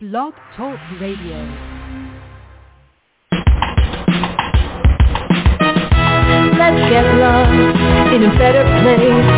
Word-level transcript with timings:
Blog 0.00 0.32
Talk 0.56 0.80
Radio. 0.98 1.36
Let's 6.56 6.80
get 6.88 7.04
lost 7.20 7.52
in 8.14 8.22
a 8.24 8.32
better 8.40 8.64
place. 8.80 9.28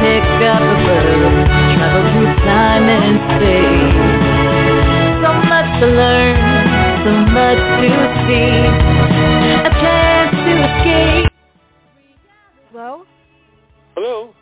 Pick 0.00 0.24
up 0.48 0.64
a 0.64 0.76
bird, 0.88 1.44
travel 1.76 2.02
through 2.08 2.32
time 2.40 2.88
and 2.88 3.20
space. 3.36 4.00
So 5.20 5.30
much 5.44 5.68
to 5.80 5.86
learn, 5.88 6.36
so 7.04 7.12
much 7.36 7.60
to 7.82 7.88
see. 8.24 8.64
A 9.60 9.72
chance 9.82 10.32
to 10.40 10.52
escape. 10.64 11.28
Hello? 12.70 13.04
Hello. 13.94 14.32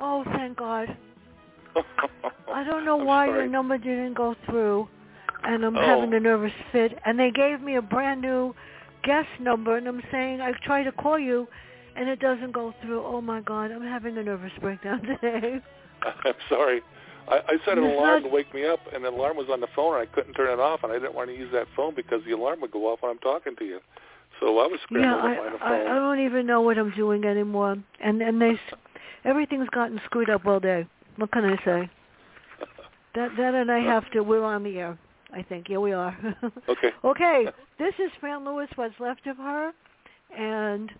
Oh, 0.00 0.24
thank 0.32 0.56
God. 0.56 0.96
I 2.52 2.64
don't 2.64 2.84
know 2.88 2.96
why 2.96 3.26
your 3.26 3.46
number 3.46 3.78
didn't 3.78 4.14
go 4.14 4.34
through, 4.46 4.88
and 5.42 5.64
I'm 5.64 5.76
Oh. 5.76 5.80
having 5.82 6.14
a 6.14 6.20
nervous 6.20 6.52
fit. 6.72 6.98
And 7.04 7.18
they 7.18 7.30
gave 7.30 7.60
me 7.60 7.76
a 7.76 7.82
brand 7.82 8.20
new 8.22 8.54
guest 9.02 9.28
number, 9.40 9.76
and 9.76 9.86
I'm 9.86 10.02
saying 10.10 10.40
I 10.40 10.52
tried 10.64 10.84
to 10.84 10.92
call 10.92 11.18
you, 11.18 11.46
and 11.96 12.08
it 12.08 12.20
doesn't 12.20 12.52
go 12.52 12.74
through. 12.82 13.04
Oh 13.04 13.20
my 13.20 13.40
God, 13.40 13.70
I'm 13.70 13.82
having 13.82 14.16
a 14.18 14.22
nervous 14.22 14.52
breakdown 14.60 15.02
today. 15.22 15.60
I'm 16.24 16.34
sorry. 16.48 16.82
I, 17.26 17.36
I 17.36 17.56
set 17.64 17.78
an 17.78 17.84
It's 17.84 17.94
alarm 17.98 18.22
not- 18.22 18.28
to 18.28 18.34
wake 18.34 18.52
me 18.54 18.66
up, 18.66 18.80
and 18.92 19.04
the 19.04 19.08
alarm 19.08 19.36
was 19.36 19.46
on 19.50 19.60
the 19.60 19.68
phone, 19.74 19.94
and 19.98 20.02
I 20.02 20.12
couldn't 20.14 20.34
turn 20.34 20.50
it 20.50 20.60
off, 20.60 20.80
and 20.82 20.92
I 20.92 20.96
didn't 20.96 21.14
want 21.14 21.30
to 21.30 21.36
use 21.36 21.50
that 21.52 21.66
phone 21.74 21.94
because 21.94 22.20
the 22.26 22.32
alarm 22.32 22.60
would 22.60 22.70
go 22.70 22.86
off 22.92 23.00
when 23.02 23.10
I'm 23.10 23.18
talking 23.18 23.56
to 23.56 23.64
you. 23.64 23.80
So 24.40 24.58
I 24.58 24.66
was 24.66 24.78
scrambling 24.82 25.32
yeah, 25.32 25.40
I, 25.40 25.50
to 25.50 25.50
find 25.50 25.54
a 25.54 25.64
I 25.64 25.74
I 25.74 25.84
phone. 25.86 25.94
don't 26.18 26.24
even 26.26 26.46
know 26.46 26.60
what 26.60 26.76
I'm 26.76 26.90
doing 26.90 27.24
anymore, 27.24 27.76
and 28.00 28.20
and 28.20 28.42
they 28.42 28.50
s 28.50 28.58
everything's 29.24 29.68
gotten 29.70 30.00
screwed 30.04 30.28
up 30.28 30.44
all 30.44 30.60
day. 30.60 30.86
What 31.16 31.30
can 31.32 31.44
I 31.44 31.56
say? 31.64 31.90
That 33.14 33.30
that 33.36 33.54
and 33.54 33.70
I 33.70 33.78
have 33.80 34.10
to. 34.12 34.22
We're 34.22 34.44
on 34.44 34.64
the 34.64 34.78
air. 34.78 34.98
I 35.32 35.42
think. 35.42 35.68
Yeah, 35.68 35.78
we 35.78 35.92
are. 35.92 36.16
Okay. 36.68 36.90
okay. 37.04 37.46
This 37.78 37.94
is 37.98 38.10
Fran 38.20 38.44
Lewis. 38.44 38.68
What's 38.76 38.98
left 39.00 39.26
of 39.26 39.36
her, 39.36 39.72
and 40.36 40.90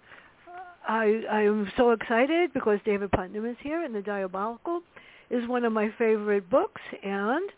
I 0.86 1.22
I 1.30 1.42
am 1.42 1.70
so 1.76 1.90
excited 1.90 2.52
because 2.52 2.78
David 2.84 3.10
Putnam 3.12 3.46
is 3.46 3.56
here, 3.60 3.82
and 3.82 3.94
the 3.94 4.02
Diabolical 4.02 4.82
is 5.30 5.48
one 5.48 5.64
of 5.64 5.72
my 5.72 5.90
favorite 5.98 6.48
books, 6.50 6.80
and 7.02 7.48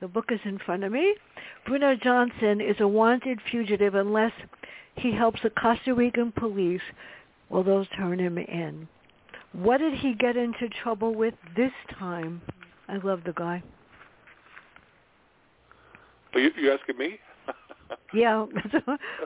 the 0.00 0.08
book 0.08 0.26
is 0.30 0.40
in 0.44 0.58
front 0.58 0.84
of 0.84 0.92
me. 0.92 1.14
Bruno 1.66 1.96
Johnson 1.96 2.60
is 2.60 2.76
a 2.80 2.88
wanted 2.88 3.40
fugitive 3.50 3.94
unless 3.94 4.32
he 4.96 5.12
helps 5.12 5.40
the 5.42 5.50
Costa 5.50 5.94
Rican 5.94 6.32
police. 6.32 6.82
Will 7.48 7.62
those 7.62 7.86
turn 7.96 8.18
him 8.18 8.38
in? 8.38 8.88
What 9.52 9.78
did 9.78 9.94
he 9.94 10.14
get 10.14 10.36
into 10.36 10.68
trouble 10.82 11.14
with 11.14 11.34
this 11.56 11.72
time? 11.98 12.42
I 12.88 12.96
love 12.98 13.20
the 13.24 13.32
guy. 13.32 13.62
Are 16.34 16.40
you, 16.40 16.50
you 16.56 16.72
asking 16.72 16.98
me? 16.98 17.18
Yeah, 18.12 18.46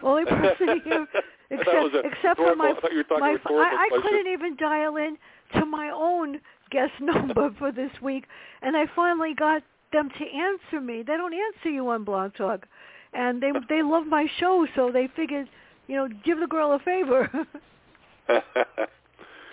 only 0.02 0.24
person 0.26 0.80
here, 0.84 1.06
except 1.50 1.68
it 1.68 1.82
was 1.82 1.92
a 1.94 2.06
except 2.06 2.36
for 2.36 2.54
my 2.54 2.70
rhetorical- 2.70 2.88
I 2.88 2.90
you 2.90 3.04
were 3.08 3.20
my. 3.20 3.38
I, 3.50 3.88
I 3.90 4.00
couldn't 4.02 4.26
even 4.26 4.56
dial 4.56 4.96
in 4.96 5.16
to 5.54 5.64
my 5.64 5.90
own 5.94 6.40
guest 6.70 6.92
number 7.00 7.50
for 7.58 7.72
this 7.72 7.90
week, 8.02 8.24
and 8.62 8.76
I 8.76 8.84
finally 8.94 9.34
got 9.34 9.62
them 9.92 10.10
to 10.10 10.24
answer 10.26 10.80
me. 10.80 10.98
They 10.98 11.16
don't 11.16 11.32
answer 11.34 11.70
you 11.70 11.88
on 11.88 12.04
Blog 12.04 12.34
Talk, 12.34 12.66
and 13.14 13.42
they 13.42 13.52
they 13.68 13.82
love 13.82 14.06
my 14.06 14.26
show, 14.38 14.66
so 14.76 14.90
they 14.92 15.08
figured, 15.16 15.48
you 15.86 15.96
know, 15.96 16.08
give 16.24 16.38
the 16.38 16.46
girl 16.46 16.72
a 16.72 16.78
favor. 16.80 17.30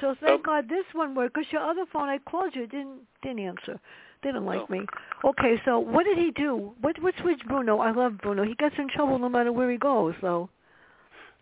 So 0.02 0.16
thank 0.20 0.40
Um, 0.40 0.42
God 0.44 0.70
this 0.70 0.86
one 0.94 1.16
worked. 1.16 1.34
Because 1.36 1.52
your 1.52 1.62
other 1.62 1.86
phone, 1.92 2.10
I 2.10 2.18
called 2.20 2.56
you, 2.56 2.68
didn't 2.68 3.02
didn't 3.22 3.40
answer. 3.40 3.80
They 4.24 4.30
didn't 4.30 4.46
like 4.46 4.62
Oh. 4.62 4.68
me. 4.70 4.86
Okay, 5.24 5.62
so 5.66 5.80
what 5.80 6.04
did 6.06 6.18
he 6.18 6.32
do? 6.32 6.74
What 6.82 7.00
what's 7.00 7.22
with 7.22 7.40
Bruno? 7.48 7.80
I 7.80 7.92
love 7.92 8.18
Bruno. 8.18 8.44
He 8.44 8.56
gets 8.56 8.76
in 8.78 8.88
trouble 8.90 9.20
no 9.20 9.30
matter 9.30 9.52
where 9.52 9.70
he 9.72 9.78
goes. 9.78 10.16
So 10.22 10.50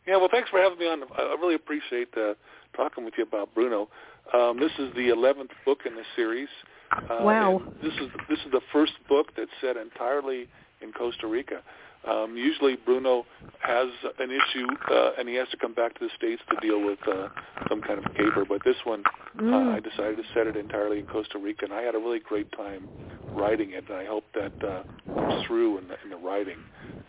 Yeah, 0.08 0.18
well, 0.18 0.30
thanks 0.30 0.50
for 0.50 0.60
having 0.60 0.78
me 0.80 0.88
on. 0.88 1.04
I 1.18 1.22
I 1.22 1.36
really 1.42 1.56
appreciate 1.56 2.10
uh, 2.18 2.34
talking 2.76 3.06
with 3.06 3.16
you 3.18 3.24
about 3.24 3.54
Bruno. 3.56 3.90
Um, 4.34 4.60
this 4.60 4.72
is 4.78 4.94
the 4.96 5.10
eleventh 5.10 5.52
book 5.66 5.86
in 5.86 5.96
the 5.96 6.04
series. 6.16 6.50
Uh, 6.92 7.20
Wow. 7.22 7.62
This 7.82 7.94
is 7.96 8.10
this 8.30 8.40
is 8.46 8.52
the 8.52 8.62
first 8.72 8.94
book 9.08 9.28
that's 9.38 9.52
set 9.62 9.78
entirely 9.78 10.48
in 10.82 10.92
Costa 10.92 11.28
Rica. 11.28 11.62
Um, 12.08 12.38
usually, 12.38 12.76
Bruno 12.76 13.26
has 13.60 13.88
an 14.20 14.30
issue 14.30 14.68
uh, 14.92 15.12
and 15.18 15.28
he 15.28 15.36
has 15.36 15.48
to 15.50 15.58
come 15.58 15.74
back 15.74 15.98
to 15.98 16.06
the 16.06 16.12
states 16.16 16.42
to 16.52 16.56
deal 16.68 16.84
with 16.86 17.00
uh, 17.08 17.30
some 17.68 17.82
kind 17.82 17.98
of 17.98 18.14
caper. 18.14 18.46
But 18.48 18.64
this 18.64 18.78
one, 18.84 19.04
uh, 19.06 19.42
Mm. 19.42 19.76
I 19.76 19.80
decided 19.82 20.18
to 20.18 20.24
set 20.34 20.48
it 20.48 20.56
entirely 20.56 21.00
in 21.00 21.08
Costa 21.08 21.38
Rica, 21.38 21.66
and 21.66 21.74
I 21.74 21.82
had 21.82 21.94
a 21.94 21.98
really 21.98 22.20
great 22.20 22.50
time 22.54 22.88
writing 23.32 23.72
it. 23.72 23.84
And 23.90 23.98
I 23.98 24.06
hope 24.06 24.24
that 24.34 24.54
uh, 24.64 24.84
comes 25.14 25.46
through 25.46 25.80
in 25.80 25.88
the, 25.90 25.96
in 26.04 26.10
the 26.10 26.18
writing. 26.18 26.58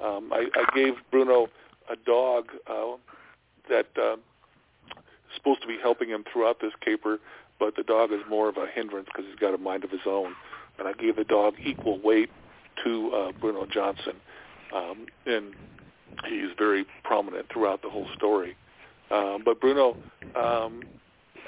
Um, 0.03 0.33
I, 0.33 0.47
I 0.55 0.75
gave 0.75 0.95
Bruno 1.13 1.49
a 1.89 1.97
dog 2.05 2.47
uh, 2.67 2.97
that 3.69 3.87
uh, 3.97 4.15
is 4.15 5.37
supposed 5.37 5.63
to 5.63 5.69
be 5.69 5.79
helping 5.81 6.09
him 6.09 6.25
throughout 6.33 6.61
this 6.61 6.73
caper, 6.85 7.19
but 7.61 7.77
the 7.77 7.85
dog 7.85 8.13
is 8.13 8.21
more 8.29 8.49
of 8.49 8.57
a 8.57 8.67
hindrance 8.67 9.07
because 9.07 9.25
he's 9.29 9.39
got 9.39 9.55
a 9.55 9.59
mind 9.59 9.85
of 9.85 9.91
his 9.91 10.01
own. 10.07 10.35
And 10.79 10.89
I 10.89 10.93
gave 10.93 11.17
the 11.17 11.25
dog 11.25 11.55
equal 11.65 12.01
weight 12.01 12.31
to 12.85 13.13
uh, 13.15 13.33
Bruno 13.41 13.67
Johnson, 13.67 14.17
um, 14.75 15.07
and 15.27 15.55
he's 16.29 16.51
very 16.59 16.87
prominent 17.05 17.47
throughout 17.53 17.83
the 17.83 17.91
whole 17.91 18.07
story. 18.17 18.57
Um, 19.11 19.43
but 19.45 19.61
Bruno, 19.61 19.97
um, 20.35 20.83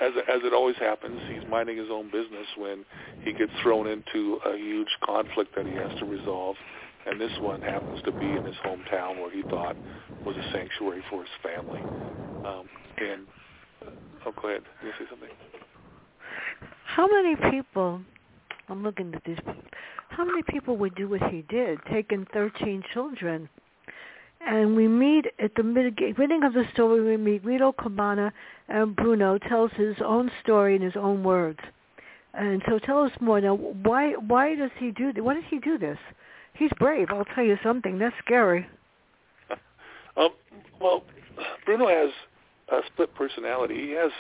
as 0.01 0.13
as 0.29 0.41
it 0.45 0.53
always 0.53 0.77
happens, 0.77 1.21
he's 1.29 1.43
minding 1.49 1.77
his 1.77 1.89
own 1.91 2.07
business 2.11 2.47
when 2.57 2.85
he 3.25 3.33
gets 3.33 3.53
thrown 3.63 3.87
into 3.87 4.39
a 4.47 4.57
huge 4.57 4.89
conflict 5.05 5.55
that 5.57 5.67
he 5.67 5.75
has 5.75 5.91
to 5.99 6.07
resolve. 6.07 6.57
And 7.07 7.21
this 7.21 7.33
one 7.41 7.63
happens 7.63 7.99
to 8.05 8.13
be 8.13 8.37
in 8.37 8.45
his 8.45 8.55
hometown 8.65 9.21
where 9.21 9.31
he 9.31 9.43
thought 9.49 9.77
was 10.27 10.37
a 10.37 10.43
sanctuary 10.53 11.03
for 11.09 11.21
his 11.23 11.31
family. 11.43 11.81
Um, 12.45 12.69
and 12.99 13.23
oh, 14.27 14.33
go 14.41 14.49
ahead. 14.49 14.63
You 14.83 14.91
say 14.99 15.07
something? 15.11 15.31
how 16.85 17.07
many 17.07 17.37
people? 17.51 18.01
I'm 18.69 18.83
looking 18.83 19.15
at 19.15 19.23
these. 19.25 19.39
How 20.09 20.25
many 20.25 20.43
people 20.43 20.77
would 20.77 20.95
do 20.95 21.09
what 21.09 21.23
he 21.31 21.43
did, 21.49 21.79
taking 21.91 22.27
13 22.33 22.83
children? 22.93 23.49
And 24.47 24.77
we 24.77 24.87
meet 24.87 25.27
at 25.39 25.53
the 25.57 25.63
beginning 25.63 26.45
of 26.45 26.53
the 26.53 26.65
story. 26.73 27.03
We 27.03 27.17
meet 27.17 27.45
Rito 27.45 27.73
Cabana, 27.73 28.33
and 28.69 28.95
Bruno 28.95 29.39
tells 29.39 29.73
his 29.73 29.97
own 30.05 30.31
story 30.43 30.77
in 30.77 30.83
his 30.83 30.97
own 30.97 31.25
words. 31.25 31.59
And 32.35 32.63
so, 32.69 32.79
tell 32.79 33.03
us 33.03 33.11
more 33.21 33.41
now. 33.41 33.55
Why? 33.55 34.13
Why 34.13 34.55
does 34.55 34.71
he 34.79 34.91
do? 34.93 35.13
Why 35.17 35.35
does 35.35 35.45
he 35.51 35.59
do 35.59 35.77
this? 35.77 35.99
He's 36.55 36.71
brave. 36.79 37.09
I'll 37.11 37.25
tell 37.25 37.45
you 37.45 37.57
something. 37.63 37.99
That's 37.99 38.15
scary. 38.25 38.67
Um, 40.17 40.31
well, 40.81 41.05
Bruno 41.65 41.87
has 41.87 42.11
a 42.73 42.81
split 42.93 43.15
personality. 43.15 43.87
He 43.87 43.91
has 43.93 44.11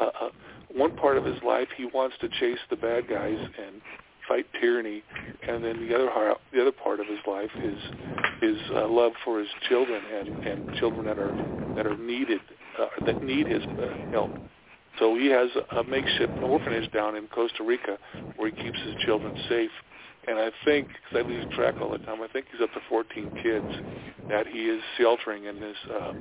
uh, 0.00 0.28
one 0.74 0.92
part 0.92 1.16
of 1.16 1.24
his 1.24 1.36
life 1.46 1.68
he 1.76 1.86
wants 1.86 2.16
to 2.20 2.28
chase 2.28 2.58
the 2.70 2.76
bad 2.76 3.08
guys 3.08 3.38
and 3.58 3.80
fight 4.28 4.46
tyranny, 4.60 5.02
and 5.48 5.64
then 5.64 5.86
the 5.86 5.94
other 5.94 6.10
har- 6.10 6.38
the 6.52 6.60
other 6.60 6.72
part 6.72 7.00
of 7.00 7.06
his 7.06 7.18
life 7.26 7.50
is 7.62 7.78
his 8.40 8.56
uh, 8.74 8.88
love 8.88 9.12
for 9.24 9.38
his 9.38 9.48
children 9.68 10.02
and, 10.14 10.28
and 10.46 10.68
children 10.78 11.04
that 11.06 11.18
are 11.18 11.34
that 11.76 11.86
are 11.86 11.96
needed 11.96 12.40
uh, 12.78 12.86
that 13.06 13.22
need 13.22 13.46
his 13.46 13.62
uh, 13.80 13.86
help. 14.10 14.32
So 14.98 15.16
he 15.16 15.26
has 15.26 15.48
a 15.76 15.82
makeshift 15.84 16.34
orphanage 16.42 16.90
down 16.92 17.16
in 17.16 17.26
Costa 17.28 17.62
Rica 17.62 17.98
where 18.36 18.50
he 18.50 18.62
keeps 18.62 18.78
his 18.84 18.94
children 19.04 19.34
safe. 19.48 19.70
And 20.28 20.38
I 20.38 20.50
think, 20.64 20.88
because 20.88 21.24
I 21.24 21.28
lose 21.28 21.44
track 21.54 21.76
all 21.80 21.90
the 21.90 21.98
time, 21.98 22.22
I 22.22 22.28
think 22.28 22.46
he's 22.52 22.60
up 22.60 22.72
to 22.74 22.80
14 22.88 23.32
kids 23.42 23.66
that 24.28 24.46
he 24.46 24.66
is 24.66 24.82
sheltering 24.96 25.44
in 25.44 25.56
his 25.56 25.76
uh, 25.92 26.12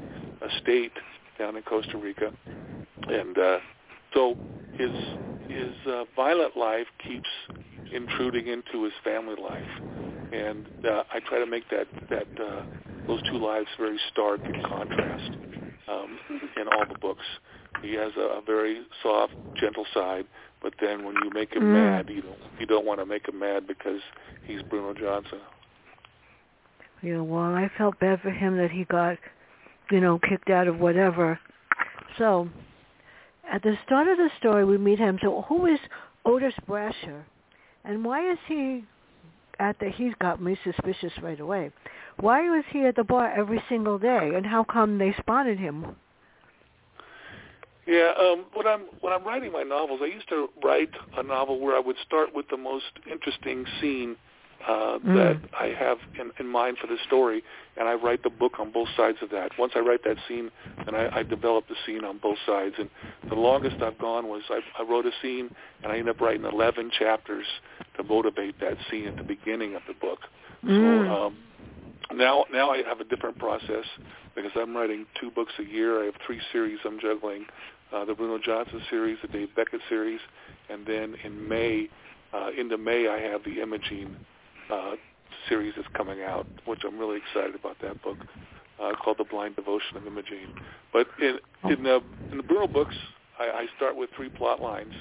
estate 0.47 0.93
down 1.37 1.55
in 1.55 1.63
Costa 1.63 1.97
Rica. 1.97 2.31
And 3.09 3.37
uh, 3.37 3.59
so 4.13 4.35
his 4.77 4.91
his 5.47 5.73
uh, 5.85 6.05
violent 6.15 6.55
life 6.55 6.87
keeps 7.05 7.29
intruding 7.93 8.47
into 8.47 8.83
his 8.83 8.93
family 9.03 9.35
life, 9.41 9.71
and 10.31 10.65
uh, 10.85 11.03
I 11.13 11.19
try 11.27 11.39
to 11.39 11.45
make 11.45 11.69
that 11.69 11.87
that 12.09 12.27
uh, 12.41 12.63
those 13.07 13.19
two 13.29 13.43
lives 13.43 13.67
very 13.77 13.99
stark 14.11 14.41
in 14.47 14.55
contrast 14.67 15.31
um, 15.87 16.19
in 16.57 16.67
all 16.67 16.85
the 16.87 16.95
books. 17.01 17.25
He 17.81 17.93
has 17.95 18.11
a, 18.17 18.39
a 18.39 18.41
very 18.45 18.83
soft, 19.01 19.33
gentle 19.59 19.85
side, 19.93 20.25
but 20.61 20.73
then 20.79 21.03
when 21.03 21.15
you 21.23 21.31
make 21.33 21.53
him 21.53 21.63
Mm. 21.63 21.73
mad, 21.73 22.05
you 22.09 22.21
don't 22.21 22.39
you 22.59 22.65
don't 22.65 22.85
want 22.85 22.99
to 22.99 23.05
make 23.05 23.27
him 23.27 23.39
mad 23.39 23.67
because 23.67 24.01
he's 24.45 24.61
Bruno 24.69 24.93
Johnson. 24.93 25.39
Yeah, 27.01 27.21
well, 27.21 27.55
I 27.55 27.69
felt 27.77 27.99
bad 27.99 28.21
for 28.21 28.29
him 28.29 28.57
that 28.57 28.69
he 28.69 28.83
got, 28.85 29.17
you 29.89 29.99
know, 29.99 30.19
kicked 30.19 30.51
out 30.51 30.67
of 30.67 30.79
whatever. 30.79 31.39
So, 32.19 32.47
at 33.51 33.61
the 33.63 33.77
start 33.85 34.07
of 34.07 34.17
the 34.17 34.29
story, 34.39 34.65
we 34.65 34.77
meet 34.77 34.97
him. 34.97 35.19
So, 35.21 35.45
who 35.47 35.65
is 35.65 35.79
Otis 36.25 36.53
Brasher, 36.67 37.23
and 37.83 38.03
why 38.03 38.31
is 38.31 38.39
he 38.47 38.83
at 39.59 39.77
the? 39.79 39.89
He's 39.89 40.13
got 40.19 40.41
me 40.41 40.57
suspicious 40.63 41.11
right 41.21 41.39
away. 41.39 41.71
Why 42.19 42.49
was 42.49 42.63
he 42.71 42.85
at 42.85 42.95
the 42.95 43.03
bar 43.03 43.31
every 43.31 43.61
single 43.69 43.99
day, 43.99 44.31
and 44.35 44.45
how 44.45 44.63
come 44.63 44.97
they 44.97 45.13
spotted 45.19 45.59
him? 45.59 45.95
Yeah, 47.85 48.13
um, 48.17 48.45
when 48.53 48.67
I'm 48.67 48.81
when 49.01 49.11
I'm 49.11 49.25
writing 49.25 49.51
my 49.51 49.63
novels, 49.63 49.99
I 50.01 50.05
used 50.05 50.29
to 50.29 50.47
write 50.63 50.91
a 51.17 51.23
novel 51.23 51.59
where 51.59 51.75
I 51.75 51.79
would 51.79 51.97
start 52.05 52.33
with 52.33 52.47
the 52.49 52.57
most 52.57 52.85
interesting 53.11 53.65
scene 53.81 54.15
uh, 54.67 54.99
mm. 54.99 55.15
that 55.15 55.49
I 55.59 55.67
have 55.77 55.97
in, 56.19 56.31
in 56.39 56.47
mind 56.47 56.77
for 56.79 56.87
the 56.87 56.97
story, 57.05 57.43
and 57.77 57.87
I 57.87 57.93
write 57.93 58.23
the 58.23 58.29
book 58.29 58.59
on 58.59 58.71
both 58.71 58.89
sides 58.95 59.17
of 59.21 59.29
that. 59.31 59.51
Once 59.57 59.73
I 59.75 59.79
write 59.79 60.03
that 60.03 60.17
scene, 60.27 60.51
then 60.85 60.95
I, 60.95 61.19
I 61.19 61.23
develop 61.23 61.67
the 61.67 61.75
scene 61.85 62.03
on 62.03 62.17
both 62.17 62.37
sides. 62.45 62.75
And 62.77 62.89
the 63.29 63.35
longest 63.35 63.81
I've 63.81 63.97
gone 63.97 64.27
was 64.27 64.43
I, 64.49 64.59
I 64.79 64.83
wrote 64.83 65.05
a 65.05 65.11
scene, 65.21 65.53
and 65.83 65.91
I 65.91 65.97
ended 65.97 66.15
up 66.15 66.21
writing 66.21 66.45
11 66.45 66.91
chapters 66.97 67.45
to 67.97 68.03
motivate 68.03 68.59
that 68.59 68.77
scene 68.89 69.07
at 69.07 69.17
the 69.17 69.23
beginning 69.23 69.75
of 69.75 69.81
the 69.87 69.93
book. 69.93 70.19
Mm. 70.63 71.07
So 71.07 71.11
um, 71.11 71.37
now, 72.13 72.45
now 72.51 72.71
I 72.71 72.83
have 72.83 72.99
a 72.99 73.05
different 73.05 73.39
process 73.39 73.85
because 74.35 74.51
I'm 74.55 74.75
writing 74.75 75.05
two 75.19 75.31
books 75.31 75.53
a 75.59 75.63
year. 75.63 76.01
I 76.01 76.05
have 76.05 76.15
three 76.25 76.41
series 76.51 76.79
I'm 76.85 76.99
juggling: 76.99 77.45
uh, 77.93 78.05
the 78.05 78.13
Bruno 78.13 78.37
Johnson 78.43 78.81
series, 78.89 79.17
the 79.21 79.27
Dave 79.27 79.55
Beckett 79.55 79.81
series, 79.89 80.19
and 80.69 80.85
then 80.85 81.15
in 81.23 81.47
May, 81.47 81.89
uh, 82.33 82.49
into 82.57 82.77
May, 82.77 83.07
I 83.07 83.19
have 83.19 83.43
the 83.43 83.61
Imogene 83.61 84.15
uh, 84.71 84.95
series 85.49 85.73
is 85.77 85.85
coming 85.95 86.21
out, 86.21 86.47
which 86.65 86.79
I'm 86.85 86.97
really 86.97 87.17
excited 87.17 87.55
about 87.55 87.77
that 87.81 88.01
book, 88.03 88.17
uh, 88.81 88.93
called 89.03 89.17
The 89.17 89.25
Blind 89.25 89.55
Devotion 89.55 89.97
of 89.97 90.05
Imogene. 90.05 90.49
But 90.93 91.07
in 91.21 91.39
in 91.69 91.83
the 91.83 92.01
in 92.31 92.37
the 92.37 92.43
Bruno 92.43 92.67
books, 92.67 92.95
I, 93.39 93.43
I 93.43 93.65
start 93.75 93.95
with 93.95 94.09
three 94.15 94.29
plot 94.29 94.61
lines, 94.61 94.93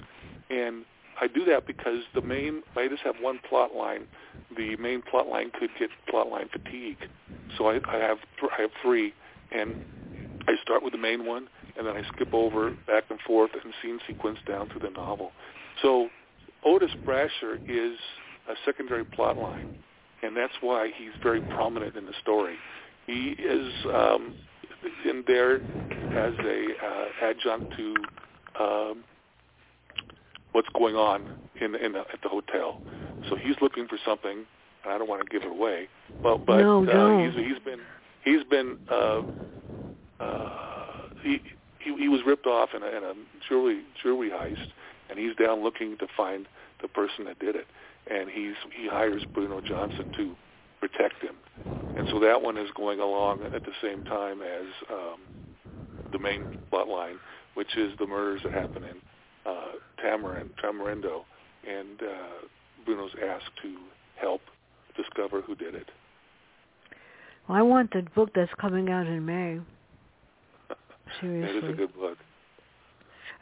and 0.51 0.85
I 1.21 1.27
do 1.27 1.45
that 1.47 1.67
because 1.67 2.01
the 2.15 2.23
main 2.23 2.63
I 2.77 2.89
just 2.89 3.03
have 3.03 3.17
one 3.21 3.41
plot 3.49 3.75
line. 3.75 4.07
The 4.57 4.77
main 4.77 5.03
plot 5.03 5.29
line 5.29 5.51
could 5.59 5.71
get 5.79 5.91
plot 6.09 6.29
line 6.29 6.49
fatigue, 6.51 6.99
so 7.57 7.69
I, 7.69 7.79
I 7.89 7.99
have 7.99 8.19
I 8.43 8.63
have 8.63 8.71
three, 8.83 9.13
and 9.53 9.77
I 10.49 10.55
start 10.63 10.83
with 10.83 10.93
the 10.93 10.99
main 10.99 11.27
one, 11.27 11.49
and 11.77 11.87
then 11.87 11.97
I 11.97 12.03
skip 12.15 12.33
over 12.33 12.73
back 12.87 13.05
and 13.11 13.21
forth 13.21 13.51
and 13.63 13.73
scene 13.81 14.01
sequence 14.07 14.39
down 14.47 14.69
through 14.69 14.81
the 14.81 14.91
novel. 14.91 15.31
So 15.83 16.09
Otis 16.65 16.91
Brasher 17.07 17.57
is 17.69 17.97
a 18.51 18.55
secondary 18.65 19.05
plot 19.05 19.39
line, 19.39 19.67
and 20.23 20.37
that's 20.37 20.55
why 20.61 20.91
he's 20.97 21.13
very 21.23 21.41
prominent 21.41 21.97
in 21.97 22.07
the 22.07 22.15
story. 22.21 22.57
He 23.07 23.31
is 23.39 23.73
um, 23.93 24.35
in 25.05 25.25
there 25.27 25.57
as 26.17 26.33
a 26.45 26.67
uh, 26.85 27.27
adjunct 27.27 27.67
to 27.77 27.95
um, 28.59 29.05
what's 30.53 30.69
going 30.77 30.97
on 30.97 31.27
in, 31.61 31.75
in 31.75 31.93
the, 31.93 32.01
at 32.01 32.21
the 32.23 32.29
hotel. 32.29 32.81
So 33.29 33.37
he's 33.37 33.57
looking 33.61 33.87
for 33.87 33.99
something, 34.05 34.45
and 34.85 34.93
I 34.93 34.99
don't 34.99 35.09
want 35.09 35.23
to 35.23 35.31
give 35.31 35.43
it 35.43 35.53
away. 35.53 35.89
But 36.23 36.47
but 36.47 36.59
no, 36.59 36.81
uh, 36.81 36.85
no. 36.85 37.25
he's 37.25 37.35
he's 37.35 37.59
been 37.65 37.81
he's 38.25 38.45
been 38.45 38.77
uh, 38.91 39.23
uh, 40.21 40.51
he, 41.23 41.41
he 41.79 41.97
he 41.97 42.09
was 42.09 42.21
ripped 42.27 42.47
off 42.47 42.71
in 42.75 42.83
a, 42.83 42.87
in 42.87 43.05
a 43.05 43.15
jewelry 43.49 43.83
jewelry 44.03 44.31
heist, 44.31 44.57
and 45.11 45.19
he's 45.19 45.35
down 45.37 45.63
looking 45.63 45.99
to 45.99 46.07
find 46.17 46.47
the 46.81 46.89
person 46.89 47.25
that 47.25 47.39
did 47.39 47.57
it 47.57 47.67
and 48.09 48.31
he's 48.31 48.55
he 48.75 48.89
hires 48.89 49.23
Bruno 49.35 49.61
Johnson 49.61 50.11
to 50.17 50.35
protect 50.81 51.23
him, 51.23 51.35
and 51.97 52.07
so 52.11 52.21
that 52.21 52.43
one 52.43 52.57
is 52.57 52.69
going 52.77 53.01
along 53.01 53.43
at 53.55 53.65
the 53.65 53.73
same 53.83 54.03
time 54.05 54.41
as 54.43 54.67
um, 54.91 55.21
the 56.13 56.19
main 56.19 56.47
plot 56.71 56.89
line, 56.89 57.17
which 57.55 57.77
is 57.77 57.93
the 57.99 58.07
murders 58.07 58.41
that 58.45 58.53
happen 58.53 58.83
in 58.85 58.97
uh, 59.51 59.73
Tamarind, 60.03 60.51
Tamarindo, 60.63 61.23
and 61.69 62.01
uh, 62.03 62.47
Bruno's 62.85 63.13
asked 63.23 63.51
to 63.63 63.77
help 64.17 64.41
discover 64.97 65.43
who 65.43 65.55
did 65.55 65.75
it. 65.75 65.89
Well, 67.49 67.59
I 67.59 67.63
want 67.63 67.93
the 67.93 68.03
book 68.15 68.31
that's 68.35 68.53
coming 68.61 68.91
out 68.91 69.07
in 69.07 69.25
May. 69.25 69.61
Seriously. 71.21 71.61
that 71.61 71.67
is 71.67 71.75
a 71.75 71.77
good 71.77 71.95
book. 71.95 72.19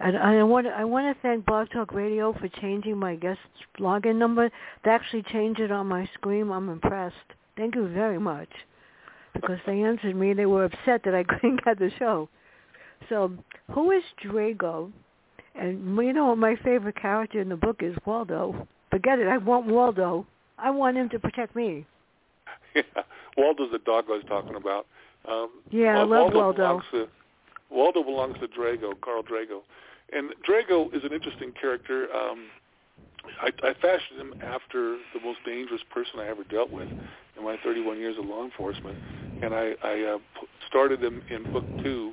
And 0.00 0.16
I 0.16 0.42
want 0.44 0.66
to, 0.66 0.72
I 0.72 0.84
want 0.84 1.14
to 1.14 1.22
thank 1.22 1.44
Blog 1.44 1.70
Talk 1.70 1.92
Radio 1.92 2.32
for 2.32 2.48
changing 2.60 2.96
my 2.96 3.16
guest 3.16 3.40
login 3.80 4.16
number. 4.16 4.48
They 4.84 4.90
actually 4.90 5.24
changed 5.24 5.60
it 5.60 5.72
on 5.72 5.88
my 5.88 6.08
screen. 6.14 6.50
I'm 6.50 6.68
impressed. 6.68 7.16
Thank 7.56 7.74
you 7.74 7.88
very 7.88 8.18
much. 8.18 8.48
Because 9.34 9.58
they 9.66 9.82
answered 9.82 10.14
me. 10.14 10.34
They 10.34 10.46
were 10.46 10.64
upset 10.64 11.02
that 11.04 11.14
I 11.14 11.24
couldn't 11.28 11.64
get 11.64 11.78
the 11.78 11.90
show. 11.98 12.28
So, 13.08 13.32
who 13.72 13.90
is 13.90 14.02
Drago? 14.24 14.92
And 15.54 15.96
you 15.96 16.12
know 16.12 16.34
my 16.36 16.54
favorite 16.62 17.00
character 17.00 17.40
in 17.40 17.48
the 17.48 17.56
book 17.56 17.80
is 17.82 17.96
Waldo. 18.06 18.68
Forget 18.90 19.18
it. 19.18 19.26
I 19.26 19.38
want 19.38 19.66
Waldo. 19.66 20.26
I 20.56 20.70
want 20.70 20.96
him 20.96 21.08
to 21.10 21.18
protect 21.18 21.56
me. 21.56 21.84
Yeah, 22.74 22.82
Waldo's 23.36 23.72
the 23.72 23.78
dog 23.78 24.04
I 24.08 24.12
was 24.12 24.24
talking 24.28 24.54
about. 24.54 24.86
Um, 25.28 25.50
yeah, 25.70 25.98
uh, 25.98 26.02
I 26.02 26.04
love 26.04 26.32
Waldo. 26.32 26.38
Waldo. 26.38 26.56
Belongs 26.56 26.84
to, 26.92 27.08
Waldo 27.70 28.02
belongs 28.04 28.36
to 28.40 28.48
Drago, 28.48 29.00
Carl 29.00 29.22
Drago. 29.22 29.62
And 30.12 30.34
Drago 30.48 30.94
is 30.94 31.04
an 31.04 31.12
interesting 31.12 31.52
character. 31.60 32.08
Um, 32.14 32.46
I, 33.42 33.48
I 33.62 33.74
fashioned 33.74 34.18
him 34.18 34.34
after 34.42 34.96
the 35.14 35.20
most 35.22 35.38
dangerous 35.44 35.82
person 35.92 36.18
I 36.18 36.28
ever 36.28 36.44
dealt 36.44 36.70
with 36.70 36.88
in 36.88 37.44
my 37.44 37.56
31 37.62 37.98
years 37.98 38.16
of 38.18 38.24
law 38.24 38.44
enforcement, 38.44 38.96
and 39.42 39.54
I, 39.54 39.72
I 39.82 40.14
uh, 40.14 40.18
started 40.66 41.02
him 41.02 41.22
in 41.30 41.52
book 41.52 41.64
two, 41.82 42.12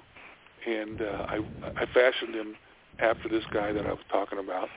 and 0.67 1.01
uh, 1.01 1.25
I, 1.27 1.39
I 1.77 1.85
fashioned 1.93 2.35
him 2.35 2.55
after 2.99 3.29
this 3.29 3.43
guy 3.53 3.71
that 3.71 3.85
I 3.85 3.91
was 3.91 4.03
talking 4.11 4.39
about. 4.39 4.67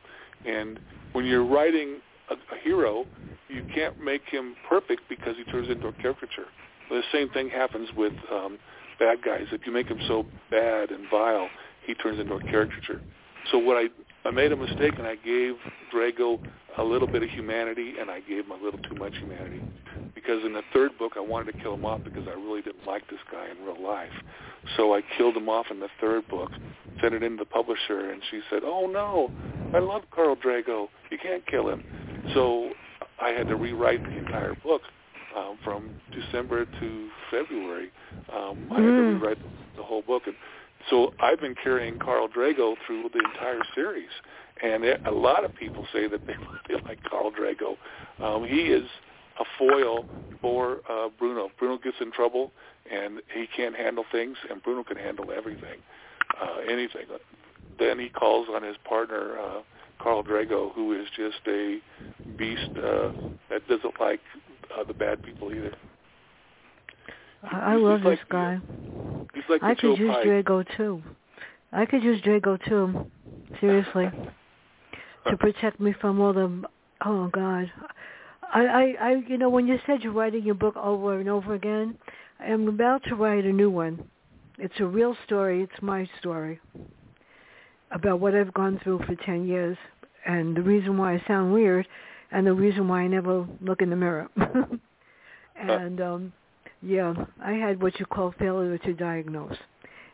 And 0.46 0.78
when 1.12 1.24
you're 1.24 1.44
writing 1.44 1.96
a, 2.30 2.34
a 2.34 2.58
hero, 2.62 3.04
you 3.48 3.64
can't 3.74 4.02
make 4.02 4.22
him 4.30 4.54
perfect 4.68 5.02
because 5.08 5.36
he 5.36 5.44
turns 5.50 5.68
into 5.68 5.88
a 5.88 5.92
caricature. 5.92 6.46
The 6.90 7.02
same 7.12 7.30
thing 7.30 7.48
happens 7.48 7.88
with 7.96 8.12
um, 8.32 8.58
bad 8.98 9.22
guys. 9.22 9.46
If 9.52 9.66
you 9.66 9.72
make 9.72 9.88
him 9.88 10.00
so 10.06 10.24
bad 10.50 10.90
and 10.90 11.08
vile, 11.10 11.48
he 11.88 11.94
turns 11.94 12.20
into 12.20 12.34
a 12.34 12.40
caricature. 12.50 13.00
So 13.50 13.58
what 13.58 13.76
I 13.76 13.86
I 14.28 14.30
made 14.30 14.52
a 14.52 14.56
mistake 14.56 14.94
and 14.98 15.06
I 15.06 15.16
gave 15.16 15.54
Drago 15.92 16.36
a 16.78 16.84
little 16.84 17.08
bit 17.08 17.22
of 17.22 17.30
humanity 17.30 17.94
and 17.98 18.10
I 18.10 18.20
gave 18.20 18.44
him 18.44 18.52
a 18.52 18.62
little 18.62 18.78
too 18.88 18.94
much 18.94 19.14
humanity. 19.20 19.62
Because 20.14 20.44
in 20.44 20.52
the 20.52 20.62
third 20.74 20.98
book 20.98 21.12
I 21.16 21.20
wanted 21.20 21.46
to 21.52 21.58
kill 21.62 21.74
him 21.74 21.84
off 21.84 22.00
because 22.04 22.24
I 22.28 22.34
really 22.34 22.60
didn't 22.62 22.86
like 22.86 23.08
this 23.08 23.20
guy 23.32 23.46
in 23.50 23.64
real 23.64 23.82
life. 23.82 24.12
So 24.76 24.94
I 24.94 25.00
killed 25.16 25.36
him 25.36 25.48
off 25.48 25.66
in 25.70 25.80
the 25.80 25.88
third 26.00 26.28
book, 26.28 26.50
sent 27.00 27.14
it 27.14 27.22
in 27.22 27.32
to 27.32 27.38
the 27.38 27.44
publisher 27.46 28.10
and 28.10 28.20
she 28.30 28.40
said, 28.50 28.62
Oh 28.64 28.86
no, 28.86 29.30
I 29.74 29.78
love 29.80 30.02
Carl 30.14 30.36
Drago. 30.36 30.88
You 31.10 31.18
can't 31.22 31.46
kill 31.46 31.68
him. 31.70 31.82
So 32.34 32.70
I 33.20 33.30
had 33.30 33.48
to 33.48 33.56
rewrite 33.56 34.00
the 34.12 34.18
entire 34.18 34.54
book 34.62 34.82
um, 35.36 35.58
from 35.64 35.90
December 36.12 36.66
to 36.80 37.08
February. 37.30 37.90
Um, 38.32 38.58
I 38.70 38.74
had 38.76 38.82
to 38.82 39.02
Mm. 39.02 39.20
rewrite 39.20 39.38
the 39.76 39.82
whole 39.82 40.02
book 40.02 40.24
and 40.26 40.36
so 40.90 41.12
I've 41.20 41.40
been 41.40 41.54
carrying 41.62 41.98
Carl 41.98 42.28
Drago 42.28 42.74
through 42.86 43.10
the 43.12 43.20
entire 43.20 43.60
series, 43.74 44.10
and 44.62 44.84
a 44.84 45.10
lot 45.10 45.44
of 45.44 45.54
people 45.54 45.84
say 45.92 46.08
that 46.08 46.20
they, 46.26 46.34
they 46.68 46.74
like 46.88 46.98
Carl 47.08 47.30
Drago. 47.30 47.76
Um, 48.24 48.46
he 48.46 48.62
is 48.62 48.84
a 49.38 49.44
foil 49.58 50.04
for 50.40 50.78
uh, 50.90 51.08
Bruno. 51.18 51.50
Bruno 51.58 51.78
gets 51.78 51.96
in 52.00 52.12
trouble, 52.12 52.52
and 52.90 53.20
he 53.34 53.46
can't 53.56 53.76
handle 53.76 54.04
things, 54.10 54.36
and 54.50 54.62
Bruno 54.62 54.84
can 54.84 54.96
handle 54.96 55.26
everything, 55.36 55.78
uh, 56.40 56.58
anything. 56.68 57.06
Then 57.78 57.98
he 57.98 58.08
calls 58.08 58.48
on 58.52 58.62
his 58.62 58.76
partner, 58.88 59.38
uh, 59.38 59.60
Carl 60.02 60.22
Drago, 60.22 60.72
who 60.74 60.92
is 60.92 61.08
just 61.16 61.38
a 61.46 61.78
beast 62.36 62.70
uh, 62.76 63.10
that 63.50 63.66
doesn't 63.68 64.00
like 64.00 64.20
uh, 64.76 64.84
the 64.84 64.94
bad 64.94 65.22
people 65.22 65.52
either. 65.52 65.72
I, 67.42 67.72
I 67.72 67.76
love 67.76 68.02
just 68.02 68.10
this 68.10 68.18
guy. 68.30 68.58
Like 69.48 69.62
I 69.62 69.74
the 69.74 69.80
Joe 69.80 69.90
could 69.94 69.98
use 69.98 70.14
Pye. 70.14 70.24
Drago 70.24 70.76
too. 70.76 71.02
I 71.72 71.86
could 71.86 72.02
use 72.02 72.20
Drago 72.22 72.58
too. 72.68 73.06
Seriously. 73.60 74.10
to 75.28 75.36
protect 75.36 75.80
me 75.80 75.94
from 76.00 76.20
all 76.20 76.32
the 76.32 76.62
oh 77.04 77.28
god. 77.28 77.70
I, 78.52 78.64
I, 78.64 78.94
I 79.00 79.10
you 79.26 79.38
know, 79.38 79.48
when 79.48 79.66
you 79.66 79.78
said 79.86 80.02
you're 80.02 80.12
writing 80.12 80.42
your 80.42 80.54
book 80.54 80.76
over 80.76 81.18
and 81.18 81.28
over 81.28 81.54
again, 81.54 81.96
I'm 82.40 82.68
about 82.68 83.02
to 83.04 83.14
write 83.14 83.44
a 83.44 83.52
new 83.52 83.70
one. 83.70 84.04
It's 84.58 84.80
a 84.80 84.86
real 84.86 85.16
story, 85.26 85.62
it's 85.62 85.82
my 85.82 86.08
story. 86.20 86.60
About 87.90 88.20
what 88.20 88.34
I've 88.34 88.52
gone 88.54 88.80
through 88.82 89.00
for 89.06 89.14
ten 89.24 89.46
years 89.46 89.76
and 90.26 90.56
the 90.56 90.62
reason 90.62 90.98
why 90.98 91.14
I 91.14 91.24
sound 91.26 91.52
weird 91.52 91.86
and 92.32 92.46
the 92.46 92.52
reason 92.52 92.88
why 92.88 93.02
I 93.02 93.06
never 93.06 93.46
look 93.60 93.80
in 93.80 93.90
the 93.90 93.96
mirror. 93.96 94.28
and 95.56 96.00
um 96.00 96.32
yeah, 96.82 97.14
I 97.42 97.52
had 97.52 97.82
what 97.82 97.98
you 97.98 98.06
call 98.06 98.32
failure 98.38 98.78
to 98.78 98.92
diagnose. 98.94 99.56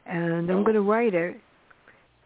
And 0.06 0.50
I'm 0.50 0.60
Oh. 0.60 0.62
going 0.62 0.74
to 0.74 0.82
write 0.82 1.14
it 1.14 1.40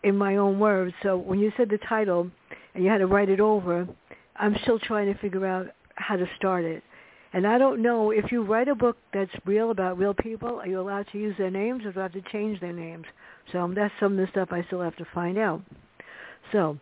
in 0.03 0.17
my 0.17 0.37
own 0.37 0.59
words. 0.59 0.95
So 1.03 1.17
when 1.17 1.39
you 1.39 1.53
said 1.57 1.69
the 1.69 1.79
title 1.79 2.31
and 2.75 2.85
you 2.85 2.91
had 2.91 2.99
to 2.99 3.07
write 3.07 3.29
it 3.29 3.41
over, 3.41 3.87
I'm 4.37 4.57
still 4.63 4.79
trying 4.79 5.13
to 5.13 5.19
figure 5.21 5.47
out 5.47 5.69
how 5.97 6.17
to 6.17 6.27
start 6.37 6.65
it. 6.65 6.83
And 7.33 7.47
I 7.47 7.59
don't 7.59 7.83
know 7.83 8.11
if 8.11 8.33
you 8.33 8.43
write 8.43 8.69
a 8.69 8.75
book 8.75 8.97
that's 9.13 9.31
real 9.45 9.71
about 9.71 9.99
real 9.99 10.15
people, 10.15 10.61
are 10.61 10.67
you 10.67 10.81
allowed 10.81 11.07
to 11.13 11.19
use 11.19 11.37
their 11.37 11.51
names 11.51 11.85
or 11.85 11.93
do 11.93 12.01
I 12.01 12.05
have 12.05 12.13
to 12.13 12.23
change 12.33 12.59
their 12.61 12.73
names? 12.73 13.05
So 13.53 13.71
that's 13.75 13.93
some 14.01 14.13
of 14.13 14.19
the 14.19 14.29
stuff 14.31 14.49
I 14.51 14.63
still 14.65 14.81
have 14.81 14.97
to 14.97 15.05
find 15.13 15.37
out. 15.37 15.61
So 16.53 16.79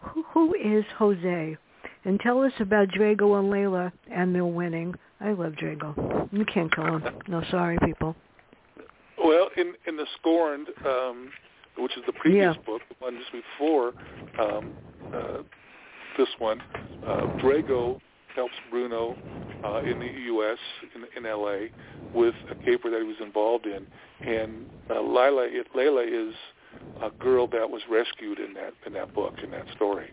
who, 0.00 0.22
who 0.24 0.54
is 0.54 0.84
Jose? 0.98 1.56
And 2.04 2.20
tell 2.20 2.42
us 2.42 2.52
about 2.60 2.88
Drago 2.88 3.38
and 3.38 3.52
Layla 3.52 3.92
and 4.10 4.34
their 4.34 4.44
winning. 4.44 4.94
I 5.20 5.32
love 5.32 5.52
Drago. 5.52 6.28
You 6.32 6.44
can't 6.44 6.74
kill 6.74 6.84
him. 6.98 7.04
No, 7.28 7.42
sorry, 7.50 7.78
people. 7.84 8.14
Well, 9.22 9.48
in 9.56 9.74
in 9.86 9.96
the 9.96 10.06
Scorned, 10.18 10.68
um, 10.86 11.30
which 11.78 11.96
is 11.96 12.02
the 12.06 12.12
previous 12.12 12.56
Yeah. 12.56 12.62
book, 12.66 12.82
the 12.88 12.96
one 12.98 13.18
just 13.18 13.32
before 13.32 13.92
um, 14.38 14.74
uh, 15.14 15.42
this 16.18 16.28
one, 16.38 16.60
uh, 17.06 17.26
Drago 17.42 17.98
helps 18.34 18.54
Bruno 18.70 19.16
uh, 19.64 19.80
in 19.82 19.98
the 19.98 20.10
U.S. 20.26 20.58
in, 20.94 21.04
in 21.16 21.26
L.A. 21.26 21.70
with 22.12 22.34
a 22.50 22.54
caper 22.64 22.90
that 22.90 23.00
he 23.00 23.06
was 23.06 23.16
involved 23.20 23.66
in, 23.66 23.86
and 24.26 24.66
uh, 24.90 25.00
Lila 25.00 25.48
Layla 25.74 26.28
is 26.28 26.34
a 27.02 27.10
girl 27.22 27.46
that 27.48 27.70
was 27.70 27.82
rescued 27.90 28.38
in 28.38 28.54
that 28.54 28.74
in 28.86 28.92
that 28.94 29.14
book 29.14 29.34
in 29.42 29.50
that 29.52 29.66
story, 29.74 30.08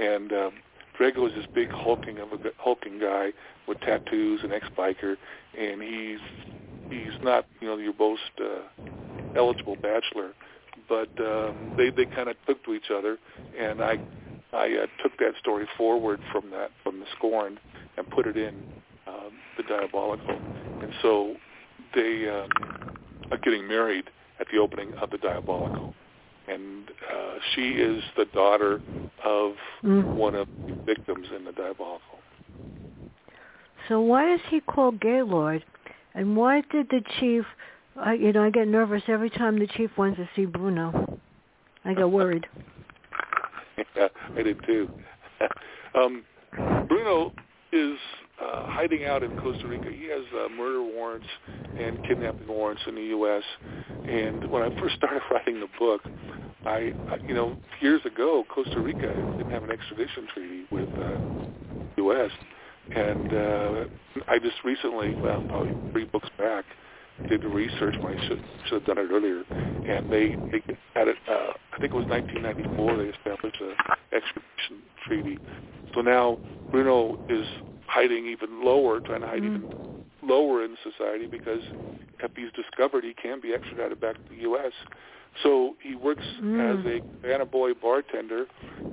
and 0.00 0.32
um, 0.32 0.52
Drago 0.98 1.26
is 1.26 1.34
this 1.34 1.46
big 1.54 1.68
hulking 1.70 2.18
of 2.18 2.32
a 2.32 2.38
hulking 2.58 2.98
guy 2.98 3.32
with 3.66 3.80
tattoos, 3.80 4.40
an 4.42 4.52
ex-biker, 4.52 5.16
and 5.58 5.82
he's 5.82 6.20
he's 6.88 7.12
not 7.22 7.46
you 7.60 7.68
know 7.68 7.76
your 7.76 7.94
most 7.98 8.22
uh, 8.40 8.62
eligible 9.34 9.76
bachelor, 9.82 10.32
but 10.88 11.10
um, 11.20 11.72
they 11.76 11.90
they 11.90 12.06
kind 12.06 12.28
of 12.28 12.36
took 12.46 12.64
to 12.64 12.74
each 12.74 12.90
other, 12.94 13.18
and 13.58 13.80
I 13.80 13.96
I 14.52 14.84
uh, 14.84 15.02
took 15.02 15.18
that 15.18 15.32
story 15.38 15.66
forward 15.76 16.20
from 16.32 16.50
that 16.50 16.70
from 16.82 17.00
the 17.00 17.06
scorn 17.16 17.58
and 17.96 18.08
put 18.08 18.26
it 18.26 18.36
in 18.36 18.54
um, 19.06 19.32
the 19.56 19.62
diabolical, 19.62 20.40
and 20.80 20.92
so 21.02 21.34
they 21.94 22.28
um, 22.28 22.48
are 23.30 23.38
getting 23.38 23.68
married 23.68 24.04
at 24.40 24.46
the 24.52 24.58
opening 24.58 24.92
of 25.00 25.10
the 25.10 25.18
diabolical 25.18 25.92
and 26.48 26.90
uh, 26.90 27.34
she 27.54 27.70
is 27.70 28.02
the 28.16 28.26
daughter 28.26 28.80
of 29.24 29.52
mm. 29.84 30.04
one 30.14 30.34
of 30.34 30.48
the 30.66 30.74
victims 30.84 31.26
in 31.36 31.44
the 31.44 31.52
diabolical. 31.52 32.18
So 33.88 34.00
why 34.00 34.34
is 34.34 34.40
he 34.48 34.60
called 34.60 35.00
Gaylord, 35.00 35.64
and 36.14 36.36
why 36.36 36.62
did 36.72 36.88
the 36.90 37.02
chief? 37.20 37.44
I, 37.96 38.14
you 38.14 38.32
know, 38.32 38.42
I 38.42 38.50
get 38.50 38.68
nervous 38.68 39.02
every 39.08 39.30
time 39.30 39.58
the 39.58 39.66
chief 39.66 39.90
wants 39.96 40.18
to 40.18 40.28
see 40.36 40.44
Bruno. 40.44 41.18
I 41.84 41.94
get 41.94 42.10
worried. 42.10 42.46
yeah, 43.96 44.08
I 44.36 44.42
did 44.42 44.64
too. 44.66 44.88
um, 45.94 46.24
Bruno 46.88 47.32
is 47.72 47.96
uh, 48.40 48.66
hiding 48.66 49.04
out 49.04 49.22
in 49.22 49.36
Costa 49.38 49.66
Rica. 49.66 49.90
He 49.90 50.08
has 50.08 50.24
uh, 50.34 50.48
murder 50.48 50.82
warrants 50.82 51.26
and 51.78 52.02
kidnapping 52.06 52.46
warrants 52.46 52.82
in 52.86 52.94
the 52.94 53.02
U.S. 53.02 53.42
And 54.08 54.50
when 54.50 54.62
I 54.62 54.70
first 54.80 54.96
started 54.96 55.22
writing 55.30 55.60
the 55.60 55.68
book, 55.78 56.02
I, 56.64 56.92
you 57.26 57.34
know, 57.34 57.56
years 57.80 58.00
ago, 58.04 58.44
Costa 58.48 58.80
Rica 58.80 59.08
didn't 59.36 59.50
have 59.50 59.62
an 59.62 59.70
extradition 59.70 60.26
treaty 60.34 60.66
with 60.70 60.88
uh, 60.98 61.18
U.S. 61.98 62.30
And 62.94 63.32
uh, 63.32 63.84
I 64.28 64.38
just 64.38 64.56
recently, 64.64 65.14
well, 65.14 65.42
probably 65.48 65.92
three 65.92 66.04
books 66.04 66.28
back, 66.38 66.64
did 67.28 67.42
the 67.42 67.48
research 67.48 67.94
when 68.00 68.18
I 68.18 68.28
should 68.28 68.44
should 68.64 68.74
have 68.74 68.84
done 68.84 68.98
it 68.98 69.08
earlier, 69.10 69.42
and 69.50 70.12
they 70.12 70.36
they 70.52 70.62
it. 70.94 71.16
Uh, 71.28 71.52
I 71.72 71.78
think 71.80 71.92
it 71.92 71.96
was 71.96 72.06
1994. 72.06 72.96
They 72.96 73.04
established 73.04 73.56
an 73.60 73.74
extradition 74.12 74.82
treaty. 75.06 75.38
So 75.94 76.02
now 76.02 76.38
Bruno 76.70 77.18
is 77.28 77.46
hiding 77.88 78.26
even 78.26 78.64
lower, 78.64 79.00
trying 79.00 79.20
to 79.22 79.26
hide 79.26 79.42
mm-hmm. 79.42 79.64
even 79.64 80.04
lower 80.22 80.64
in 80.64 80.76
society 80.82 81.26
because 81.26 81.60
if 82.20 82.30
he's 82.36 82.52
discovered, 82.52 83.04
he 83.04 83.14
can 83.14 83.40
be 83.40 83.54
extradited 83.54 84.00
back 84.00 84.16
to 84.16 84.22
the 84.30 84.42
U.S. 84.42 84.72
So 85.42 85.76
he 85.82 85.94
works 85.94 86.24
mm. 86.42 86.60
as 86.60 86.84
a 86.86 87.00
cabana 87.00 87.44
boy 87.44 87.74
bartender, 87.74 88.46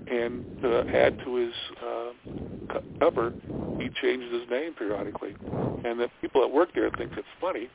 and 0.08 0.46
to 0.62 0.80
add 0.94 1.18
to 1.24 1.36
his 1.36 1.54
uh, 1.82 2.80
cover, 3.00 3.34
he 3.80 3.90
changes 4.02 4.32
his 4.34 4.50
name 4.50 4.74
periodically. 4.74 5.36
And 5.86 6.00
the 6.00 6.10
people 6.22 6.42
that 6.42 6.54
work 6.54 6.70
there 6.76 6.90
think 6.92 7.14
it's 7.14 7.28
funny 7.40 7.70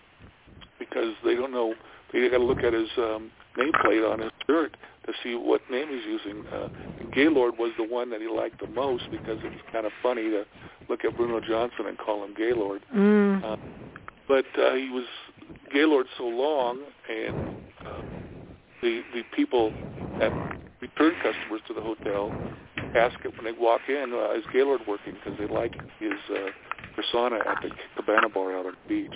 because 0.78 1.14
they 1.24 1.34
don't 1.34 1.52
know. 1.52 1.74
They 2.12 2.28
got 2.28 2.38
to 2.38 2.44
look 2.44 2.58
at 2.58 2.72
his 2.72 2.88
um, 2.98 3.30
nameplate 3.56 4.10
on 4.10 4.20
his 4.20 4.30
shirt 4.46 4.76
to 5.08 5.14
see 5.22 5.34
what 5.34 5.62
name 5.70 5.88
he's 5.88 6.04
using. 6.04 6.44
Uh, 6.52 6.68
Gaylord 7.12 7.54
was 7.58 7.72
the 7.78 7.84
one 7.84 8.10
that 8.10 8.20
he 8.20 8.28
liked 8.28 8.60
the 8.60 8.68
most 8.68 9.04
because 9.10 9.38
it's 9.42 9.62
kind 9.72 9.86
of 9.86 9.92
funny 10.02 10.24
to 10.24 10.44
look 10.88 11.04
at 11.04 11.16
Bruno 11.16 11.40
Johnson 11.40 11.86
and 11.86 11.96
call 11.96 12.22
him 12.24 12.34
Gaylord. 12.36 12.82
Mm. 12.94 13.42
Uh, 13.42 13.56
but 14.28 14.44
uh, 14.60 14.74
he 14.74 14.90
was 14.90 15.06
Gaylord 15.72 16.06
so 16.18 16.24
long, 16.24 16.80
and 17.08 17.56
uh, 17.86 18.02
the 18.82 19.02
the 19.14 19.22
people 19.34 19.72
that 20.20 20.30
return 20.80 21.14
customers 21.22 21.62
to 21.66 21.74
the 21.74 21.80
hotel 21.80 22.30
ask 22.96 23.18
it 23.24 23.34
when 23.36 23.44
they 23.44 23.58
walk 23.58 23.80
in, 23.88 24.12
uh, 24.14 24.32
is 24.32 24.44
Gaylord 24.52 24.82
working? 24.86 25.14
Because 25.14 25.38
they 25.38 25.46
like 25.46 25.74
his 25.98 26.12
uh, 26.30 26.50
persona 26.94 27.36
at 27.36 27.62
the 27.62 27.70
cabana 27.96 28.28
bar 28.28 28.56
out 28.56 28.66
on 28.66 28.72
the 28.72 28.88
beach. 28.88 29.14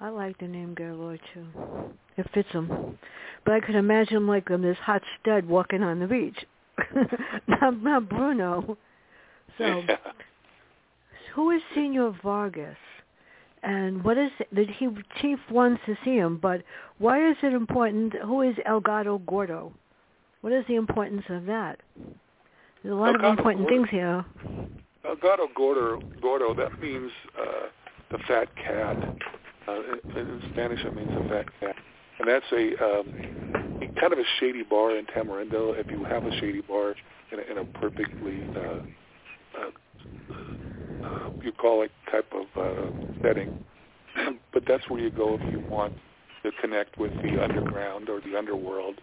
I 0.00 0.08
like 0.08 0.38
the 0.38 0.48
name 0.48 0.74
Gaylord 0.74 1.20
too. 1.34 1.46
It 2.16 2.26
fits 2.32 2.48
him. 2.50 2.98
But 3.44 3.54
I 3.54 3.60
could 3.60 3.74
imagine 3.74 4.26
like 4.26 4.48
him, 4.48 4.62
this 4.62 4.78
hot 4.78 5.02
stud 5.20 5.44
walking 5.44 5.82
on 5.82 6.00
the 6.00 6.06
beach. 6.06 6.38
not, 7.46 7.82
not 7.82 8.08
Bruno. 8.08 8.78
So, 9.58 9.82
who 11.34 11.50
is 11.50 11.60
Senor 11.74 12.16
Vargas? 12.22 12.76
And 13.62 14.02
what 14.02 14.16
is 14.16 14.30
that 14.52 14.70
he 14.70 14.88
chief 15.20 15.38
wants 15.50 15.82
to 15.84 15.94
see 16.02 16.16
him, 16.16 16.38
but 16.40 16.62
why 16.98 17.30
is 17.30 17.36
it 17.42 17.52
important? 17.52 18.14
Who 18.24 18.40
is 18.40 18.54
El 18.64 18.80
Gato 18.80 19.18
Gordo? 19.18 19.72
What 20.40 20.54
is 20.54 20.64
the 20.66 20.76
importance 20.76 21.24
of 21.28 21.44
that? 21.44 21.78
There's 22.82 22.94
a 22.94 22.96
lot 22.96 23.10
El 23.10 23.16
of 23.16 23.38
important 23.38 23.68
Gordo, 23.68 23.84
things 23.84 23.90
here. 23.90 24.24
El 25.06 25.16
Gato 25.16 25.48
Gordo, 25.54 26.00
Gordo 26.22 26.54
that 26.54 26.80
means 26.80 27.10
uh, 27.38 27.66
the 28.10 28.18
fat 28.26 28.48
cat. 28.56 28.96
Uh, 29.70 30.20
in, 30.20 30.40
Spanish, 30.52 30.80
it 30.84 30.94
means 30.94 31.10
cat, 31.60 31.76
and 32.18 32.28
that's 32.28 32.44
a 32.52 32.72
um, 32.84 33.12
kind 34.00 34.12
of 34.12 34.18
a 34.18 34.24
shady 34.38 34.62
bar 34.62 34.96
in 34.96 35.06
Tamarindo. 35.06 35.78
If 35.78 35.90
you 35.90 36.04
have 36.04 36.24
a 36.24 36.30
shady 36.40 36.62
bar 36.62 36.94
in 37.30 37.38
a, 37.38 37.42
in 37.42 37.58
a 37.58 37.64
perfectly 37.78 38.42
uh, 38.56 38.80
uh, 39.58 39.70
uh, 41.04 41.30
it 41.82 41.90
type 42.10 42.32
of 42.32 42.46
uh, 42.60 42.90
setting, 43.22 43.54
but 44.52 44.64
that's 44.66 44.88
where 44.88 45.00
you 45.00 45.10
go 45.10 45.34
if 45.34 45.40
you 45.52 45.62
want 45.70 45.92
to 46.42 46.50
connect 46.60 46.98
with 46.98 47.12
the 47.22 47.42
underground 47.42 48.08
or 48.08 48.20
the 48.20 48.36
underworld. 48.36 48.96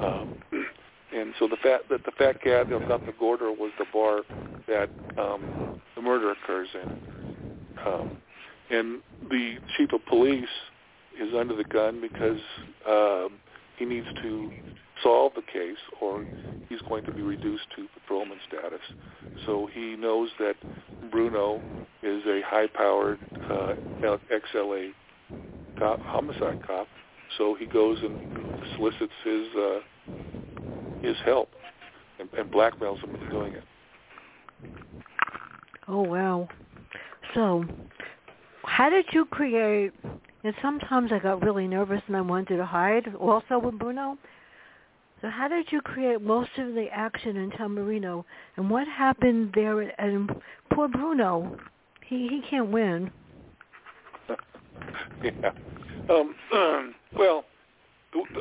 Um, 0.00 0.34
and 1.14 1.34
so 1.38 1.48
the 1.48 1.56
fat 1.56 1.82
that 1.90 2.04
the 2.04 2.12
fat 2.12 2.40
cat 2.42 2.68
the 3.06 3.12
Gorder 3.18 3.50
was 3.50 3.72
the 3.78 3.86
bar 3.92 4.20
that 4.68 4.90
um, 5.18 5.74
the 5.96 6.02
murder 6.02 6.30
occurs 6.32 6.68
in. 6.74 6.96
Um, 7.86 8.18
and 8.72 9.00
the 9.28 9.56
chief 9.76 9.92
of 9.92 10.04
police 10.06 10.44
is 11.20 11.34
under 11.38 11.54
the 11.54 11.64
gun 11.64 12.00
because 12.00 12.40
um, 12.88 13.38
he 13.76 13.84
needs 13.84 14.06
to 14.22 14.50
solve 15.02 15.32
the 15.34 15.42
case 15.42 15.76
or 16.00 16.24
he's 16.68 16.80
going 16.88 17.04
to 17.04 17.12
be 17.12 17.22
reduced 17.22 17.64
to 17.76 17.86
patrolman 18.00 18.38
status. 18.48 18.80
So 19.46 19.68
he 19.72 19.96
knows 19.96 20.30
that 20.38 20.54
Bruno 21.10 21.60
is 22.02 22.22
a 22.26 22.40
high-powered 22.46 23.18
uh, 23.50 23.74
XLA 24.02 24.92
cop, 25.78 26.00
homicide 26.00 26.66
cop. 26.66 26.86
So 27.36 27.54
he 27.54 27.66
goes 27.66 27.98
and 28.02 28.16
solicits 28.76 29.12
his 29.24 29.46
uh, 29.56 29.78
his 31.02 31.16
help 31.24 31.48
and, 32.20 32.28
and 32.34 32.50
blackmails 32.50 33.02
him 33.02 33.14
into 33.14 33.30
doing 33.30 33.54
it. 33.54 33.64
Oh 35.88 36.02
wow! 36.02 36.48
So, 37.34 37.64
how 38.72 38.88
did 38.88 39.04
you 39.12 39.26
create? 39.26 39.92
And 40.44 40.54
sometimes 40.62 41.12
I 41.12 41.18
got 41.18 41.42
really 41.42 41.68
nervous 41.68 42.00
and 42.06 42.16
I 42.16 42.22
wanted 42.22 42.56
to 42.56 42.64
hide. 42.64 43.14
Also 43.20 43.58
with 43.58 43.78
Bruno, 43.78 44.16
so 45.20 45.28
how 45.28 45.46
did 45.46 45.70
you 45.70 45.82
create 45.82 46.22
most 46.22 46.50
of 46.56 46.74
the 46.74 46.86
action 46.90 47.36
in 47.36 47.50
Tamarindo, 47.50 48.24
and 48.56 48.70
what 48.70 48.88
happened 48.88 49.52
there? 49.54 49.80
And 50.00 50.30
poor 50.72 50.88
Bruno, 50.88 51.58
he 52.06 52.28
he 52.28 52.42
can't 52.48 52.70
win. 52.70 53.10
yeah. 55.22 55.50
Um, 56.08 56.34
um, 56.52 56.94
well, 57.18 57.44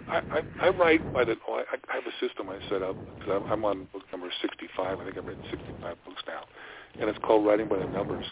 I, 0.10 0.22
I, 0.32 0.42
I 0.62 0.70
write 0.70 1.02
by 1.14 1.26
the. 1.26 1.36
Oh, 1.48 1.56
I, 1.56 1.76
I 1.92 1.96
have 1.96 2.06
a 2.06 2.26
system 2.26 2.50
I 2.50 2.58
set 2.70 2.82
up 2.82 2.96
because 3.20 3.44
I'm, 3.46 3.52
I'm 3.52 3.66
on 3.66 3.88
book 3.94 4.04
number 4.12 4.32
65. 4.42 5.00
I 5.00 5.04
think 5.04 5.18
I've 5.18 5.26
written 5.26 5.44
65 5.52 5.98
books 6.06 6.24
now, 6.26 6.44
and 7.00 7.10
it's 7.10 7.20
called 7.20 7.46
writing 7.46 7.68
by 7.68 7.78
the 7.78 7.86
numbers. 7.86 8.26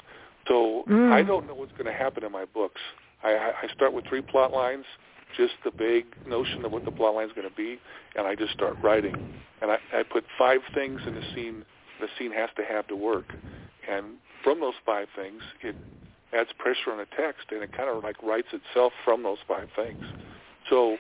So 0.50 0.84
mm. 0.90 1.14
I 1.14 1.24
don't 1.24 1.48
know 1.48 1.54
what's 1.54 1.72
going 1.72 1.86
to 1.86 1.94
happen 1.94 2.26
in 2.26 2.32
my 2.32 2.44
books. 2.46 2.82
I, 3.24 3.54
I 3.64 3.74
start 3.74 3.94
with 3.94 4.06
three 4.08 4.22
plot 4.22 4.52
lines, 4.52 4.86
just 5.38 5.54
the 5.64 5.72
vague 5.72 6.08
notion 6.28 6.66
of 6.66 6.72
what 6.74 6.84
the 6.84 6.92
plot 6.92 7.16
line 7.16 7.28
is 7.28 7.34
going 7.34 7.50
to 7.50 7.56
be, 7.56 7.80
and 8.16 8.28
I 8.28 8.36
just 8.36 8.52
start 8.52 8.76
writing. 8.84 9.16
And 9.62 9.72
I, 9.72 9.78
I 9.94 10.04
put 10.04 10.26
five 10.38 10.60
things 10.74 11.00
in 11.08 11.16
the 11.16 11.24
scene 11.34 11.64
the 12.02 12.08
scene 12.18 12.32
has 12.32 12.50
to 12.56 12.64
have 12.64 12.88
to 12.88 12.96
work. 12.96 13.26
And 13.90 14.16
from 14.44 14.60
those 14.60 14.76
five 14.86 15.08
things, 15.16 15.42
it 15.62 15.76
adds 16.34 16.50
pressure 16.58 16.92
on 16.92 16.98
the 16.98 17.08
text, 17.18 17.48
and 17.52 17.62
it 17.62 17.76
kind 17.76 17.90
of 17.90 18.04
like 18.04 18.22
writes 18.24 18.48
itself 18.54 18.94
from 19.04 19.24
those 19.24 19.40
five 19.48 19.68
things. 19.76 20.04
So 20.70 20.98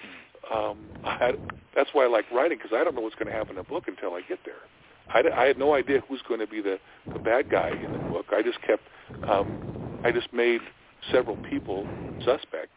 um, 0.53 0.77
I 1.03 1.33
that's 1.75 1.89
why 1.93 2.05
I 2.05 2.07
like 2.07 2.29
writing 2.31 2.57
because 2.57 2.75
I 2.75 2.83
don't 2.83 2.95
know 2.95 3.01
what's 3.01 3.15
going 3.15 3.27
to 3.27 3.33
happen 3.33 3.53
in 3.53 3.59
a 3.59 3.63
book 3.63 3.87
until 3.87 4.13
I 4.13 4.21
get 4.27 4.39
there. 4.45 4.61
I, 5.09 5.23
I 5.43 5.45
had 5.45 5.57
no 5.57 5.73
idea 5.73 6.01
who's 6.07 6.21
going 6.27 6.39
to 6.39 6.47
be 6.47 6.61
the, 6.61 6.79
the 7.11 7.19
bad 7.19 7.49
guy 7.49 7.69
in 7.69 7.91
the 7.91 7.99
book. 7.99 8.27
I 8.31 8.41
just 8.43 8.61
kept, 8.61 8.83
um, 9.27 9.59
I 10.03 10.11
just 10.11 10.31
made 10.33 10.61
several 11.11 11.38
people 11.49 11.85
suspects 12.23 12.71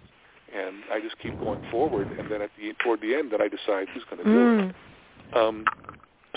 and 0.54 0.82
I 0.92 1.00
just 1.00 1.16
keep 1.22 1.38
going 1.38 1.61
forward. 1.70 2.08
And 2.18 2.30
then 2.30 2.42
at 2.42 2.50
the 2.58 2.72
toward 2.84 3.00
the 3.00 3.14
end, 3.14 3.32
then 3.32 3.40
I 3.40 3.49
decide 3.49 3.88
who's 3.92 4.04
going 4.11 4.18
to 4.22 4.25
do 4.25 4.30
mm. 4.30 4.68
it. 4.70 4.75
Um, 5.37 5.64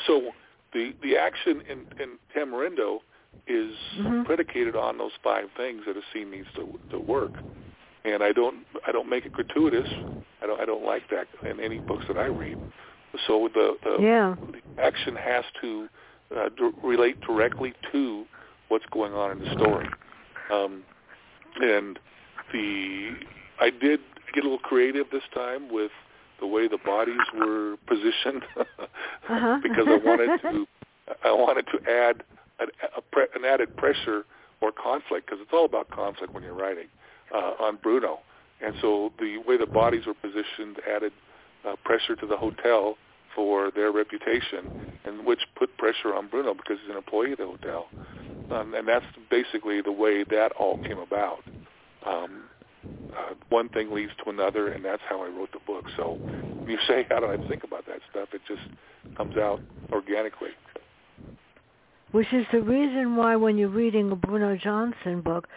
so 0.07 0.31
the 0.74 0.93
the 1.03 1.17
action 1.17 1.62
in, 1.69 1.85
in 2.01 2.17
Tamarindo 2.35 3.00
is 3.47 3.75
Mhm. 4.00 4.25
predicated 4.25 4.75
on 4.75 4.97
those 4.97 5.12
five 5.24 5.45
things 5.55 5.83
that 5.85 5.95
a 5.97 6.01
scene 6.13 6.31
needs 6.31 6.47
to 6.55 6.79
to 6.91 7.00
work. 7.00 7.33
And 8.03 8.24
I 8.24 8.31
don't 8.31 8.65
I 8.88 8.91
don't 8.91 9.09
make 9.09 9.25
it 9.25 9.33
gratuitous. 9.33 9.88
I 10.41 10.45
don't 10.47 10.59
I 10.62 10.65
don't 10.65 10.83
like 10.85 11.09
that 11.09 11.27
in 11.50 11.59
any 11.59 11.79
books 11.79 12.05
that 12.07 12.17
I 12.17 12.27
read. 12.27 12.57
So 13.27 13.50
the 13.53 13.77
the, 13.83 14.01
Yeah. 14.01 14.35
the 14.51 14.62
action 14.81 15.15
has 15.15 15.43
to 15.62 15.89
uh, 16.35 16.50
d- 16.57 16.71
relate 16.83 17.17
directly 17.21 17.74
to 17.91 18.25
what's 18.69 18.86
going 18.91 19.13
on 19.13 19.31
in 19.31 19.39
the 19.39 19.51
story. 19.53 19.88
Um, 20.51 20.84
and 21.62 22.00
the 22.51 23.12
I 23.60 23.69
did 23.69 24.00
get 24.34 24.43
a 24.43 24.48
little 24.48 24.60
creative 24.60 25.07
this 25.12 25.24
time 25.34 25.72
with 25.72 25.91
the 26.39 26.48
way 26.48 26.67
the 26.67 26.77
bodies 26.77 27.22
were 27.38 27.77
positioned 27.88 28.43
Uh-huh. 29.27 29.57
because 29.63 29.86
I 29.88 29.98
wanted 30.05 30.39
to 30.43 30.67
I 31.25 31.31
wanted 31.31 31.65
to 31.67 31.79
add 31.89 32.24
an, 32.60 32.67
a 32.95 33.01
pre, 33.01 33.24
an 33.36 33.43
added 33.43 33.75
pressure 33.75 34.24
or 34.62 34.72
conflict 34.72 35.25
because 35.25 35.39
it's 35.41 35.51
all 35.53 35.65
about 35.65 35.89
conflict 35.89 36.34
when 36.34 36.43
you're 36.43 36.53
writing 36.53 36.88
uh, 37.34 37.53
on 37.60 37.77
Bruno, 37.81 38.19
and 38.63 38.75
so 38.81 39.12
the 39.19 39.38
way 39.48 39.57
the 39.57 39.65
bodies 39.65 40.05
were 40.05 40.13
positioned 40.13 40.77
added 40.93 41.12
uh, 41.67 41.75
pressure 41.84 42.15
to 42.15 42.27
the 42.27 42.38
hotel 42.38 42.98
for 43.35 43.71
their 43.71 43.91
reputation, 43.91 44.93
and 45.03 45.25
which 45.25 45.41
put 45.55 45.75
pressure 45.77 46.15
on 46.15 46.27
Bruno 46.27 46.53
because 46.53 46.77
he's 46.81 46.89
an 46.89 46.97
employee 46.97 47.33
of 47.33 47.37
the 47.37 47.45
hotel, 47.45 47.87
um, 48.51 48.73
and 48.73 48.87
that's 48.87 49.05
basically 49.29 49.81
the 49.81 49.91
way 49.91 50.23
that 50.23 50.51
all 50.53 50.77
came 50.77 50.99
about. 50.99 51.43
Um, 52.05 52.43
uh, 53.17 53.33
one 53.49 53.69
thing 53.69 53.91
leads 53.91 54.11
to 54.23 54.29
another, 54.29 54.69
and 54.69 54.83
that's 54.85 55.01
how 55.09 55.23
I 55.23 55.27
wrote 55.29 55.51
the 55.51 55.59
book. 55.65 55.85
So 55.97 56.17
when 56.19 56.69
you 56.69 56.77
say, 56.87 57.05
how 57.09 57.19
do 57.19 57.27
I 57.27 57.37
think 57.47 57.63
about 57.63 57.85
that 57.87 57.99
stuff? 58.11 58.29
It 58.33 58.41
just 58.47 58.61
comes 59.17 59.37
out 59.37 59.59
organically. 59.91 60.51
Which 62.11 62.31
is 62.31 62.45
the 62.51 62.61
reason 62.61 63.15
why 63.15 63.35
when 63.35 63.57
you're 63.57 63.67
reading 63.67 64.11
a 64.11 64.15
Bruno 64.15 64.55
Johnson 64.55 65.21
book, 65.21 65.47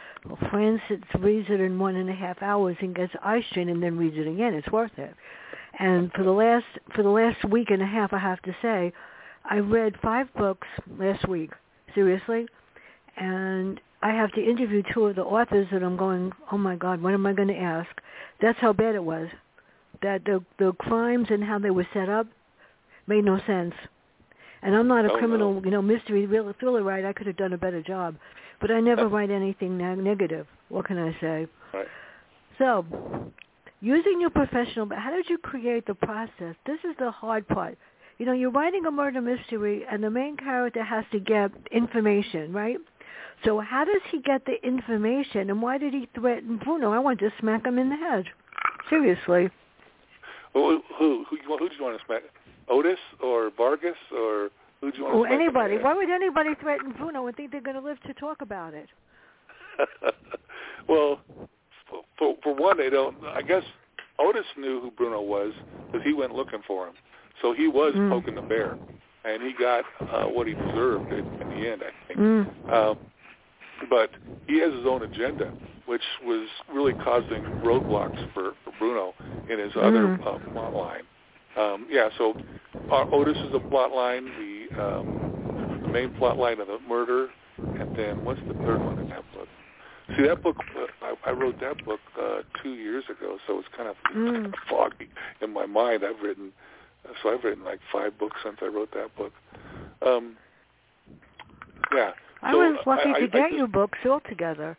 Francis 0.50 0.99
reads 1.20 1.47
it 1.50 1.61
in 1.61 1.78
one 1.78 1.94
and 1.94 2.11
a 2.11 2.14
half 2.14 2.42
hours 2.42 2.76
and 2.80 2.94
gets 2.94 3.12
eye 3.23 3.44
strain 3.50 3.68
and 3.68 3.82
then 3.82 3.97
reads 3.97 4.16
it 4.16 4.26
again. 4.26 4.54
It's 4.54 4.68
worth 4.73 4.99
it. 4.99 5.14
And 5.78 6.11
for 6.12 6.25
the 6.25 6.30
last 6.32 6.66
for 6.94 7.02
the 7.02 7.08
last 7.08 7.44
week 7.44 7.70
and 7.70 7.82
a 7.82 7.87
half, 7.87 8.12
I 8.12 8.18
have 8.18 8.42
to 8.42 8.56
say, 8.61 8.92
I 9.44 9.58
read 9.58 9.94
five 10.02 10.32
books 10.35 10.66
last 10.99 11.28
week. 11.28 11.50
Seriously, 11.94 12.47
and 13.16 13.80
I 14.02 14.11
have 14.12 14.30
to 14.32 14.40
interview 14.44 14.82
two 14.92 15.06
of 15.06 15.16
the 15.16 15.23
authors 15.25 15.68
and 15.70 15.85
I'm 15.85 15.97
going. 15.97 16.32
Oh 16.52 16.58
my 16.58 16.76
God, 16.76 17.02
what 17.02 17.14
am 17.14 17.26
I 17.26 17.32
going 17.32 17.49
to 17.49 17.56
ask? 17.56 17.88
That's 18.40 18.58
how 18.61 18.73
bad 18.73 18.94
it 18.94 19.02
was. 19.04 19.28
That 20.02 20.25
the 20.25 20.44
the 20.58 20.73
crimes 20.73 21.28
and 21.30 21.42
how 21.42 21.58
they 21.58 21.70
were 21.70 21.87
set 21.94 22.08
up 22.08 22.26
made 23.06 23.25
no 23.25 23.40
sense. 23.47 23.75
And 24.62 24.75
I'm 24.75 24.88
not 24.88 25.04
a 25.04 25.12
Oh, 25.12 25.18
criminal, 25.18 25.54
no. 25.54 25.64
you 25.64 25.70
know, 25.70 25.80
mystery 25.82 26.26
real 26.26 26.52
thriller 26.58 26.82
writer. 26.82 27.06
I 27.08 27.12
could 27.12 27.26
have 27.28 27.37
done 27.37 27.52
a 27.52 27.58
better 27.58 27.80
job, 27.82 28.16
but 28.61 28.70
I 28.70 28.80
never 28.80 29.06
write 29.14 29.30
anything 29.30 29.78
neg- 29.78 29.99
negative. 29.99 30.47
What 30.68 30.87
can 30.87 30.99
I 30.99 31.12
say? 31.20 31.47
Right. 31.73 31.87
So, 32.58 32.85
using 33.80 34.20
your 34.20 34.30
professional, 34.30 34.87
but 34.87 34.99
how 34.99 35.11
did 35.11 35.28
you 35.28 35.38
create 35.38 35.87
the 35.87 35.94
process? 35.94 36.54
This 36.66 36.78
is 36.88 36.97
the 36.99 37.11
hard 37.11 37.47
part. 37.49 37.78
You 38.18 38.26
know, 38.26 38.32
you're 38.32 38.50
writing 38.50 38.85
a 38.87 38.90
murder 38.90 39.20
mystery, 39.20 39.85
and 39.90 40.02
the 40.02 40.11
main 40.11 40.37
character 40.37 40.82
has 40.82 41.04
to 41.12 41.20
get 41.20 41.52
information, 41.70 42.52
right? 42.52 42.78
So, 43.44 43.61
how 43.61 43.85
does 43.85 44.02
he 44.11 44.20
get 44.20 44.44
the 44.44 44.54
information, 44.66 45.50
and 45.50 45.62
why 45.62 45.78
did 45.78 45.92
he 45.94 46.08
threaten 46.14 46.56
Bruno? 46.58 46.90
I 46.92 46.99
want 46.99 47.20
to 47.20 47.30
smack 47.38 47.64
him 47.64 47.78
in 47.78 47.88
the 47.88 47.97
head. 47.97 48.25
Seriously. 48.90 49.50
Who 50.54 50.82
who 50.99 51.25
who, 51.28 51.38
who 51.47 51.68
do 51.68 51.75
you 51.76 51.85
want 51.85 51.99
to 52.00 52.04
smack? 52.06 52.23
Otis 52.68 52.99
or 53.23 53.50
Vargas 53.56 53.94
or 54.12 54.50
who 54.80 54.90
do 54.90 54.99
you 54.99 55.04
want 55.04 55.14
to 55.14 55.18
Or 55.20 55.26
smack? 55.26 55.32
anybody. 55.40 55.78
Why 55.78 55.94
would 55.94 56.11
anybody 56.11 56.50
threaten 56.61 56.92
Bruno 56.92 57.26
and 57.26 57.37
think 57.37 57.52
they're 57.52 57.61
going 57.61 57.76
to 57.76 57.82
live 57.82 58.00
to 58.02 58.14
talk 58.14 58.42
about 58.42 58.75
it? 58.75 58.88
well, 60.88 61.20
for, 62.19 62.35
for 62.43 62.54
one, 62.54 62.76
they 62.76 62.91
don't. 62.91 63.15
I 63.37 63.43
guess 63.43 63.63
Otis 64.19 64.47
knew 64.57 64.81
who 64.81 64.91
Bruno 64.91 65.21
was 65.23 65.52
because 65.87 66.04
he 66.04 66.13
went 66.13 66.33
looking 66.35 66.61
for 66.67 66.87
him. 66.89 66.95
So 67.41 67.52
he 67.54 67.69
was 67.69 67.95
Mm. 67.95 68.11
poking 68.11 68.35
the 68.35 68.43
bear, 68.43 68.76
and 69.25 69.43
he 69.43 69.52
got 69.52 69.85
uh, 70.13 70.25
what 70.25 70.47
he 70.47 70.54
deserved 70.54 71.11
in, 71.13 71.25
in 71.41 71.49
the 71.49 71.69
end, 71.71 71.83
I 71.83 71.93
think. 72.09 72.19
Mm. 72.21 72.49
Um, 72.73 72.99
but 73.89 74.11
he 74.47 74.59
has 74.61 74.73
his 74.73 74.85
own 74.87 75.02
agenda, 75.02 75.50
which 75.87 76.02
was 76.25 76.49
really 76.73 76.95
causing 76.95 77.45
roadblocks 77.65 78.19
for, 78.35 78.52
for 78.65 78.73
Bruno 78.78 79.15
in 79.49 79.59
his 79.59 79.73
other 79.76 80.09
Mm. 80.09 80.26
uh, 80.26 80.39
plot 80.52 80.75
line. 80.75 81.02
Um, 81.57 81.87
yeah, 81.91 82.09
so 82.19 82.35
uh, 82.93 83.04
Otis 83.13 83.37
is 83.45 83.54
a 83.54 83.61
plot 83.61 83.93
line, 83.93 84.25
the, 84.25 84.83
um, 84.83 85.07
the 85.83 85.89
main 85.89 86.11
plot 86.11 86.39
line 86.39 86.61
of 86.61 86.67
the 86.67 86.78
murder, 86.89 87.28
and 87.81 87.95
then 87.97 88.25
what's 88.25 88.41
the 88.49 88.54
third 88.65 88.83
one 88.83 88.99
in 88.99 89.09
that 89.09 89.23
book? 89.35 89.49
See, 90.16 90.23
that 90.26 90.42
book, 90.42 90.56
uh, 90.76 90.86
I, 91.02 91.30
I 91.30 91.32
wrote 91.32 91.60
that 91.60 91.84
book 91.84 92.00
uh, 92.21 92.38
two 92.62 92.75
years 92.75 93.04
ago, 93.10 93.38
so 93.47 93.58
it's 93.58 93.68
kind 93.76 93.88
of 93.88 93.97
Mm. 94.14 94.52
foggy 94.68 95.08
in 95.42 95.52
my 95.52 95.66
mind. 95.66 96.02
I've 96.04 96.21
written, 96.23 96.50
so 97.23 97.30
I've 97.34 97.44
written 97.44 97.62
like 97.64 97.80
five 97.92 98.18
books 98.18 98.36
since 98.42 98.56
I 98.62 98.66
wrote 98.66 98.90
that 98.92 99.14
book. 99.16 99.32
Um, 100.00 100.36
yeah. 101.94 102.12
I 102.42 102.52
So, 102.52 102.58
was 102.58 102.78
lucky 102.86 103.10
I- 103.10 103.12
I- 103.16 103.18
to 103.21 103.25
I 103.25 103.26
get 103.26 103.42
just- 103.50 103.54
your 103.58 103.66
books 103.68 103.99
all 104.06 104.21
together. 104.21 104.76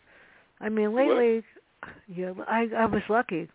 I 0.62 0.70
mean, 0.70 0.94
what? 0.94 1.08
lately, 1.08 1.44
yeah, 2.08 2.34
I 2.48 2.70
I 2.76 2.86
was 2.86 3.04
lucky, 3.08 3.48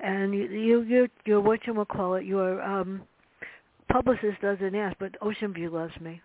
and 0.00 0.34
you 0.34 0.44
you 0.48 0.80
you 0.82 1.08
you're 1.24 1.40
what 1.40 1.66
you 1.66 1.74
will 1.74 1.84
call 1.84 2.14
it. 2.16 2.24
Your 2.24 2.60
um, 2.62 3.02
publicist 3.88 4.40
doesn't 4.40 4.74
ask, 4.74 4.96
but 4.98 5.12
Oceanview 5.20 5.70
loves 5.70 5.98
me, 6.00 6.20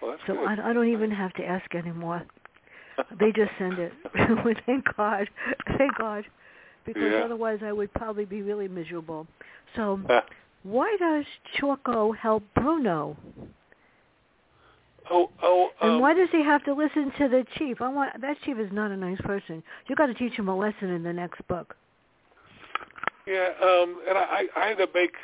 Well, 0.00 0.16
so 0.26 0.34
good. 0.34 0.46
I 0.48 0.70
I 0.70 0.72
don't 0.72 0.86
even 0.88 1.10
have 1.10 1.32
to 1.34 1.44
ask 1.44 1.74
anymore. 1.74 2.22
They 3.18 3.32
just 3.32 3.50
send 3.58 3.78
it. 3.78 3.92
Thank 4.66 4.84
God, 4.96 5.28
thank 5.78 5.96
God, 5.96 6.24
because 6.86 7.12
Yeah. 7.12 7.24
otherwise 7.24 7.60
I 7.64 7.72
would 7.72 7.92
probably 7.94 8.24
be 8.24 8.42
really 8.42 8.68
miserable. 8.68 9.26
So 9.76 10.00
why 10.62 10.96
does 10.98 11.24
Choco 11.58 12.12
help 12.12 12.42
Bruno? 12.54 13.16
oh, 15.10 15.30
oh, 15.42 15.70
um, 15.80 15.90
And 15.90 16.00
why 16.00 16.14
does 16.14 16.28
he 16.32 16.42
have 16.42 16.64
to 16.64 16.74
listen 16.74 17.12
to 17.18 17.28
the 17.28 17.44
chief? 17.58 17.80
I 17.82 17.88
want 17.88 18.20
that 18.20 18.36
chief 18.44 18.58
is 18.58 18.72
not 18.72 18.90
a 18.90 18.96
nice 18.96 19.20
person. 19.22 19.62
You 19.88 19.96
got 19.96 20.06
to 20.06 20.14
teach 20.14 20.32
him 20.32 20.48
a 20.48 20.56
lesson 20.56 20.90
in 20.90 21.02
the 21.02 21.12
next 21.12 21.46
book. 21.48 21.76
Yeah, 23.26 23.48
um, 23.62 24.00
and 24.08 24.18
I, 24.18 24.44
I 24.56 24.66
had 24.68 24.78
to 24.78 24.88
make. 24.94 25.14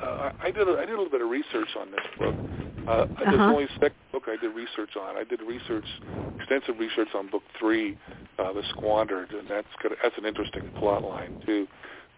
Uh, 0.00 0.30
I 0.40 0.50
did. 0.50 0.68
A, 0.68 0.72
I 0.72 0.80
did 0.80 0.90
a 0.90 0.96
little 0.96 1.10
bit 1.10 1.22
of 1.22 1.28
research 1.28 1.68
on 1.78 1.90
this 1.90 2.00
book. 2.18 2.34
Uh, 2.88 3.04
Uh-huh. 3.20 3.52
only 3.52 3.66
the 3.66 3.70
second 3.74 3.96
book 4.12 4.24
I 4.28 4.36
did 4.36 4.54
research 4.54 4.96
on. 4.96 5.16
I 5.16 5.24
did 5.24 5.42
research, 5.42 5.84
extensive 6.38 6.78
research 6.78 7.08
on 7.14 7.28
book 7.28 7.42
three, 7.58 7.96
uh, 8.38 8.52
The 8.54 8.62
Squandered, 8.70 9.32
and 9.32 9.46
that's 9.46 9.68
got, 9.82 9.92
that's 10.02 10.16
an 10.16 10.24
interesting 10.24 10.70
plot 10.78 11.04
line 11.04 11.36
too. 11.44 11.66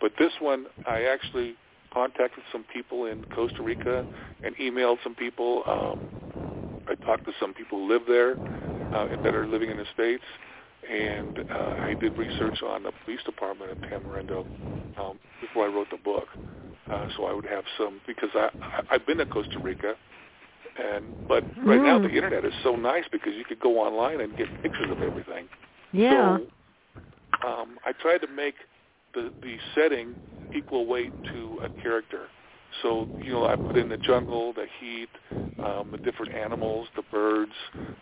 But 0.00 0.12
this 0.18 0.33
one, 0.38 0.66
I 0.87 1.04
actually 1.04 1.56
contacted 1.92 2.44
some 2.52 2.64
people 2.72 3.06
in 3.06 3.24
Costa 3.35 3.62
Rica 3.64 4.04
and 4.44 4.54
emailed 4.56 4.98
some 5.02 5.14
people. 5.16 5.64
Um, 5.66 5.98
I 6.87 6.94
talked 7.04 7.24
to 7.26 7.33
some 7.40 7.52
people 7.52 7.80
who 7.80 7.88
live 7.92 8.02
there 8.06 8.38
uh, 8.92 9.09
that 9.24 9.35
are 9.35 9.46
living 9.46 9.70
in 9.70 9.76
the 9.76 9.87
states, 9.92 10.24
and 10.88 11.38
uh, 11.52 11.74
I 11.83 11.94
did 12.00 12.16
research 12.16 12.62
on 12.62 12.85
the 12.85 12.92
police 13.04 13.22
department 13.24 13.72
in 13.72 13.78
Tamarindo 13.88 14.44
um, 14.98 15.18
before 15.40 15.64
I 15.64 15.68
wrote 15.68 15.90
the 15.90 15.98
book. 15.98 16.28
Uh, 16.90 17.06
so 17.16 17.26
I 17.26 17.33
would 17.33 17.46
have 17.46 17.64
some 17.78 18.00
because 18.06 18.30
I, 18.35 18.50
I 18.61 18.94
I've 18.94 19.06
been 19.06 19.18
to 19.18 19.26
Costa 19.26 19.61
Rica, 19.62 19.94
and 20.81 21.05
but 21.29 21.45
right 21.66 21.83
now 21.83 21.99
Mm. 21.99 22.03
the 22.09 22.14
internet 22.16 22.45
is 22.45 22.55
so 22.62 22.77
nice 22.77 23.05
because 23.12 23.35
you 23.35 23.45
could 23.45 23.61
go 23.61 23.79
online 23.79 24.21
and 24.21 24.37
get 24.37 24.49
pictures 24.62 24.90
of 24.90 25.03
everything. 25.03 25.49
Yeah. 25.93 26.38
So 27.43 27.49
um, 27.49 27.79
I 27.85 27.93
tried 27.93 28.19
to 28.19 28.29
make 28.29 28.55
the 29.14 29.33
the 29.43 29.57
setting 29.75 30.16
equal 30.55 30.87
weight 30.87 31.12
to 31.33 31.61
a 31.64 31.83
character. 31.83 32.29
So 32.83 33.09
you 33.23 33.33
know, 33.33 33.47
I 33.47 33.57
put 33.57 33.77
in 33.77 33.88
the 33.88 33.99
jungle, 33.99 34.53
the 34.53 34.66
heat, 34.81 35.09
um, 35.64 35.90
the 35.93 35.99
different 35.99 36.33
animals, 36.35 36.88
the 36.97 37.03
birds. 37.11 37.53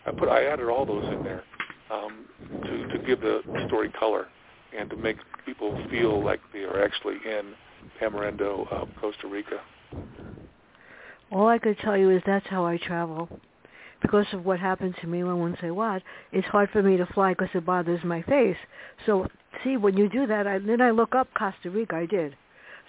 I 0.07 0.13
put 0.13 0.29
I 0.29 0.45
added 0.45 0.69
all 0.69 0.87
those 0.87 1.05
in 1.11 1.23
there 1.23 1.43
um, 1.91 2.27
to 2.69 2.85
to 2.87 2.99
give 3.05 3.21
the 3.21 3.43
story 3.67 3.89
color 3.89 4.27
and 4.79 4.89
to 4.91 4.97
make 4.97 5.17
people 5.47 5.75
feel 5.91 6.23
like 6.25 6.41
they 6.53 6.61
are 6.61 6.83
actually 6.85 7.17
in 7.25 7.55
Tamarindo, 8.01 8.67
uh, 8.73 8.85
Costa 9.01 9.27
Rica. 9.27 9.61
All 11.31 11.49
I 11.49 11.59
could 11.59 11.79
tell 11.79 11.97
you 11.97 12.11
is 12.11 12.23
that's 12.27 12.47
how 12.47 12.65
I 12.65 12.79
travel. 12.79 13.29
Because 14.01 14.27
of 14.33 14.45
what 14.45 14.61
happened 14.61 14.95
to 15.01 15.07
me 15.07 15.25
when 15.25 15.39
one 15.39 15.57
say 15.61 15.71
what, 15.71 16.03
it's 16.33 16.47
hard 16.47 16.71
for 16.71 16.83
me 16.83 16.97
to 16.97 17.07
fly 17.07 17.33
because 17.33 17.49
it 17.55 17.67
bothers 17.67 18.05
my 18.05 18.23
face. 18.23 18.57
So 19.07 19.27
see, 19.65 19.77
when 19.77 19.97
you 19.97 20.09
do 20.09 20.27
that, 20.27 20.47
I, 20.47 20.59
then 20.59 20.81
I 20.81 20.91
look 20.91 21.15
up 21.15 21.29
Costa 21.37 21.71
Rica. 21.71 21.97
I 21.97 22.07
did. 22.07 22.37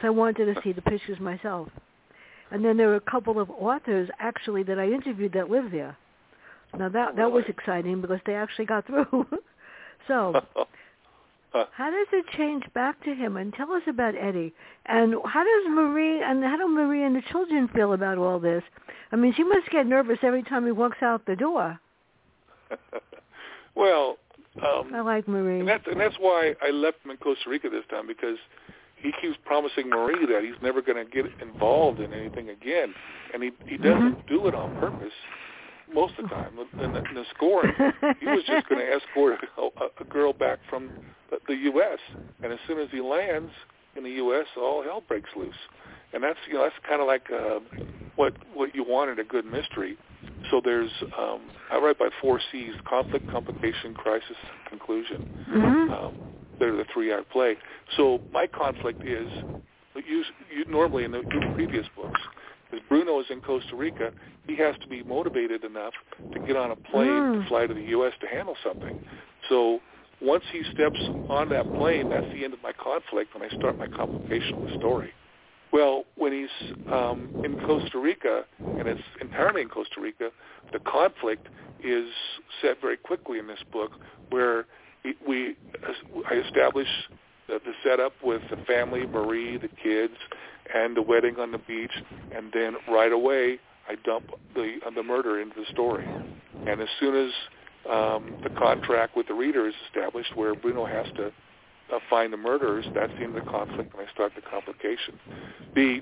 So 0.02 0.08
I 0.08 0.12
wanted 0.12 0.54
to 0.54 0.62
see 0.62 0.72
the 0.72 0.82
pictures 0.82 1.20
myself. 1.20 1.68
And 2.52 2.64
then 2.64 2.78
there 2.78 2.88
were 2.88 2.96
a 2.96 3.12
couple 3.12 3.40
of 3.40 3.50
authors 3.50 4.10
actually 4.20 4.64
that 4.64 4.80
I 4.80 4.86
interviewed 4.86 5.34
that 5.34 5.50
live 5.50 5.72
there. 5.72 5.98
Now 6.78 6.90
that 6.90 7.16
that 7.16 7.32
was 7.32 7.44
exciting 7.48 8.02
because 8.02 8.20
they 8.26 8.36
actually 8.36 8.66
got 8.66 8.86
through. 8.86 9.28
so 10.08 10.34
how 11.52 11.90
does 11.90 12.08
it 12.14 12.26
change 12.38 12.64
back 12.74 13.04
to 13.04 13.14
him? 13.14 13.38
And 13.38 13.54
tell 13.54 13.72
us 13.72 13.82
about 13.88 14.16
Eddie. 14.16 14.54
And 14.86 15.16
how 15.26 15.44
does 15.44 15.70
Marie 15.70 16.22
and 16.22 16.44
how 16.44 16.58
do 16.58 16.68
Marie 16.68 17.04
and 17.04 17.16
the 17.16 17.24
children 17.32 17.68
feel 17.74 17.94
about 17.94 18.18
all 18.18 18.40
this? 18.40 18.64
I 19.12 19.16
mean, 19.16 19.34
she 19.36 19.44
must 19.44 19.70
get 19.72 19.88
nervous 19.88 20.20
every 20.22 20.44
time 20.44 20.66
he 20.66 20.72
walks 20.72 21.02
out 21.02 21.26
the 21.26 21.36
door. 21.36 21.80
well, 23.76 24.18
um, 24.62 24.92
I 24.94 25.02
like 25.02 25.28
Marie. 25.28 25.60
and 25.60 25.68
that's 25.68 25.86
and 25.88 26.00
that's 26.00 26.16
why 26.20 26.54
I 26.62 26.70
left 26.70 26.98
him 27.04 27.12
in 27.12 27.18
Costa 27.18 27.50
Rica 27.50 27.70
this 27.70 27.86
time 27.90 28.08
because 28.08 28.38
he 28.98 29.12
keeps 29.22 29.38
promising 29.46 29.90
Marie 29.90 30.26
that 30.28 30.44
he's 30.44 30.62
never 30.62 30.82
going 30.82 31.04
to 31.04 31.10
get 31.10 31.26
involved 31.42 32.00
in 32.00 32.14
anything 32.14 32.50
again, 32.50 32.94
and 33.34 33.42
he 33.42 33.52
he 33.66 33.78
doesn't 33.78 34.28
do 34.28 34.48
it 34.48 34.54
on 34.54 34.76
purpose 34.80 35.14
most 35.94 36.14
of 36.18 36.26
the 36.26 36.30
time. 36.30 36.54
In 36.84 36.94
the, 36.94 37.02
in 37.10 37.16
the 37.16 37.24
Scorned, 37.36 37.74
he 38.20 38.28
was 38.28 38.44
just 38.48 38.68
going 38.70 38.82
to 38.86 38.92
escort 38.92 39.40
a, 39.58 40.02
a 40.02 40.06
girl 40.06 40.34
back 40.34 40.60
from 40.70 40.92
the, 41.48 41.56
U.S. 41.56 42.00
And 42.44 42.52
as 42.54 42.60
soon 42.68 42.80
as 42.80 42.90
he 42.92 43.02
lands 43.02 43.52
in 43.96 44.04
the 44.04 44.12
U.S., 44.12 44.46
all 44.58 44.84
hell 44.84 45.04
breaks 45.08 45.30
loose. 45.36 45.54
And 46.14 46.24
that's 46.24 46.40
you 46.48 46.56
know 46.56 46.64
that's 46.64 46.76
kind 46.88 47.02
of 47.02 47.08
like 47.08 47.28
uh, 47.32 47.60
what 48.16 48.34
what 48.54 48.74
you 48.74 48.84
want 48.84 49.12
in 49.12 49.20
a 49.20 49.24
good 49.24 49.46
mystery. 49.46 49.96
So 50.50 50.62
there's 50.64 50.90
um, 51.18 51.42
I 51.72 51.78
write 51.78 52.00
by 52.00 52.10
four 52.20 52.40
C's: 52.52 52.74
conflict, 52.88 53.30
complication, 53.32 53.94
crisis, 53.94 54.38
conclusion. 54.68 55.18
Mhm. 55.52 55.92
Um, 55.92 56.14
they're 56.60 56.76
the 56.76 56.86
three-act 56.94 57.32
play. 57.32 57.56
So 57.96 58.20
my 58.34 58.46
conflict 58.46 59.04
is 59.06 59.30
you, 59.96 60.24
you 60.54 60.66
normally 60.70 61.04
in 61.06 61.12
the 61.12 61.24
previous 61.54 61.86
books, 61.96 62.20
as 62.74 62.80
Bruno 62.88 63.20
is 63.20 63.28
in 63.30 63.42
Costa 63.42 63.76
Rica, 63.76 64.12
he 64.48 64.56
has 64.58 64.76
to 64.82 64.88
be 64.88 65.04
motivated 65.04 65.64
enough 65.64 65.94
to 66.34 66.40
get 66.40 66.56
on 66.56 66.72
a 66.72 66.76
plane 66.76 67.10
Mm. 67.10 67.42
to 67.44 67.48
fly 67.48 67.68
to 67.68 67.74
the 67.74 67.82
U.S. 67.98 68.14
to 68.22 68.28
handle 68.28 68.56
something. 68.64 68.94
So 69.48 69.82
once 70.22 70.44
he 70.52 70.64
steps 70.74 71.00
on 71.30 71.50
that 71.50 71.74
plane, 71.74 72.10
that's 72.10 72.28
the 72.34 72.44
end 72.44 72.54
of 72.54 72.62
my 72.62 72.74
conflict 72.74 73.34
when 73.34 73.44
I 73.44 73.50
start 73.56 73.78
my 73.80 73.88
complication 73.88 74.56
of 74.58 74.62
the 74.62 74.74
story. 74.76 75.14
Well, 75.72 76.06
when 76.16 76.34
he's 76.34 76.50
um, 76.92 77.30
in 77.44 77.56
Costa 77.58 78.00
Rica, 78.00 78.44
and 78.78 78.88
it's 78.88 79.00
entirely 79.22 79.62
in 79.62 79.70
Costa 79.70 80.02
Rica, 80.02 80.32
the 80.74 80.80
conflict 80.80 81.48
is 81.84 82.08
set 82.62 82.82
very 82.82 82.98
quickly 82.98 83.40
in 83.40 83.48
this 83.48 83.64
book, 83.72 83.92
where 84.30 84.66
we- 85.04 85.16
we 85.26 85.56
I 86.30 86.36
establish 86.36 86.88
the, 87.48 87.60
the 87.64 87.74
setup 87.84 88.14
with 88.24 88.42
the 88.50 88.58
family, 88.58 89.06
Marie, 89.06 89.58
the 89.58 89.70
kids, 89.82 90.16
and 90.74 90.96
the 90.96 91.02
wedding 91.02 91.36
on 91.40 91.52
the 91.52 91.58
beach, 91.58 91.92
and 92.36 92.52
then 92.54 92.76
right 92.88 93.12
away 93.12 93.60
I 93.88 93.96
dump 94.06 94.26
the 94.56 94.78
uh, 94.86 94.90
the 94.92 95.04
murder 95.04 95.40
into 95.42 95.56
the 95.62 95.66
story. 95.72 96.06
And 96.68 96.82
as 96.82 96.88
soon 97.00 97.16
as 97.16 97.32
um, 97.90 98.36
the 98.44 98.50
contract 98.50 99.16
with 99.16 99.28
the 99.28 99.34
reader 99.34 99.68
is 99.68 99.74
established, 99.88 100.36
where 100.36 100.54
Bruno 100.56 100.86
has 100.86 101.06
to 101.16 101.28
uh, 101.28 102.00
find 102.10 102.32
the 102.32 102.38
murderers, 102.38 102.86
that's 102.94 103.12
the 103.18 103.26
end 103.26 103.36
of 103.38 103.44
the 103.44 103.50
conflict, 103.50 103.94
and 103.98 104.08
I 104.08 104.12
start 104.12 104.34
the 104.36 104.42
complication. 104.42 105.16
The 105.76 106.02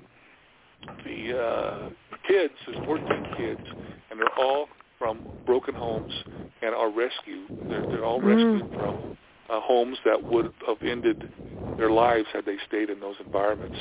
the 1.06 1.38
uh, 1.38 1.90
kids, 2.28 2.54
there's 2.66 2.78
14 2.86 3.06
kids, 3.38 3.62
and 4.10 4.20
they're 4.20 4.38
all 4.38 4.68
from 4.98 5.28
broken 5.46 5.76
homes 5.76 6.12
and 6.62 6.74
are 6.74 6.90
rescued. 6.90 7.50
They're, 7.70 7.86
they're 7.90 8.06
all 8.06 8.22
Mm. 8.22 8.26
rescued 8.28 8.66
from 8.76 8.96
uh, 9.50 9.60
homes 9.62 9.98
that 10.06 10.30
would 10.30 10.48
have 10.68 10.78
ended 10.86 11.24
their 11.78 11.92
lives 11.92 12.28
had 12.34 12.46
they 12.46 12.58
stayed 12.68 12.90
in 12.90 13.00
those 13.00 13.16
environments. 13.20 13.76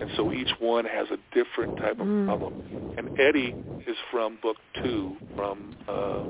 And 0.00 0.08
so 0.16 0.32
each 0.32 0.50
one 0.58 0.84
has 0.84 1.08
a 1.10 1.18
different 1.34 1.76
type 1.76 2.00
of 2.00 2.06
Mm. 2.06 2.24
problem. 2.26 2.54
And 2.96 3.10
Eddie 3.18 3.56
is 3.86 3.96
from 4.10 4.36
book 4.36 4.56
two, 4.80 5.16
from 5.34 5.76
uh, 5.88 6.22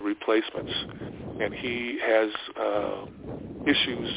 Replacements, 0.00 0.72
and 1.38 1.54
he 1.54 1.98
has 2.00 2.30
uh, 2.58 3.04
issues 3.66 4.08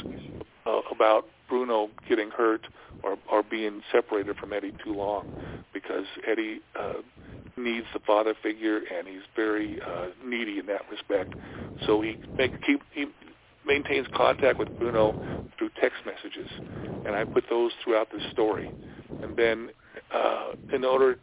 uh, 0.66 0.82
about 0.92 1.26
Bruno 1.48 1.90
getting 2.10 2.32
hurt 2.32 2.68
or, 3.04 3.18
or 3.32 3.44
being 3.44 3.82
separated 3.92 4.36
from 4.38 4.54
Eddie 4.54 4.74
too 4.84 4.96
long 4.96 5.26
because 5.74 6.06
Eddie 6.28 6.62
uh, 6.80 7.02
needs 7.58 7.86
the 7.94 8.00
father 8.00 8.34
figure 8.42 8.78
and 8.78 9.08
he's 9.08 9.22
very 9.36 9.80
uh, 9.82 10.08
needy 10.24 10.58
in 10.60 10.66
that 10.68 10.82
respect. 10.90 11.36
So 11.86 12.02
he 12.02 12.18
make, 12.38 12.54
keep, 12.66 12.82
he 12.92 13.06
maintains 13.66 14.08
contact 14.16 14.60
with 14.60 14.70
Bruno 14.80 15.16
through 15.58 15.70
text 15.82 16.00
messages, 16.06 16.48
and 17.06 17.16
I 17.16 17.24
put 17.24 17.46
those 17.50 17.72
throughout 17.84 18.12
the 18.12 18.20
story. 18.32 18.72
And 19.22 19.38
then 19.38 19.70
uh, 20.14 20.52
in 20.74 20.84
order, 20.84 21.16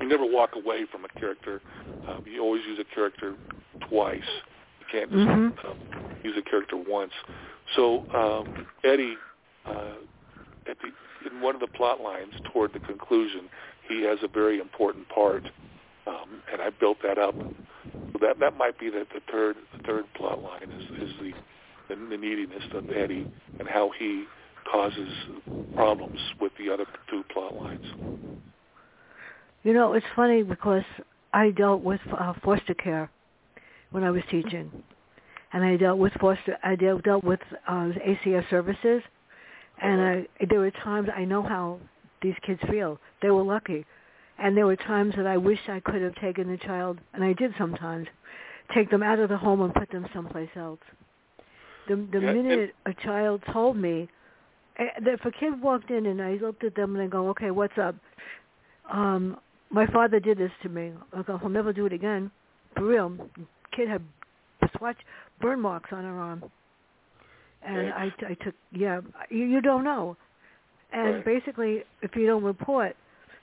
you 0.00 0.08
never 0.08 0.24
walk 0.24 0.50
away 0.54 0.86
from 0.90 1.04
a 1.04 1.08
character. 1.18 1.60
Um, 2.08 2.22
you 2.24 2.40
always 2.40 2.62
use 2.66 2.78
a 2.78 2.94
character 2.94 3.34
twice. 3.88 4.20
You 4.80 4.86
can't 4.90 5.10
just 5.10 5.26
Mhm. 5.26 5.64
um, 5.64 5.76
use 6.22 6.36
a 6.36 6.42
character 6.42 6.76
once. 6.76 7.12
So 7.74 8.04
um, 8.14 8.66
Eddie, 8.84 9.16
uh, 9.66 9.96
at 10.66 10.76
the, 10.80 10.92
in 11.28 11.40
one 11.40 11.54
of 11.54 11.60
the 11.60 11.66
plot 11.66 12.00
lines 12.00 12.34
toward 12.52 12.72
the 12.72 12.80
conclusion, 12.80 13.50
he 13.88 14.02
has 14.02 14.18
a 14.22 14.28
very 14.28 14.58
important 14.60 15.08
part, 15.08 15.50
um, 16.10 16.42
and 16.52 16.60
I 16.60 16.70
built 16.70 16.98
that 17.02 17.18
up. 17.18 17.34
So 17.34 18.18
that 18.20 18.38
that 18.40 18.56
might 18.56 18.78
be 18.78 18.90
the, 18.90 19.06
the 19.12 19.20
third 19.30 19.56
the 19.76 19.82
third 19.84 20.04
plot 20.14 20.42
line 20.42 20.70
is, 20.70 21.02
is 21.02 21.14
the, 21.20 21.32
the 21.88 21.96
the 22.10 22.16
neediness 22.16 22.64
of 22.74 22.90
Eddie 22.90 23.30
and 23.58 23.68
how 23.68 23.90
he 23.98 24.24
causes 24.70 25.08
problems 25.74 26.18
with 26.40 26.52
the 26.58 26.72
other 26.72 26.84
two 27.08 27.22
plot 27.32 27.54
lines. 27.54 27.86
You 29.62 29.74
know, 29.74 29.92
it's 29.92 30.06
funny 30.16 30.42
because 30.42 30.84
I 31.32 31.50
dealt 31.50 31.82
with 31.82 32.00
uh, 32.18 32.34
foster 32.44 32.74
care 32.74 33.10
when 33.90 34.04
I 34.04 34.10
was 34.10 34.22
teaching, 34.30 34.70
and 35.52 35.64
I 35.64 35.76
dealt 35.76 35.98
with 35.98 36.12
foster. 36.20 36.56
I 36.62 36.76
dealt 36.76 37.04
dealt 37.04 37.24
with 37.24 37.40
uh, 37.68 37.90
ACS 38.06 38.48
services, 38.50 39.02
and 39.82 40.00
I, 40.00 40.26
there 40.48 40.60
were 40.60 40.70
times 40.70 41.08
I 41.14 41.24
know 41.24 41.42
how 41.42 41.78
these 42.22 42.34
kids 42.46 42.60
feel. 42.70 42.98
They 43.22 43.30
were 43.30 43.42
lucky, 43.42 43.84
and 44.40 44.56
there 44.56 44.66
were 44.66 44.76
times 44.76 45.14
that 45.16 45.26
I 45.26 45.36
wish 45.36 45.60
I 45.68 45.80
could 45.80 46.02
have 46.02 46.14
taken 46.16 46.48
the 46.50 46.58
child, 46.58 46.98
and 47.14 47.22
I 47.24 47.32
did 47.34 47.54
sometimes, 47.58 48.08
take 48.74 48.90
them 48.90 49.02
out 49.02 49.18
of 49.18 49.28
the 49.28 49.36
home 49.36 49.60
and 49.62 49.74
put 49.74 49.90
them 49.90 50.06
someplace 50.14 50.50
else. 50.56 50.80
The 51.88 51.96
the 52.12 52.20
Yeah, 52.20 52.32
minute 52.32 52.74
a 52.86 52.94
child 52.94 53.42
told 53.52 53.76
me, 53.76 54.08
eh, 54.78 54.84
if 55.00 55.24
a 55.24 55.30
kid 55.32 55.60
walked 55.60 55.90
in 55.90 56.06
and 56.06 56.22
I 56.22 56.34
looked 56.34 56.64
at 56.64 56.74
them 56.74 56.94
and 56.96 57.04
I 57.04 57.06
go, 57.08 57.28
okay, 57.30 57.50
what's 57.50 57.78
up? 57.78 57.96
Um, 58.90 59.38
my 59.70 59.86
father 59.86 60.20
did 60.20 60.38
this 60.38 60.52
to 60.62 60.68
me. 60.68 60.92
I 61.12 61.22
go, 61.22 61.38
he'll 61.38 61.48
never 61.48 61.72
do 61.72 61.86
it 61.86 61.92
again. 61.92 62.30
For 62.76 62.84
real. 62.84 63.16
Kid 63.72 63.88
had 63.88 64.02
swatch 64.76 64.98
burn 65.40 65.60
marks 65.60 65.90
on 65.92 66.04
her 66.04 66.18
arm. 66.20 66.44
And 67.62 67.88
Yeah. 67.88 67.94
I, 67.94 68.12
I 68.28 68.34
took, 68.44 68.54
yeah, 68.72 69.00
you, 69.30 69.44
you 69.44 69.60
don't 69.60 69.84
know. 69.84 70.16
And 70.92 71.14
Right. 71.16 71.24
basically, 71.24 71.84
if 72.02 72.16
you 72.16 72.26
don't 72.26 72.42
report. 72.44 72.96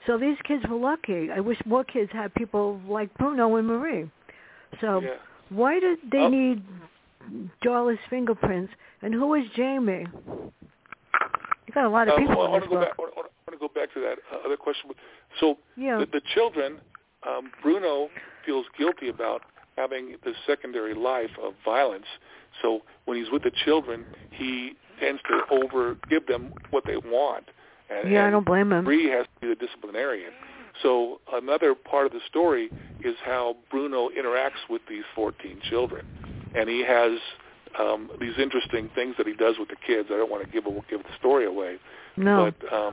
So 0.06 0.16
these 0.18 0.36
kids 0.44 0.64
were 0.68 0.76
lucky. 0.76 1.30
I 1.30 1.40
wish 1.40 1.58
more 1.66 1.84
kids 1.84 2.10
had 2.12 2.34
people 2.34 2.80
like 2.88 3.12
Bruno 3.18 3.56
and 3.56 3.66
Marie. 3.66 4.10
So 4.80 5.00
yeah. 5.00 5.10
why 5.50 5.80
did 5.80 5.98
they 6.10 6.18
Oh. 6.18 6.28
need 6.28 6.62
Darla's 7.64 7.98
fingerprints? 8.08 8.72
And 9.02 9.12
who 9.14 9.34
is 9.34 9.44
Jamie? 9.54 10.06
You 11.66 11.74
got 11.74 11.84
a 11.84 11.88
lot 11.88 12.08
of 12.08 12.14
Um, 12.14 12.20
people 12.20 12.36
well, 12.36 12.46
I 12.46 12.50
want 12.50 12.64
to 12.64 12.70
go 12.70 12.76
book. 12.76 12.88
back. 12.88 12.94
I 12.98 13.02
want 13.02 13.28
to 13.52 13.56
go 13.58 13.68
back 13.68 13.92
to 13.94 14.00
that 14.00 14.18
uh, 14.32 14.46
other 14.46 14.56
question. 14.56 14.90
So 15.40 15.58
Yeah. 15.76 15.98
the, 15.98 16.06
the 16.06 16.20
children, 16.34 16.80
um, 17.28 17.50
Bruno 17.62 18.08
feels 18.46 18.66
guilty 18.78 19.08
about 19.08 19.42
having 19.76 20.16
the 20.24 20.32
secondary 20.46 20.94
life 20.94 21.30
of 21.42 21.54
violence. 21.64 22.06
So 22.62 22.82
when 23.04 23.16
he's 23.18 23.30
with 23.30 23.42
the 23.42 23.50
children, 23.64 24.04
he 24.30 24.74
tends 24.98 25.20
to 25.28 25.42
over 25.50 25.96
give 26.08 26.26
them 26.26 26.52
what 26.70 26.84
they 26.86 26.96
want. 26.96 27.44
And, 27.90 28.10
yeah, 28.12 28.26
I 28.26 28.30
don't 28.30 28.44
blame 28.44 28.70
him. 28.72 28.84
Bree 28.84 29.08
has 29.10 29.24
to 29.24 29.30
be 29.40 29.48
the 29.48 29.54
disciplinarian. 29.66 30.32
So 30.82 31.20
another 31.32 31.74
part 31.74 32.06
of 32.06 32.12
the 32.12 32.20
story 32.28 32.70
is 33.02 33.14
how 33.24 33.56
Bruno 33.70 34.08
interacts 34.10 34.68
with 34.68 34.82
these 34.88 35.04
14 35.14 35.60
children, 35.68 36.02
and 36.54 36.68
he 36.68 36.84
has 36.84 37.12
um, 37.78 38.10
these 38.20 38.34
interesting 38.38 38.88
things 38.94 39.14
that 39.18 39.26
he 39.26 39.34
does 39.34 39.56
with 39.58 39.68
the 39.68 39.76
kids. 39.76 40.08
I 40.12 40.16
don't 40.16 40.30
want 40.30 40.46
to 40.46 40.52
give 40.52 40.64
give 40.90 41.02
the 41.02 41.14
story 41.18 41.46
away, 41.46 41.76
No. 42.16 42.52
but 42.60 42.72
um, 42.72 42.92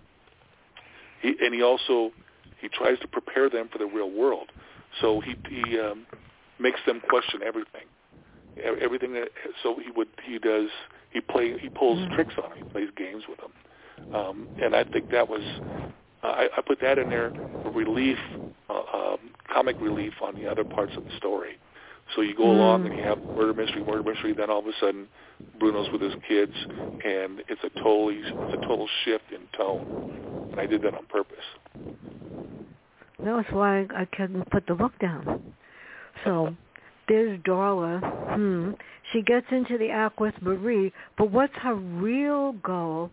he 1.21 1.35
and 1.43 1.53
he 1.53 1.61
also 1.61 2.11
he 2.59 2.67
tries 2.69 2.99
to 2.99 3.07
prepare 3.07 3.49
them 3.49 3.69
for 3.71 3.77
the 3.77 3.85
real 3.85 4.11
world. 4.11 4.51
So 5.01 5.21
he 5.21 5.35
he 5.49 5.79
um, 5.79 6.05
makes 6.59 6.79
them 6.85 7.01
question 7.09 7.41
everything, 7.45 7.85
everything 8.81 9.13
that. 9.13 9.29
So 9.63 9.77
he 9.83 9.91
would 9.91 10.07
he 10.23 10.39
does 10.39 10.69
he 11.11 11.21
play 11.21 11.57
he 11.59 11.69
pulls 11.69 11.99
Mm. 11.99 12.11
tricks 12.15 12.33
on 12.43 12.49
them. 12.49 12.57
He 12.57 12.63
plays 12.63 12.89
games 12.95 13.23
with 13.27 13.39
them, 13.39 13.51
um, 14.13 14.47
and 14.61 14.75
I 14.75 14.83
think 14.83 15.09
that 15.11 15.27
was 15.29 15.41
I, 16.23 16.47
I 16.57 16.61
put 16.61 16.79
that 16.81 16.97
in 16.97 17.09
there 17.09 17.31
for 17.61 17.71
relief, 17.71 18.17
uh, 18.69 18.73
um, 18.73 19.19
comic 19.51 19.79
relief 19.81 20.13
on 20.21 20.35
the 20.35 20.49
other 20.49 20.63
parts 20.63 20.93
of 20.97 21.03
the 21.03 21.11
story. 21.17 21.57
So 22.15 22.21
you 22.21 22.35
go 22.35 22.51
along 22.51 22.81
Mm. 22.81 22.85
and 22.87 22.97
you 22.97 23.03
have 23.03 23.17
murder 23.35 23.53
mystery, 23.53 23.83
murder 23.83 24.03
mystery. 24.03 24.33
Then 24.33 24.49
all 24.49 24.59
of 24.59 24.67
a 24.67 24.73
sudden, 24.79 25.07
Bruno's 25.59 25.91
with 25.91 26.01
his 26.01 26.13
kids, 26.27 26.53
and 27.03 27.41
it's 27.47 27.63
a 27.63 27.69
totally 27.81 28.21
it's 28.23 28.63
a 28.63 28.67
total 28.67 28.87
shift 29.03 29.31
in 29.31 29.41
tone. 29.57 30.49
And 30.51 30.59
I 30.59 30.67
did 30.67 30.81
that 30.83 30.93
on 30.93 31.05
purpose. 31.07 31.37
That's 33.23 33.51
why 33.51 33.87
I 33.95 34.05
couldn't 34.15 34.49
put 34.51 34.67
the 34.67 34.75
book 34.75 34.91
down. 34.99 35.53
So 36.23 36.55
there's 37.07 37.39
Darla. 37.41 37.99
Hmm. 38.35 38.71
She 39.11 39.21
gets 39.21 39.47
into 39.51 39.77
the 39.77 39.89
act 39.89 40.19
with 40.19 40.33
Marie, 40.41 40.93
but 41.17 41.31
what's 41.31 41.55
her 41.55 41.75
real 41.75 42.53
goal? 42.53 43.09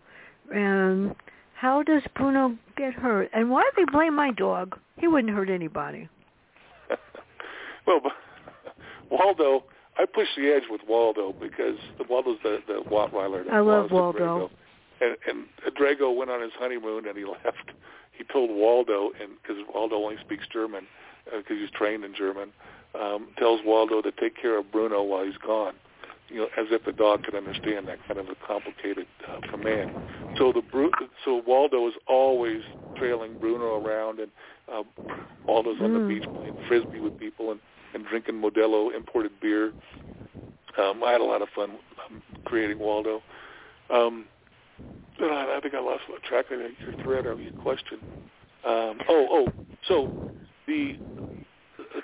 And 0.53 1.15
how 1.55 1.83
does 1.83 2.03
Bruno 2.15 2.57
get 2.75 2.93
hurt? 2.93 3.29
And 3.33 3.49
why 3.49 3.63
do 3.63 3.85
they 3.85 3.91
blame 3.91 4.15
my 4.15 4.31
dog? 4.31 4.77
He 4.97 5.07
wouldn't 5.07 5.33
hurt 5.33 5.49
anybody. 5.49 6.09
well, 7.87 8.01
Waldo, 9.09 9.63
I 9.97 10.05
push 10.05 10.27
the 10.35 10.53
edge 10.53 10.63
with 10.69 10.81
Waldo 10.87 11.33
because 11.33 11.77
the 11.97 12.05
Waldo's 12.09 12.37
the 12.43 12.59
the 12.67 12.83
Rottweiler. 12.89 13.49
I 13.49 13.59
love 13.59 13.91
Waldo. 13.91 14.49
And 15.01 15.17
and 15.27 15.75
Drago 15.75 16.15
went 16.15 16.31
on 16.31 16.41
his 16.41 16.51
honeymoon 16.57 17.07
and 17.07 17.17
he 17.17 17.25
left. 17.25 17.71
He 18.11 18.23
told 18.31 18.51
Waldo, 18.51 19.11
and 19.19 19.31
because 19.41 19.63
Waldo 19.73 19.95
only 19.95 20.17
speaks 20.21 20.45
German, 20.51 20.85
because 21.25 21.57
uh, 21.57 21.61
he's 21.61 21.71
trained 21.71 22.03
in 22.03 22.13
German, 22.15 22.49
um, 22.99 23.29
tells 23.37 23.61
Waldo 23.65 24.01
to 24.01 24.11
take 24.11 24.39
care 24.39 24.57
of 24.57 24.71
Bruno 24.71 25.01
while 25.01 25.25
he's 25.25 25.37
gone. 25.37 25.73
You 26.33 26.39
know, 26.39 26.47
as 26.57 26.67
if 26.71 26.83
the 26.83 26.91
dog 26.91 27.23
could 27.23 27.35
understand 27.35 27.87
that 27.87 27.99
kind 28.07 28.19
of 28.19 28.25
a 28.27 28.35
complicated 28.45 29.05
uh, 29.29 29.39
command. 29.49 29.91
So 30.37 30.51
the 30.51 30.61
Bru- 30.61 30.91
so 31.23 31.43
Waldo 31.45 31.87
is 31.87 31.93
always 32.07 32.61
trailing 32.95 33.37
Bruno 33.39 33.79
around, 33.85 34.19
and 34.19 34.31
uh, 34.71 34.83
Waldo's 35.47 35.77
on 35.79 35.91
Mm. 35.91 36.01
the 36.01 36.07
beach 36.07 36.25
playing 36.35 36.55
frisbee 36.67 36.99
with 36.99 37.17
people 37.19 37.51
and 37.51 37.59
and 37.93 38.05
drinking 38.07 38.41
Modelo 38.41 38.93
imported 38.93 39.31
beer. 39.39 39.71
Um, 40.79 41.03
I 41.03 41.11
had 41.11 41.21
a 41.21 41.23
lot 41.23 41.43
of 41.43 41.49
fun 41.49 41.77
um, 42.09 42.21
creating 42.45 42.79
Waldo. 42.79 43.21
Um, 43.91 44.25
and 45.19 45.31
I, 45.31 45.57
I 45.57 45.59
think 45.61 45.75
I 45.75 45.79
lost 45.79 46.01
track 46.27 46.45
of 46.51 46.59
your 46.59 46.69
thread 47.03 47.27
of 47.27 47.39
your 47.39 47.51
question. 47.51 47.99
Um, 48.65 48.99
oh, 49.07 49.27
oh, 49.29 49.47
so 49.87 50.09
the 50.65 50.93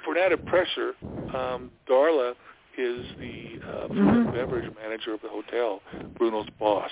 for 0.03 0.15
an 0.15 0.21
added 0.23 0.45
pressure, 0.45 0.93
um, 1.33 1.71
Darla 1.89 2.33
is 2.79 3.05
the 3.19 3.59
uh, 3.67 3.87
food 3.89 3.97
Mhm. 3.97 4.25
and 4.25 4.33
beverage 4.33 4.71
manager 4.81 5.13
of 5.13 5.21
the 5.21 5.27
hotel, 5.27 5.81
Bruno's 6.17 6.49
boss, 6.59 6.91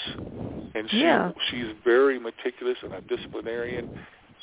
and 0.76 0.89
she 0.91 1.00
Yeah. 1.02 1.32
she's 1.50 1.71
very 1.84 2.19
meticulous 2.19 2.78
and 2.84 2.93
a 2.93 3.02
disciplinarian. 3.02 3.89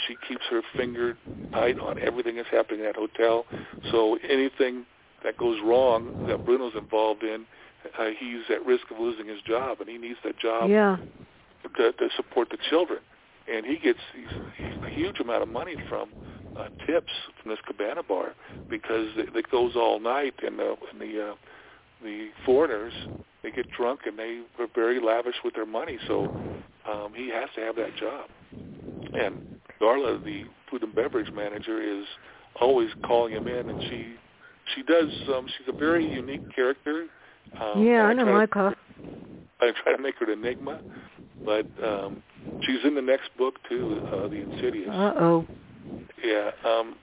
She 0.07 0.17
keeps 0.27 0.45
her 0.47 0.63
finger 0.75 1.17
tight 1.53 1.79
on 1.79 1.99
everything 1.99 2.37
that's 2.37 2.49
happening 2.49 2.81
in 2.81 2.87
that 2.87 2.97
hotel. 2.97 3.47
So 3.91 4.17
anything 4.29 4.87
that 5.23 5.37
goes 5.37 5.61
wrong 5.61 6.27
that 6.27 6.45
Bruno's 6.45 6.75
involved 6.75 7.23
in, 7.23 7.47
uh, 7.99 8.11
he's 8.19 8.49
at 8.51 8.65
risk 8.67 8.91
of 8.91 8.99
losing 8.99 9.27
his 9.27 9.41
job, 9.43 9.81
and 9.81 9.89
he 9.89 9.99
needs 9.99 10.19
that 10.23 10.37
job 10.39 10.71
Yeah. 10.71 10.97
to, 11.77 11.93
to 11.93 12.11
support 12.17 12.49
the 12.51 12.57
children. 12.57 13.01
And 13.47 13.67
he 13.67 13.77
gets 13.77 14.01
he's, 14.15 14.33
he's 14.57 14.83
a 14.83 14.89
huge 14.89 15.21
amount 15.21 15.43
of 15.43 15.49
money 15.49 15.77
from 15.89 16.09
uh, 16.59 16.69
tips 16.87 17.13
from 17.41 17.51
this 17.51 17.59
cabana 17.67 18.03
bar 18.03 18.35
because 18.71 19.09
it, 19.17 19.35
it 19.35 19.51
goes 19.51 19.73
all 19.77 20.01
night, 20.01 20.35
and 20.47 20.59
the 20.59 20.77
and 20.93 21.01
the 21.01 21.31
uh, 21.31 21.35
the 22.03 22.29
foreigners 22.45 22.93
they 23.43 23.51
get 23.51 23.67
drunk 23.77 24.01
and 24.07 24.19
they 24.19 24.41
are 24.59 24.67
very 24.75 24.99
lavish 25.01 25.35
with 25.45 25.55
their 25.55 25.67
money. 25.67 25.99
So 26.09 26.29
um, 26.89 27.13
he 27.15 27.29
has 27.29 27.49
to 27.57 27.61
have 27.61 27.77
that 27.77 27.95
job. 27.97 28.25
And 29.15 29.37
Darla, 29.81 30.23
the 30.25 30.45
food 30.71 30.83
and 30.83 30.95
beverage 30.95 31.31
manager, 31.35 31.81
is 31.83 32.07
always 32.61 32.89
calling 33.07 33.35
him 33.35 33.47
in, 33.47 33.69
and 33.69 33.79
she 33.89 34.15
she 34.75 34.83
does. 34.83 35.09
Um, 35.29 35.47
she's 35.59 35.69
a 35.69 35.79
very 35.79 36.05
unique 36.11 36.43
character. 36.55 37.07
Um, 37.61 37.85
yeah, 37.87 38.09
I 38.09 38.15
try 38.15 38.25
to- 38.25 38.33
like 38.33 38.55
her. 38.55 38.75
I 39.61 39.71
try 39.83 39.95
to 39.97 40.03
make 40.03 40.17
her 40.19 40.31
an 40.31 40.39
enigma, 40.39 40.81
but 41.45 41.67
um, 41.83 42.23
she's 42.63 42.81
in 42.85 42.95
the 42.95 43.03
next 43.03 43.31
book 43.39 43.55
too, 43.69 44.01
uh, 44.13 44.29
the 44.29 44.43
Insidious. 44.43 44.91
Uh 44.91 45.13
oh. 45.19 45.47
Yeah, 46.25 46.51
um, 46.65 46.97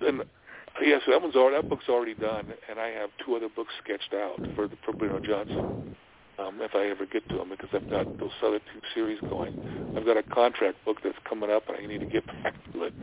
and 0.00 0.22
yeah, 0.82 0.98
so 1.04 1.12
that 1.12 1.22
one's 1.22 1.36
already 1.36 1.56
that 1.56 1.68
book's 1.68 1.88
already 1.88 2.14
done, 2.14 2.46
and 2.70 2.78
I 2.78 2.88
have 2.88 3.10
two 3.24 3.36
other 3.36 3.48
books 3.48 3.72
sketched 3.82 4.14
out 4.14 4.40
for 4.54 4.68
the, 4.68 4.76
for 4.84 4.92
Bruno 4.92 5.20
Johnson. 5.20 5.96
Um, 6.38 6.60
if 6.60 6.74
I 6.74 6.88
ever 6.88 7.06
get 7.06 7.26
to 7.30 7.36
them, 7.36 7.48
because 7.48 7.70
I've 7.72 7.88
got 7.88 8.18
those 8.18 8.30
other 8.44 8.58
two 8.58 8.80
series 8.94 9.18
going. 9.22 9.54
I've 9.96 10.04
got 10.04 10.18
a 10.18 10.22
contract 10.22 10.84
book 10.84 10.98
that's 11.02 11.16
coming 11.26 11.50
up, 11.50 11.68
and 11.68 11.78
I 11.78 11.86
need 11.86 12.00
to 12.00 12.06
get 12.06 12.26
back 12.42 12.54
to 12.72 12.84
it. 12.84 12.94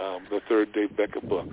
Um, 0.00 0.26
the 0.30 0.40
third 0.48 0.72
Dave 0.72 0.96
Beckett 0.96 1.28
book. 1.28 1.48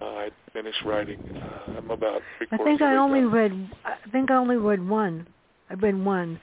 Uh, 0.00 0.04
I 0.04 0.30
finished 0.52 0.82
writing. 0.84 1.20
Uh, 1.36 1.78
I'm 1.78 1.90
about 1.90 2.20
three 2.36 2.48
I 2.52 2.58
think 2.58 2.82
I 2.82 2.96
only 2.96 3.20
done. 3.20 3.32
read. 3.32 3.70
I 3.84 4.10
think 4.10 4.30
I 4.30 4.34
only 4.34 4.56
read 4.56 4.86
one. 4.86 5.26
I 5.70 5.74
read 5.74 6.04
one. 6.04 6.40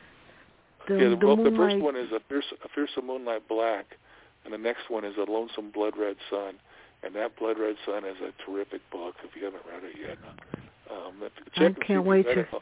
The, 0.87 0.95
yeah, 0.95 1.09
the, 1.09 1.15
the 1.17 1.25
well, 1.27 1.35
the 1.35 1.55
first 1.55 1.77
one 1.79 1.95
is 1.95 2.11
a 2.11 2.19
fierce, 2.29 2.45
a 2.63 2.69
fierce 2.69 2.91
of 2.97 3.03
moonlight 3.03 3.47
black, 3.47 3.85
and 4.45 4.53
the 4.53 4.57
next 4.57 4.89
one 4.89 5.03
is 5.03 5.15
a 5.17 5.29
lonesome 5.29 5.71
blood 5.71 5.93
red 5.97 6.15
sun, 6.29 6.55
and 7.03 7.13
that 7.15 7.37
blood 7.37 7.57
red 7.59 7.75
sun 7.85 8.05
is 8.05 8.15
a 8.21 8.31
terrific 8.49 8.81
book. 8.91 9.15
If 9.23 9.35
you 9.35 9.45
haven't 9.45 9.63
read 9.71 9.83
it 9.83 9.95
yet, 9.99 10.17
um, 10.91 11.13
check 11.19 11.31
I 11.57 11.65
and 11.65 11.75
see 11.75 11.81
if 11.81 11.87
can't 11.87 12.05
wait 12.05 12.23
to- 12.23 12.39
it. 12.41 12.47
I'll, 12.53 12.61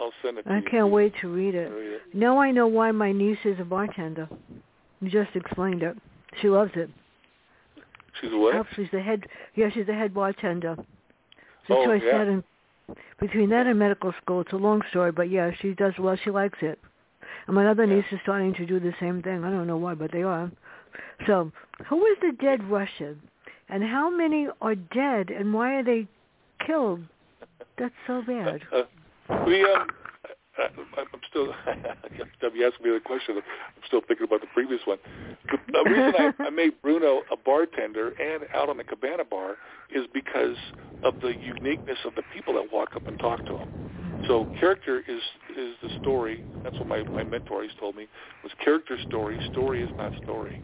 I'll 0.00 0.12
send 0.22 0.38
it. 0.38 0.42
To 0.44 0.52
I 0.52 0.60
can't 0.62 0.90
wait 0.90 1.12
to 1.20 1.28
read 1.28 1.54
it. 1.54 1.70
Read 1.72 1.92
it. 1.94 2.02
Now 2.14 2.38
I 2.38 2.50
know 2.52 2.66
why 2.66 2.90
my 2.92 3.12
niece 3.12 3.38
is 3.44 3.58
a 3.60 3.64
bartender. 3.64 4.28
You 5.00 5.10
just 5.10 5.34
explained 5.34 5.82
it. 5.82 5.96
She 6.40 6.48
loves 6.48 6.72
it. 6.74 6.90
She's 8.20 8.30
what? 8.32 8.54
Oh, 8.56 8.64
she's 8.74 8.88
the 8.92 9.00
head. 9.00 9.26
Yeah, 9.54 9.68
she's 9.74 9.86
the 9.86 9.94
head 9.94 10.14
bartender. 10.14 10.72
A 11.68 11.72
Oh, 11.72 11.84
choice 11.84 12.02
yeah. 12.04 12.18
that 12.18 12.26
and 12.28 12.44
between 13.18 13.48
that 13.50 13.66
and 13.66 13.78
medical 13.78 14.12
school, 14.22 14.40
it's 14.42 14.52
a 14.52 14.56
long 14.56 14.80
story, 14.90 15.10
but 15.12 15.28
yeah, 15.30 15.50
she 15.60 15.74
does 15.74 15.92
well. 15.98 16.16
She 16.22 16.30
likes 16.30 16.58
it. 16.62 16.78
And 17.46 17.56
my 17.56 17.66
other 17.66 17.84
Yeah. 17.84 17.96
niece 17.96 18.04
is 18.12 18.20
starting 18.22 18.54
to 18.54 18.64
do 18.66 18.78
the 18.78 18.94
same 19.00 19.22
thing. 19.22 19.44
I 19.44 19.50
don't 19.50 19.66
know 19.66 19.76
why, 19.76 19.94
but 19.94 20.12
they 20.12 20.22
are. 20.22 20.50
So, 21.26 21.52
who 21.88 22.04
is 22.06 22.16
the 22.20 22.32
dead 22.40 22.62
Russian, 22.70 23.20
and 23.68 23.82
how 23.82 24.10
many 24.10 24.48
are 24.60 24.74
dead, 24.74 25.30
and 25.30 25.52
why 25.52 25.74
are 25.74 25.84
they 25.84 26.06
killed? 26.66 27.00
That's 27.78 27.94
so 28.06 28.22
bad. 28.26 28.60
Uh, 28.72 28.82
we 29.46 29.62
um, 29.64 29.88
I, 30.58 30.68
I'm 31.00 31.20
still. 31.28 31.46
you 32.54 32.66
asked 32.66 32.80
me 32.82 32.90
the 32.90 33.00
question. 33.04 33.36
I'm 33.36 33.82
still 33.86 34.00
thinking 34.06 34.24
about 34.24 34.40
the 34.40 34.46
previous 34.54 34.80
one. 34.84 34.98
The, 35.50 35.58
the 35.72 35.90
reason 35.90 36.12
I, 36.18 36.44
I 36.44 36.50
made 36.50 36.80
Bruno 36.82 37.22
a 37.30 37.36
bartender 37.36 38.12
and 38.20 38.44
out 38.54 38.68
on 38.68 38.76
the 38.76 38.84
cabana 38.84 39.24
bar 39.24 39.56
is 39.94 40.06
because 40.12 40.56
of 41.04 41.14
the 41.22 41.34
uniqueness 41.42 41.98
of 42.04 42.14
the 42.14 42.22
people 42.34 42.54
that 42.54 42.72
walk 42.72 42.96
up 42.96 43.06
and 43.06 43.18
talk 43.18 43.44
to 43.46 43.58
him. 43.58 43.68
So 44.26 44.46
character 44.58 45.00
is 45.06 45.20
is 45.56 45.74
the 45.82 45.90
story. 46.00 46.42
That's 46.64 46.78
what 46.78 46.88
my 46.88 47.02
my 47.14 47.24
mentor 47.24 47.54
always 47.54 47.70
told 47.78 47.96
me 47.96 48.06
was 48.42 48.52
character 48.64 48.96
story. 49.06 49.38
Story 49.52 49.82
is 49.82 49.90
not 49.98 50.12
story. 50.22 50.60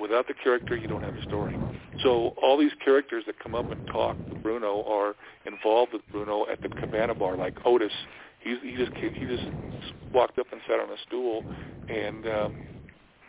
Without 0.00 0.26
the 0.26 0.34
character, 0.34 0.76
you 0.76 0.88
don't 0.88 1.02
have 1.02 1.14
a 1.14 1.22
story. 1.26 1.54
So 2.02 2.32
all 2.42 2.58
these 2.58 2.72
characters 2.82 3.24
that 3.26 3.38
come 3.38 3.54
up 3.54 3.70
and 3.70 3.80
talk 3.92 4.16
to 4.30 4.34
Bruno 4.42 4.82
are 4.88 5.14
involved 5.44 5.92
with 5.92 6.02
Bruno 6.10 6.46
at 6.50 6.62
the 6.62 6.68
cabana 6.80 7.14
bar, 7.14 7.36
like 7.36 7.54
Otis. 7.64 7.92
He's, 8.40 8.56
he 8.62 8.76
just 8.76 8.92
came, 8.94 9.10
he 9.14 9.26
just 9.26 9.42
walked 10.14 10.38
up 10.38 10.46
and 10.52 10.60
sat 10.66 10.80
on 10.80 10.88
a 10.88 10.96
stool, 11.06 11.42
and 11.88 12.26
um, 12.26 12.52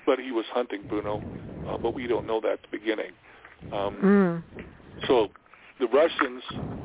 but 0.06 0.20
he 0.20 0.32
was 0.32 0.46
hunting 0.54 0.84
Bruno, 0.88 1.22
uh, 1.70 1.78
but 1.82 1.94
we 1.94 2.08
don't 2.08 2.26
know 2.26 2.40
that 2.42 2.54
at 2.54 2.60
the 2.62 2.78
beginning. 2.78 3.12
Um, 3.74 3.96
Mm. 4.02 4.44
so 5.08 5.28
the 5.80 5.88
Russians 5.88 6.44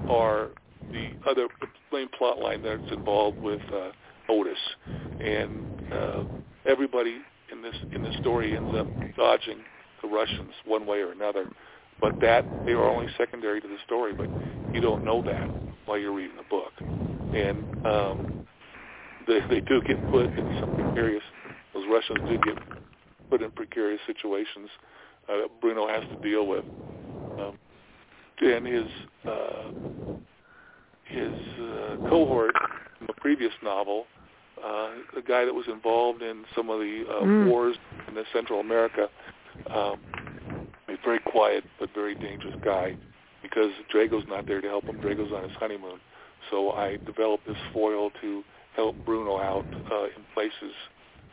are 0.09 0.49
the 0.93 1.11
other 1.29 1.49
main 1.93 2.09
plot 2.17 2.39
line 2.39 2.63
that's 2.63 2.91
involved 2.91 3.39
with 3.43 3.61
uh, 3.73 3.91
Otis, 4.29 4.59
and 5.25 5.67
uh, 5.93 6.23
everybody 6.69 7.19
in 7.53 7.63
this 7.63 7.75
in 7.95 8.03
this 8.03 8.15
story 8.21 8.57
ends 8.57 8.71
up 8.77 8.89
dodging 9.17 9.59
the 10.07 10.15
Russians 10.15 10.53
one 10.65 10.87
way 10.87 10.99
or 10.99 11.13
another. 11.13 11.47
But 12.01 12.15
that 12.21 12.47
they 12.67 12.73
are 12.73 12.89
only 12.89 13.07
secondary 13.17 13.61
to 13.61 13.69
the 13.69 13.79
story, 13.85 14.13
but 14.17 14.29
you 14.73 14.81
don't 14.81 15.05
know 15.05 15.23
that 15.25 15.49
while 15.87 15.99
you're 15.99 16.13
reading 16.13 16.37
the 16.37 16.43
book, 16.51 16.73
and 17.35 17.65
um, 17.85 18.27
they 19.27 19.41
they 19.49 19.61
do 19.61 19.81
get 19.87 19.97
put 20.11 20.27
in 20.37 20.51
some 20.61 20.73
precarious. 20.73 21.23
Those 21.73 21.85
Russians 21.91 22.19
do 22.29 22.39
get 22.45 22.57
put 23.31 23.43
in 23.43 23.51
precarious 23.51 24.01
situations 24.07 24.69
uh, 25.29 25.37
that 25.39 25.49
Bruno 25.61 25.89
has 25.89 26.03
to 26.11 26.29
deal 26.29 26.47
with. 26.47 26.65
Um, 27.39 27.57
and 28.43 28.67
his 28.67 28.87
uh, 29.27 29.71
his 31.11 31.35
uh, 31.61 31.97
cohort 32.09 32.53
from 32.99 33.09
a 33.09 33.21
previous 33.21 33.53
novel, 33.63 34.07
uh, 34.63 34.91
the 35.15 35.23
guy 35.23 35.45
that 35.45 35.55
was 35.55 35.67
involved 35.69 36.23
in 36.23 36.45
some 36.55 36.69
of 36.71 36.81
the 36.81 37.05
uh, 37.09 37.25
Mm. 37.25 37.47
wars 37.47 37.77
in 38.09 38.15
the 38.15 38.25
Central 38.33 38.61
America, 38.61 39.09
um, 39.75 40.01
a 40.89 40.97
very 41.05 41.21
quiet 41.21 41.65
but 41.79 41.91
very 41.95 42.15
dangerous 42.15 42.55
guy 42.65 42.97
because 43.43 43.71
Drago's 43.91 44.25
not 44.29 44.47
there 44.47 44.61
to 44.61 44.69
help 44.69 44.85
him. 44.85 44.99
Drago's 45.01 45.31
on 45.35 45.43
his 45.43 45.53
honeymoon. 45.59 46.01
So 46.51 46.73
I 46.73 46.99
developed 47.07 47.47
this 47.47 47.57
foil 47.73 48.11
to 48.21 48.43
help 48.75 48.97
Bruno 49.05 49.39
out 49.39 49.67
uh, 49.91 50.05
in 50.05 50.25
places 50.35 50.75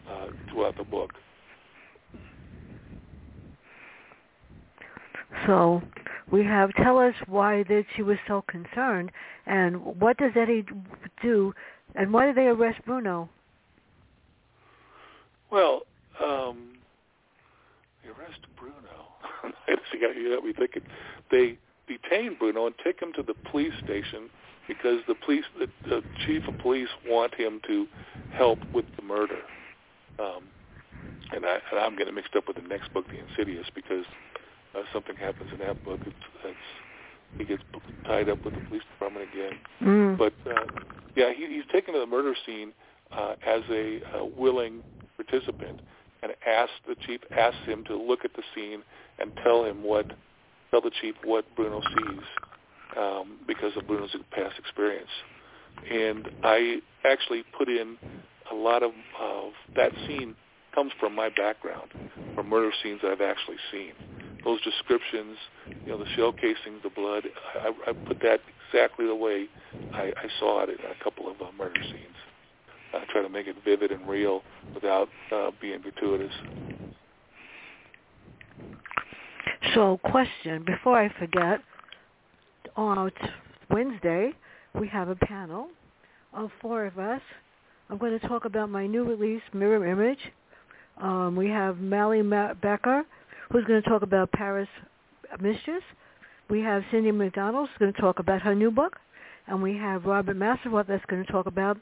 uh, 0.10 0.28
throughout 0.52 0.78
the 0.78 0.84
book. 0.84 1.12
So 5.46 5.82
we 6.32 6.44
have 6.44 6.72
tell 6.76 7.00
us 7.00 7.14
why 7.28 7.64
that 7.64 7.86
she 7.96 8.02
was 8.02 8.18
so 8.28 8.44
concerned, 8.48 9.12
and 9.46 9.84
what 10.00 10.18
does 10.18 10.32
Eddie 10.36 10.66
do, 11.22 11.54
and 11.96 12.14
why 12.14 12.28
did 12.28 12.36
they 12.36 12.48
arrest 12.48 12.80
Bruno? 12.86 13.30
Well, 15.52 15.82
um, 16.24 16.73
arrest 18.10 18.40
Bruno. 18.58 19.54
you 19.68 20.02
got 20.02 20.16
you 20.16 20.36
got 20.36 20.44
me 20.44 20.54
thinking. 20.54 20.84
They 21.32 21.58
detain 21.88 22.36
Bruno 22.38 22.66
and 22.66 22.76
take 22.84 23.00
him 23.02 23.14
to 23.14 23.24
the 23.24 23.34
police 23.50 23.74
station 23.84 24.30
because 24.68 25.00
the 25.08 25.16
police, 25.16 25.44
the, 25.60 25.68
the 25.90 26.02
chief 26.26 26.44
of 26.48 26.58
police, 26.60 26.88
want 27.08 27.36
him 27.36 27.60
to 27.68 27.86
help 28.32 28.60
with 28.74 28.86
the 28.96 29.04
murder. 29.04 29.42
Um, 30.20 30.44
and, 31.34 31.46
I, 31.46 31.60
and 31.72 31.80
I'm 31.80 31.98
getting 31.98 32.16
mixed 32.16 32.36
up 32.36 32.48
with 32.48 32.58
the 32.58 32.68
next 32.68 32.94
book, 32.94 33.06
The 33.10 33.20
Insidious, 33.20 33.68
because 33.74 34.06
uh, 34.76 34.84
something 34.94 35.16
happens 35.16 35.50
in 35.52 35.60
that 35.60 35.84
book. 35.84 36.00
It's, 36.06 36.16
it's 36.46 36.58
he 37.38 37.46
gets 37.46 37.64
tied 38.06 38.30
up 38.30 38.46
with 38.46 38.54
the 38.54 38.60
police 38.62 38.84
department 38.94 39.28
again. 39.34 39.54
Mm. 39.82 40.18
But 40.18 40.34
uh, 40.46 40.66
yeah, 41.16 41.34
he, 41.36 41.48
he's 41.48 41.66
taken 41.72 41.94
to 41.96 42.00
the 42.00 42.06
murder 42.06 42.36
scene 42.46 42.74
uh, 43.12 43.36
as 43.46 43.62
a 43.70 44.00
uh, 44.16 44.26
willing 44.38 44.84
participant, 45.16 45.80
and 46.24 46.34
asks 46.48 46.74
the 46.88 46.96
chief 47.06 47.22
asks 47.38 47.60
him 47.66 47.84
to 47.86 47.96
look 47.96 48.26
at 48.26 48.32
the 48.36 48.44
scene 48.56 48.82
and 49.20 49.32
tell 49.44 49.66
him 49.66 49.84
what 49.84 50.08
tell 50.72 50.82
the 50.82 50.92
chief 51.02 51.16
what 51.24 51.46
Bruno 51.56 51.82
sees 51.82 52.24
um, 52.98 53.38
because 53.48 53.76
of 53.78 53.86
Bruno's 53.86 54.16
past 54.32 54.58
experience. 54.58 55.10
And 55.92 56.30
I 56.44 56.80
actually 57.04 57.44
put 57.58 57.68
in 57.68 57.98
a 58.52 58.56
lot 58.56 58.84
of, 58.84 58.92
of 59.20 59.52
that 59.76 59.92
scene 60.08 60.36
comes 60.74 60.92
from 61.00 61.14
my 61.14 61.30
background, 61.30 61.90
from 62.36 62.50
murder 62.50 62.72
scenes 62.82 63.02
I've 63.04 63.22
actually 63.22 63.58
seen. 63.72 63.94
Those 64.44 64.62
descriptions, 64.62 65.38
you 65.86 65.92
know, 65.92 65.98
the 65.98 66.06
shell 66.16 66.34
casings, 66.34 66.82
the 66.84 66.90
blood, 66.90 67.24
I, 67.62 67.72
I 67.88 67.94
put 67.94 68.20
that 68.22 68.40
exactly 68.68 69.06
the 69.06 69.16
way 69.16 69.48
I, 69.94 70.12
I 70.18 70.28
saw 70.40 70.64
it 70.64 70.70
in 70.70 70.76
a 70.76 71.04
couple 71.04 71.30
of 71.30 71.42
uh, 71.42 71.52
murder 71.58 71.82
scenes. 71.82 72.18
I 72.94 73.04
try 73.12 73.22
to 73.22 73.30
make 73.30 73.48
it 73.48 73.56
vivid 73.66 73.92
and 73.92 74.08
real 74.08 74.42
without 74.74 75.10
uh, 75.32 75.52
being 75.60 75.82
gratuitous. 75.82 76.32
So, 79.74 80.00
question 80.04 80.64
before 80.66 81.00
I 81.00 81.10
forget, 81.18 81.62
on 82.76 83.12
Wednesday 83.70 84.34
we 84.76 84.88
have 84.88 85.10
a 85.10 85.16
panel 85.16 85.70
of 86.34 86.52
four 86.62 86.86
of 86.86 87.00
us. 87.00 87.22
I'm 87.90 87.98
going 87.98 88.18
to 88.18 88.28
talk 88.28 88.46
about 88.46 88.70
my 88.70 88.88
new 88.88 89.04
release, 89.04 89.42
Mirror 89.54 89.88
Image. 89.88 90.20
Um, 91.02 91.36
we 91.36 91.50
have 91.50 91.80
Mally 91.80 92.22
Ma- 92.22 92.54
Becker, 92.54 93.04
who's 93.52 93.66
going 93.66 93.82
to 93.82 93.90
talk 93.90 94.02
about 94.02 94.32
Paris 94.32 94.70
Mistress. 95.40 95.84
We 96.50 96.62
have 96.62 96.84
Cindy 96.92 97.12
McDonald, 97.12 97.70
who's 97.70 97.78
going 97.80 97.94
to 97.94 98.02
talk 98.02 98.20
about 98.20 98.42
her 98.42 98.56
new 98.56 98.72
book. 98.72 98.98
And 99.48 99.62
we 99.62 99.76
have 99.78 100.06
Robert 100.06 100.38
Massaroff 100.38 100.88
that's 100.88 101.06
going 101.06 101.26
to 101.26 101.32
talk 101.32 101.48
about 101.48 101.78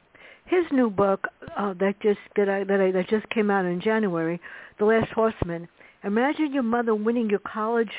his 0.46 0.66
new 0.72 0.90
book 0.90 1.28
uh, 1.58 1.74
that 1.80 2.00
just 2.02 2.20
that 2.36 2.50
I, 2.50 2.64
that 2.64 2.82
I, 2.82 2.92
that 2.92 3.10
just 3.10 3.30
came 3.30 3.50
out 3.50 3.66
in 3.66 3.82
January, 3.82 4.40
The 4.80 4.86
Last 4.86 5.12
Horseman. 5.12 5.68
Imagine 6.04 6.54
your 6.54 6.64
mother 6.64 6.96
winning 6.96 7.30
your 7.30 7.40
college 7.40 7.92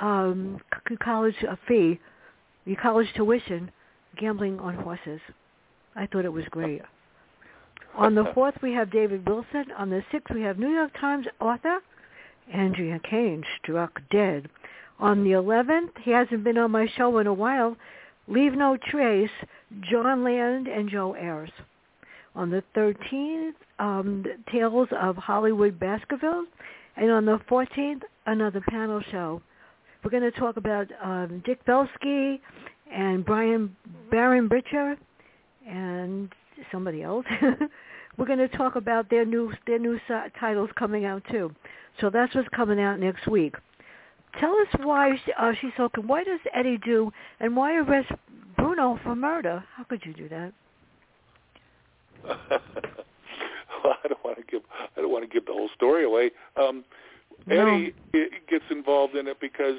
um, 0.00 0.60
college 1.02 1.34
uh, 1.48 1.56
fee, 1.68 2.00
your 2.64 2.80
college 2.80 3.08
tuition, 3.14 3.70
gambling 4.18 4.58
on 4.60 4.74
horses. 4.74 5.20
I 5.94 6.06
thought 6.06 6.24
it 6.24 6.32
was 6.32 6.44
great. 6.50 6.82
On 7.94 8.14
the 8.14 8.24
fourth, 8.34 8.54
we 8.62 8.72
have 8.72 8.90
David 8.90 9.28
Wilson. 9.28 9.66
On 9.76 9.90
the 9.90 10.02
sixth, 10.10 10.34
we 10.34 10.42
have 10.42 10.58
New 10.58 10.70
York 10.70 10.92
Times 10.98 11.26
author 11.40 11.80
Andrea 12.52 13.00
Kane, 13.00 13.44
struck 13.62 14.00
dead. 14.10 14.48
On 14.98 15.24
the 15.24 15.30
11th, 15.30 15.90
he 16.02 16.10
hasn't 16.10 16.44
been 16.44 16.58
on 16.58 16.70
my 16.70 16.86
show 16.96 17.18
in 17.18 17.26
a 17.26 17.32
while, 17.32 17.76
Leave 18.28 18.54
No 18.54 18.76
Trace, 18.90 19.30
John 19.90 20.24
Land 20.24 20.66
and 20.68 20.90
Joe 20.90 21.14
Ayers. 21.14 21.50
On 22.34 22.50
the 22.50 22.62
13th, 22.76 23.54
um, 23.78 24.24
Tales 24.52 24.88
of 25.00 25.16
Hollywood 25.16 25.78
Baskerville. 25.78 26.44
And 26.96 27.10
on 27.10 27.24
the 27.24 27.38
14th, 27.50 28.02
another 28.26 28.60
panel 28.68 29.00
show. 29.10 29.40
We're 30.02 30.10
going 30.10 30.30
to 30.30 30.38
talk 30.38 30.56
about 30.56 30.86
um, 31.02 31.42
Dick 31.44 31.64
Belsky 31.64 32.40
and 32.92 33.24
Brian 33.24 33.74
Baron 34.10 34.48
Britcher 34.48 34.96
and 35.66 36.32
somebody 36.70 37.02
else. 37.02 37.26
We're 38.16 38.26
going 38.26 38.38
to 38.38 38.48
talk 38.48 38.76
about 38.76 39.10
their 39.10 39.24
new 39.24 39.52
their 39.66 39.78
new 39.78 39.98
titles 40.40 40.70
coming 40.78 41.04
out 41.04 41.22
too. 41.30 41.54
So 42.00 42.10
that's 42.10 42.34
what's 42.34 42.48
coming 42.50 42.80
out 42.80 42.98
next 42.98 43.26
week. 43.26 43.54
Tell 44.40 44.52
us 44.52 44.68
why 44.82 45.16
she, 45.24 45.32
uh, 45.32 45.52
she's 45.60 45.70
so. 45.76 45.88
Why 46.04 46.24
does 46.24 46.40
Eddie 46.54 46.78
do 46.84 47.10
and 47.40 47.56
why 47.56 47.76
arrest 47.76 48.12
Bruno 48.56 48.98
for 49.02 49.14
murder? 49.14 49.64
How 49.74 49.84
could 49.84 50.02
you 50.04 50.12
do 50.12 50.28
that? 50.28 50.52
well, 52.28 53.94
I 54.04 54.08
don't 54.08 54.24
want 54.24 54.38
to 54.38 54.44
give 54.50 54.62
I 54.96 55.00
don't 55.00 55.10
want 55.12 55.24
to 55.24 55.32
give 55.32 55.46
the 55.46 55.52
whole 55.52 55.68
story 55.74 56.04
away. 56.04 56.30
Um, 56.60 56.84
No. 57.46 57.54
Eddie 57.54 57.94
gets 58.50 58.64
involved 58.70 59.14
in 59.14 59.28
it 59.28 59.38
because 59.40 59.78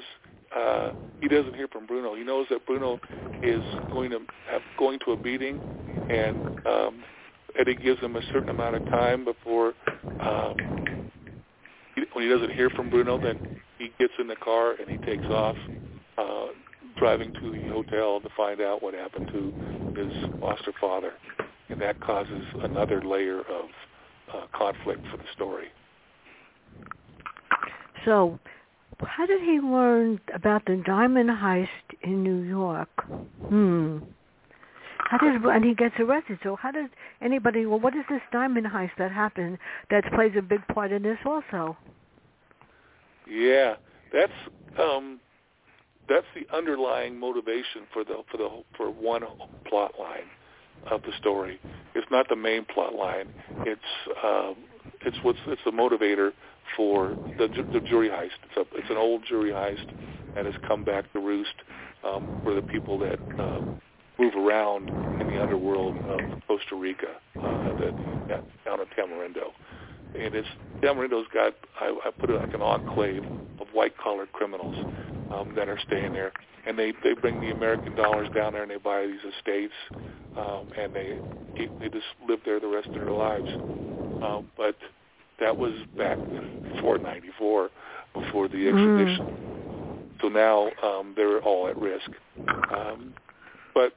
uh, 0.56 0.90
he 1.20 1.28
doesn't 1.28 1.54
hear 1.54 1.68
from 1.68 1.86
Bruno. 1.86 2.14
He 2.14 2.24
knows 2.24 2.46
that 2.50 2.66
Bruno 2.66 2.98
is 3.42 3.62
going 3.92 4.10
to 4.10 4.20
have 4.50 4.62
going 4.78 4.98
to 5.04 5.12
a 5.12 5.16
meeting, 5.16 5.60
and 6.08 6.46
um, 6.66 7.02
Eddie 7.58 7.76
gives 7.76 8.00
him 8.00 8.16
a 8.16 8.22
certain 8.32 8.48
amount 8.48 8.76
of 8.76 8.84
time 8.86 9.24
before. 9.24 9.74
Um, 10.24 10.54
he, 11.94 12.02
when 12.12 12.24
he 12.24 12.30
doesn't 12.30 12.52
hear 12.54 12.70
from 12.70 12.90
Bruno, 12.90 13.18
then 13.22 13.36
he 13.36 13.67
gets 13.98 14.12
in 14.18 14.26
the 14.26 14.36
car 14.36 14.74
and 14.80 14.88
he 14.88 14.96
takes 15.06 15.24
off, 15.26 15.56
uh, 16.16 16.46
driving 16.96 17.32
to 17.34 17.52
the 17.52 17.68
hotel 17.72 18.20
to 18.20 18.28
find 18.36 18.60
out 18.60 18.82
what 18.82 18.94
happened 18.94 19.28
to 19.32 20.00
his 20.00 20.40
foster 20.40 20.72
father, 20.80 21.12
and 21.68 21.80
that 21.80 22.00
causes 22.00 22.44
another 22.62 23.02
layer 23.02 23.40
of 23.40 23.66
uh, 24.32 24.46
conflict 24.56 25.04
for 25.10 25.16
the 25.16 25.24
story. 25.34 25.68
So, 28.04 28.38
how 29.00 29.26
did 29.26 29.40
he 29.40 29.60
learn 29.60 30.20
about 30.34 30.64
the 30.66 30.82
diamond 30.84 31.30
heist 31.30 31.68
in 32.02 32.22
New 32.22 32.42
York? 32.42 32.88
Hmm. 33.48 33.98
How 35.08 35.16
did 35.16 35.42
and 35.42 35.64
he 35.64 35.74
gets 35.74 35.94
arrested? 35.98 36.38
So 36.42 36.56
how 36.56 36.70
does 36.70 36.90
anybody? 37.22 37.64
Well, 37.64 37.80
what 37.80 37.94
is 37.96 38.04
this 38.10 38.20
diamond 38.30 38.66
heist 38.66 38.90
that 38.98 39.10
happened 39.10 39.58
that 39.90 40.04
plays 40.14 40.32
a 40.36 40.42
big 40.42 40.66
part 40.68 40.92
in 40.92 41.02
this 41.02 41.16
also? 41.24 41.76
Yeah, 43.26 43.76
that's 44.12 44.32
um, 44.78 45.20
that's 46.08 46.26
the 46.34 46.46
underlying 46.56 47.18
motivation 47.18 47.82
for 47.92 48.04
the 48.04 48.22
for 48.30 48.36
the 48.36 48.48
for 48.76 48.90
one 48.90 49.22
plot 49.66 49.92
line 49.98 50.28
of 50.90 51.02
the 51.02 51.12
story. 51.18 51.60
It's 51.94 52.06
not 52.10 52.28
the 52.28 52.36
main 52.36 52.64
plot 52.64 52.94
line. 52.94 53.32
It's 53.60 53.80
um, 54.24 54.56
it's 55.04 55.16
what's 55.22 55.38
it's 55.46 55.62
the 55.64 55.70
motivator 55.70 56.32
for 56.76 57.16
the 57.38 57.48
the 57.72 57.80
jury 57.80 58.08
heist. 58.08 58.38
It's 58.50 58.56
a 58.56 58.76
it's 58.76 58.90
an 58.90 58.96
old 58.96 59.24
jury 59.28 59.50
heist 59.50 59.86
that 60.34 60.44
has 60.44 60.54
come 60.66 60.84
back 60.84 61.12
to 61.12 61.20
roost 61.20 61.54
um, 62.04 62.40
for 62.44 62.54
the 62.54 62.62
people 62.62 62.98
that 62.98 63.18
um, 63.38 63.80
move 64.18 64.34
around 64.34 64.88
in 65.20 65.28
the 65.28 65.40
underworld 65.40 65.96
of 65.96 66.20
Costa 66.46 66.74
Rica, 66.74 67.16
uh, 67.36 67.42
the, 67.78 67.94
that, 68.28 68.64
down 68.64 68.80
in 68.80 68.86
Tamarindo. 68.96 69.52
And 70.14 70.34
it's 70.34 70.48
Tamarindo's 70.82 71.26
got 71.32 71.54
I, 71.80 71.96
I 72.04 72.10
put 72.18 72.30
it 72.30 72.40
like 72.40 72.54
an 72.54 72.62
enclave 72.62 73.24
of 73.60 73.68
white 73.72 73.96
collar 73.98 74.26
criminals 74.26 74.76
um, 75.32 75.54
that 75.56 75.68
are 75.68 75.78
staying 75.86 76.12
there, 76.12 76.32
and 76.66 76.78
they 76.78 76.92
they 77.02 77.14
bring 77.14 77.40
the 77.40 77.50
American 77.50 77.94
dollars 77.94 78.28
down 78.34 78.52
there 78.52 78.62
and 78.62 78.70
they 78.70 78.76
buy 78.76 79.06
these 79.06 79.20
estates, 79.36 79.74
um, 80.36 80.68
and 80.78 80.94
they 80.94 81.18
they 81.80 81.88
just 81.88 82.06
live 82.28 82.40
there 82.44 82.60
the 82.60 82.68
rest 82.68 82.88
of 82.88 82.94
their 82.94 83.10
lives. 83.10 83.48
Um, 84.22 84.48
but 84.56 84.76
that 85.40 85.56
was 85.56 85.72
back 85.96 86.18
before 86.74 86.98
'94, 86.98 87.70
before 88.14 88.48
the 88.48 88.68
extradition. 88.68 90.14
So 90.20 90.28
now 90.28 90.70
um, 90.82 91.12
they're 91.16 91.40
all 91.40 91.68
at 91.68 91.76
risk. 91.76 92.10
Um, 92.74 93.14
but 93.74 93.92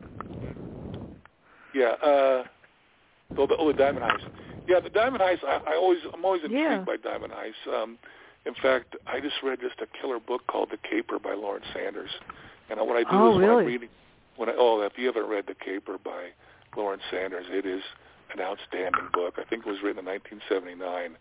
yeah, 1.74 1.94
uh, 2.04 2.44
oh, 3.38 3.48
the, 3.48 3.56
oh, 3.58 3.68
the 3.72 3.78
Diamond 3.78 4.06
Heist. 4.06 4.30
Yeah, 4.68 4.80
the 4.80 4.90
Diamond 4.90 5.22
Heist. 5.24 5.44
I, 5.44 5.60
I 5.72 5.76
always, 5.76 6.00
I'm 6.14 6.24
always 6.24 6.44
intrigued 6.44 6.64
Yeah. 6.64 6.80
by 6.86 6.98
Diamond 6.98 7.34
Heist. 7.34 7.74
Um, 7.74 7.98
in 8.46 8.54
fact, 8.62 8.96
I 9.08 9.20
just 9.20 9.36
read 9.44 9.60
just 9.62 9.76
a 9.82 9.88
killer 10.02 10.20
book 10.20 10.46
called 10.48 10.70
The 10.72 10.78
Caper 10.78 11.20
by 11.20 11.34
Lawrence 11.34 11.66
Sanders, 11.74 12.10
and 12.70 12.80
what 12.80 12.96
I 12.98 13.04
do 13.04 13.10
Oh, 13.12 13.32
is 13.34 13.38
when 13.38 13.48
really? 13.50 13.62
I'm 13.62 13.68
reading, 13.68 13.90
when 14.38 14.50
I, 14.50 14.54
oh, 14.58 14.82
if 14.82 14.94
you 14.98 15.06
haven't 15.08 15.28
read 15.28 15.46
The 15.48 15.56
Caper 15.56 15.98
by 16.04 16.30
Lawrence 16.76 17.04
Sanders, 17.12 17.46
it 17.50 17.66
is 17.66 17.82
an 18.34 18.40
outstanding 18.42 19.10
book. 19.14 19.36
I 19.38 19.44
think 19.44 19.66
it 19.66 19.70
was 19.70 19.80
written 19.84 20.00
in 20.00 20.06
1979, 20.06 21.18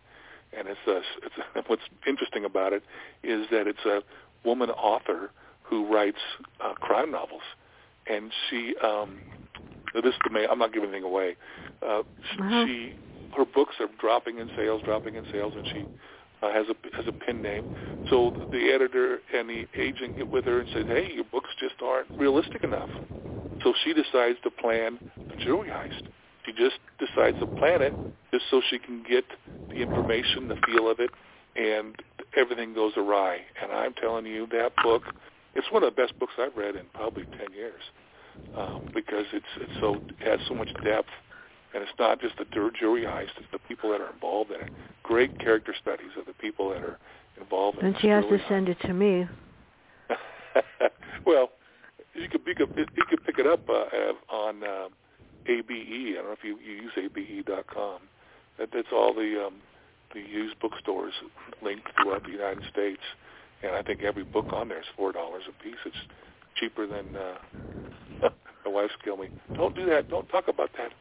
and 0.56 0.68
it's 0.68 0.80
a, 0.86 1.02
it's 1.26 1.34
a, 1.56 1.62
what's 1.66 1.82
interesting 2.06 2.44
about 2.44 2.72
it 2.72 2.82
is 3.22 3.46
that 3.50 3.66
it's 3.66 3.84
a 3.84 4.02
woman 4.46 4.70
author 4.70 5.30
who 5.62 5.86
writes 5.92 6.18
uh, 6.64 6.72
crime 6.74 7.10
novels, 7.10 7.42
and 8.06 8.32
she 8.48 8.74
um, 8.82 9.18
this 9.94 10.04
is 10.06 10.14
the 10.24 10.30
main. 10.30 10.46
I'm 10.50 10.58
not 10.58 10.72
giving 10.72 10.88
anything 10.88 11.04
away. 11.04 11.36
Uh, 11.86 12.02
sh- 12.02 12.38
Uh-huh. 12.40 12.64
She 12.66 12.94
her 13.36 13.44
books 13.44 13.76
are 13.80 13.88
dropping 14.00 14.38
in 14.38 14.48
sales, 14.56 14.82
dropping 14.84 15.14
in 15.14 15.24
sales, 15.32 15.52
and 15.56 15.64
she 15.72 15.86
uh, 16.42 16.52
has 16.52 16.66
a 16.68 16.96
has 16.96 17.06
a 17.08 17.12
pen 17.12 17.42
name. 17.42 17.68
So 18.08 18.32
the 18.50 18.70
editor 18.74 19.18
and 19.34 19.48
the 19.48 19.66
agent 19.78 20.16
get 20.16 20.32
with 20.32 20.44
her 20.46 20.60
and 20.60 20.68
said, 20.72 20.86
"Hey, 20.86 21.12
your 21.12 21.24
books 21.24 21.50
just 21.58 21.76
aren't 21.82 22.08
realistic 22.18 22.64
enough." 22.64 22.90
So 23.62 23.74
she 23.84 23.92
decides 23.92 24.38
to 24.42 24.50
plan 24.50 25.00
a 25.30 25.36
jewelry 25.36 25.68
heist. 25.68 26.08
She 26.46 26.52
just 26.52 26.78
decides 26.98 27.38
to 27.40 27.46
plan 27.46 27.82
it 27.82 27.94
just 28.32 28.44
so 28.50 28.62
she 28.68 28.78
can 28.78 29.02
get 29.08 29.24
the 29.70 29.82
information, 29.82 30.48
the 30.48 30.56
feel 30.66 30.90
of 30.90 30.98
it, 30.98 31.10
and 31.56 31.94
everything 32.36 32.74
goes 32.74 32.92
awry. 32.96 33.40
And 33.62 33.70
I'm 33.72 33.92
telling 33.94 34.26
you, 34.26 34.46
that 34.52 34.72
book, 34.82 35.02
it's 35.54 35.70
one 35.70 35.82
of 35.82 35.94
the 35.94 36.02
best 36.02 36.18
books 36.18 36.32
I've 36.38 36.56
read 36.56 36.74
in 36.74 36.86
probably 36.94 37.24
10 37.38 37.52
years 37.52 37.82
um, 38.56 38.88
because 38.94 39.26
it's 39.32 39.52
it's 39.60 39.72
so 39.80 39.96
it 40.20 40.28
has 40.28 40.40
so 40.48 40.54
much 40.54 40.68
depth, 40.84 41.10
and 41.74 41.82
it's 41.82 41.92
not 41.98 42.20
just 42.20 42.36
the 42.38 42.44
jury 42.78 43.02
heist; 43.02 43.36
it's 43.36 43.46
the 43.52 43.58
people 43.68 43.90
that 43.90 44.00
are 44.00 44.12
involved 44.12 44.50
in 44.50 44.60
it. 44.60 44.70
Great 45.02 45.38
character 45.38 45.74
studies 45.80 46.10
of 46.18 46.26
the 46.26 46.34
people 46.34 46.70
that 46.70 46.82
are 46.82 46.98
involved 47.40 47.78
in 47.78 47.86
And 47.86 47.96
she 48.00 48.08
has 48.08 48.24
to 48.24 48.30
jury 48.30 48.42
send 48.48 48.68
it 48.68 48.78
to 48.82 48.92
me. 48.92 49.26
well, 51.26 51.50
you 52.14 52.28
could 52.28 52.40
you 52.46 52.54
could 52.54 52.68
you 52.76 53.04
could 53.08 53.24
pick 53.24 53.38
it 53.38 53.46
up 53.46 53.68
uh, 53.68 54.34
on 54.34 54.62
uh, 54.64 54.88
ABE. 55.46 55.70
I 55.70 56.14
don't 56.16 56.26
know 56.26 56.32
if 56.32 56.44
you, 56.44 56.58
you 56.58 56.82
use 56.82 56.92
ABE.com. 56.96 58.00
That, 58.58 58.68
that's 58.72 58.88
all 58.92 59.14
the 59.14 59.46
um, 59.46 59.54
the 60.12 60.20
used 60.20 60.58
bookstores 60.60 61.14
linked 61.62 61.88
throughout 62.02 62.24
the 62.24 62.32
United 62.32 62.62
States, 62.70 63.02
and 63.62 63.72
I 63.72 63.82
think 63.82 64.02
every 64.02 64.24
book 64.24 64.46
on 64.52 64.68
there 64.68 64.80
is 64.80 64.86
four 64.96 65.12
dollars 65.12 65.44
a 65.48 65.62
piece. 65.62 65.80
It's 65.86 65.96
cheaper 66.56 66.86
than 66.86 67.16
uh, 67.16 68.28
my 68.64 68.70
wife's 68.70 68.94
kill 69.02 69.16
me. 69.16 69.28
Don't 69.56 69.74
do 69.74 69.86
that. 69.86 70.10
Don't 70.10 70.28
talk 70.28 70.48
about 70.48 70.70
that. 70.76 70.92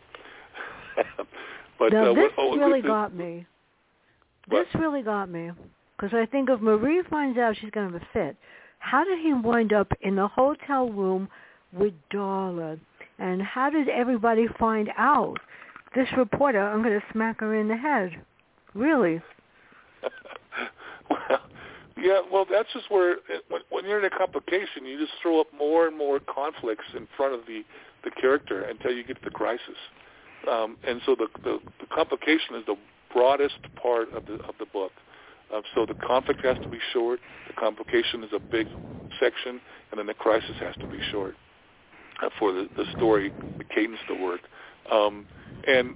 but 1.80 1.94
now 1.94 2.12
uh, 2.12 2.14
this 2.14 2.32
what, 2.36 2.58
oh, 2.58 2.58
really 2.58 2.82
the, 2.82 2.88
got 2.88 3.16
me. 3.16 3.46
What? 4.48 4.66
This 4.72 4.82
really 4.82 5.02
got 5.02 5.30
me 5.30 5.52
because 5.98 6.14
I 6.14 6.26
think 6.26 6.50
if 6.50 6.62
Marie 6.62 7.02
finds 7.10 7.38
out 7.38 7.56
she's 7.60 7.72
going 7.72 7.92
to 7.92 7.94
have 7.94 8.02
a 8.02 8.14
fit, 8.14 8.38
how 8.80 9.04
did 9.04 9.20
he 9.20 9.34
wind 9.34 9.74
up 9.74 9.92
in 10.02 10.16
the 10.16 10.28
hotel 10.28 10.90
room 10.90 11.28
with 11.74 11.94
Darla? 12.12 12.80
And 13.20 13.42
how 13.42 13.70
did 13.70 13.90
everybody 13.90 14.48
find 14.58 14.90
out? 14.98 15.38
This 15.96 16.08
reporter, 16.18 16.62
I'm 16.62 16.82
going 16.84 17.00
to 17.00 17.06
smack 17.12 17.42
her 17.42 17.56
in 17.56 17.68
the 17.68 17.76
head. 17.76 18.12
Really? 18.74 19.22
well, 21.10 21.40
yeah, 21.98 22.22
well, 22.32 22.46
that's 22.50 22.70
just 22.74 22.90
where 22.90 23.18
when, 23.50 23.62
when 23.70 23.86
you're 23.86 24.00
in 24.00 24.06
a 24.06 24.18
complication, 24.18 24.86
you 24.86 24.98
just 24.98 25.12
throw 25.22 25.42
up 25.42 25.48
more 25.58 25.88
and 25.88 25.98
more 25.98 26.20
conflicts 26.20 26.86
in 26.96 27.08
front 27.18 27.34
of 27.34 27.42
the 27.48 27.64
the 28.04 28.12
character 28.12 28.62
until 28.64 28.92
you 28.92 29.04
get 29.04 29.18
to 29.18 29.26
the 29.26 29.32
crisis. 29.32 29.76
Um, 30.48 30.78
and 30.88 31.02
so 31.06 31.16
the, 31.16 31.28
the 31.44 31.60
the 31.80 31.88
complication 31.94 32.56
is 32.56 32.66
the 32.66 32.76
broadest 33.14 33.60
part 33.82 34.14
of 34.14 34.26
the 34.26 34.36
of 34.48 34.56
the 34.60 34.66
book. 34.66 34.92
Um, 35.54 35.64
so 35.74 35.86
the 35.86 35.96
conflict 35.96 36.42
has 36.44 36.58
to 36.64 36.70
be 36.70 36.80
short. 36.94 37.20
The 37.48 37.54
complication 37.54 38.24
is 38.24 38.30
a 38.34 38.40
big 38.40 38.68
section, 39.20 39.60
and 39.92 39.98
then 39.98 40.06
the 40.06 40.14
crisis 40.14 40.56
has 40.60 40.76
to 40.82 40.88
be 40.88 41.00
short 41.12 41.36
uh, 42.24 42.30
for 42.38 42.52
the, 42.52 42.68
the 42.78 42.86
story, 42.96 43.32
the 43.58 43.64
cadence 43.64 44.00
to 44.08 44.16
work. 44.16 44.42
Um, 44.92 45.26
and 45.68 45.96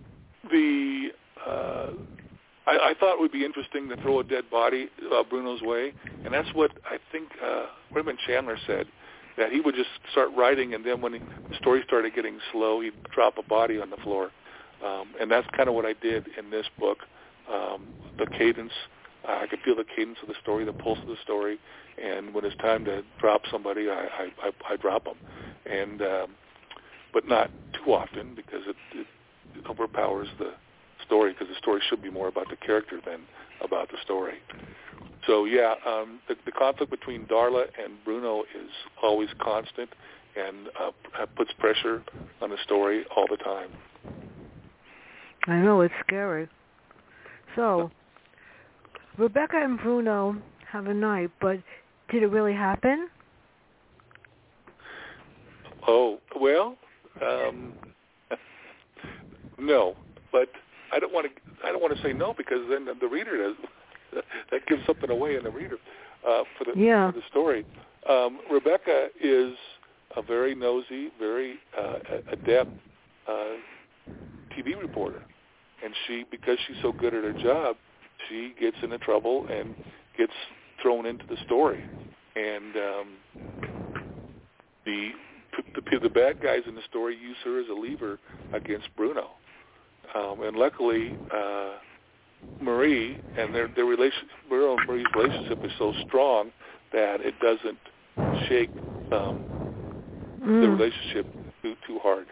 the 0.49 1.09
uh, 1.45 1.87
I, 2.65 2.71
I 2.71 2.93
thought 2.99 3.15
it 3.15 3.19
would 3.19 3.31
be 3.31 3.45
interesting 3.45 3.89
to 3.89 3.97
throw 3.97 4.19
a 4.19 4.23
dead 4.23 4.49
body 4.49 4.89
uh, 5.13 5.23
Bruno's 5.23 5.61
way, 5.61 5.93
and 6.25 6.33
that's 6.33 6.49
what 6.53 6.71
I 6.85 6.97
think 7.11 7.29
uh, 7.43 7.65
Raymond 7.93 8.19
Chandler 8.25 8.57
said 8.65 8.87
that 9.37 9.51
he 9.51 9.59
would 9.59 9.75
just 9.75 9.89
start 10.11 10.29
writing, 10.35 10.73
and 10.73 10.85
then 10.85 11.01
when 11.01 11.13
he, 11.13 11.19
the 11.49 11.55
story 11.59 11.83
started 11.85 12.13
getting 12.15 12.39
slow, 12.51 12.81
he'd 12.81 12.93
drop 13.13 13.37
a 13.37 13.43
body 13.43 13.79
on 13.79 13.89
the 13.89 13.97
floor, 13.97 14.31
um, 14.85 15.13
and 15.19 15.31
that's 15.31 15.47
kind 15.55 15.69
of 15.69 15.75
what 15.75 15.85
I 15.85 15.93
did 15.93 16.27
in 16.37 16.49
this 16.49 16.67
book. 16.79 16.99
Um, 17.51 17.87
the 18.17 18.27
cadence, 18.27 18.71
uh, 19.27 19.39
I 19.41 19.47
could 19.47 19.59
feel 19.59 19.75
the 19.75 19.85
cadence 19.95 20.17
of 20.21 20.27
the 20.27 20.35
story, 20.41 20.65
the 20.65 20.73
pulse 20.73 20.99
of 21.05 21.09
the 21.09 21.21
story, 21.23 21.57
and 22.01 22.33
when 22.33 22.45
it's 22.45 22.55
time 22.57 22.85
to 22.85 23.03
drop 23.19 23.41
somebody, 23.51 23.89
I 23.89 24.05
I, 24.05 24.47
I, 24.47 24.73
I 24.73 24.75
drop 24.77 25.05
them, 25.05 25.17
and 25.65 26.01
um, 26.01 26.27
but 27.13 27.27
not 27.27 27.51
too 27.73 27.93
often 27.93 28.35
because 28.35 28.61
it, 28.67 28.75
it, 28.93 29.07
it 29.55 29.65
overpowers 29.69 30.27
the 30.39 30.53
story 31.05 31.33
because 31.33 31.47
the 31.47 31.57
story 31.59 31.81
should 31.89 32.01
be 32.01 32.09
more 32.09 32.27
about 32.27 32.49
the 32.49 32.55
character 32.55 32.99
than 33.05 33.21
about 33.63 33.89
the 33.89 33.97
story. 34.03 34.35
So 35.27 35.45
yeah, 35.45 35.75
um, 35.85 36.19
the, 36.27 36.35
the 36.45 36.51
conflict 36.51 36.91
between 36.91 37.25
Darla 37.27 37.65
and 37.81 37.93
Bruno 38.03 38.41
is 38.41 38.69
always 39.01 39.29
constant 39.41 39.89
and 40.35 40.67
uh, 40.79 41.25
puts 41.37 41.51
pressure 41.59 42.03
on 42.41 42.49
the 42.49 42.57
story 42.63 43.05
all 43.15 43.25
the 43.29 43.37
time. 43.37 43.69
I 45.47 45.57
know 45.57 45.81
it's 45.81 45.93
scary. 46.05 46.47
So, 47.55 47.91
Rebecca 49.17 49.57
and 49.57 49.77
Bruno 49.77 50.41
have 50.71 50.87
a 50.87 50.93
night, 50.93 51.29
but 51.39 51.59
did 52.09 52.23
it 52.23 52.27
really 52.27 52.53
happen? 52.53 53.09
Oh 55.87 56.19
well, 56.39 56.77
um, 57.21 57.73
no, 59.59 59.95
but 60.31 60.49
I 60.93 60.99
don't 60.99 61.13
want 61.13 61.27
to. 61.27 61.67
I 61.67 61.71
don't 61.71 61.81
want 61.81 61.95
to 61.95 62.03
say 62.03 62.13
no 62.13 62.33
because 62.33 62.59
then 62.69 62.87
the 62.99 63.07
reader 63.07 63.37
does. 63.37 63.55
that 64.51 64.65
gives 64.67 64.85
something 64.85 65.09
away 65.09 65.35
in 65.35 65.43
the 65.43 65.49
reader 65.49 65.77
uh, 66.27 66.43
for 66.57 66.65
the 66.65 66.79
yeah. 66.79 67.11
for 67.11 67.17
the 67.17 67.25
story. 67.29 67.65
Um, 68.07 68.39
Rebecca 68.51 69.07
is 69.21 69.53
a 70.15 70.21
very 70.21 70.53
nosy, 70.53 71.09
very 71.19 71.55
uh, 71.77 71.99
adept 72.31 72.69
uh, 73.27 73.55
TV 74.55 74.79
reporter, 74.79 75.23
and 75.83 75.93
she 76.05 76.25
because 76.29 76.57
she's 76.67 76.77
so 76.81 76.91
good 76.91 77.13
at 77.13 77.23
her 77.23 77.33
job, 77.33 77.75
she 78.29 78.53
gets 78.59 78.77
into 78.83 78.99
trouble 78.99 79.47
and 79.49 79.73
gets 80.17 80.33
thrown 80.81 81.05
into 81.05 81.25
the 81.27 81.37
story, 81.45 81.83
and 82.35 82.75
um, 82.75 83.07
the, 84.85 85.09
the 85.75 85.99
the 85.99 86.09
bad 86.09 86.41
guys 86.41 86.61
in 86.67 86.75
the 86.75 86.81
story 86.87 87.17
use 87.17 87.37
her 87.45 87.59
as 87.59 87.65
a 87.69 87.73
lever 87.73 88.19
against 88.53 88.87
Bruno 88.95 89.31
um, 90.15 90.43
and 90.43 90.55
luckily, 90.55 91.17
uh, 91.33 91.71
Marie 92.61 93.19
and 93.37 93.53
their 93.53 93.67
their 93.69 93.85
relation, 93.85 94.27
Bruno 94.49 94.77
and 94.77 94.87
Marie's 94.87 95.05
relationship 95.15 95.63
is 95.63 95.71
so 95.77 95.93
strong 96.07 96.51
that 96.91 97.21
it 97.21 97.33
doesn't 97.39 97.77
shake 98.47 98.69
um, 99.11 99.43
mm. 100.41 100.61
the 100.61 100.69
relationship 100.69 101.25
too 101.61 101.75
too 101.87 101.99
hard. 102.01 102.27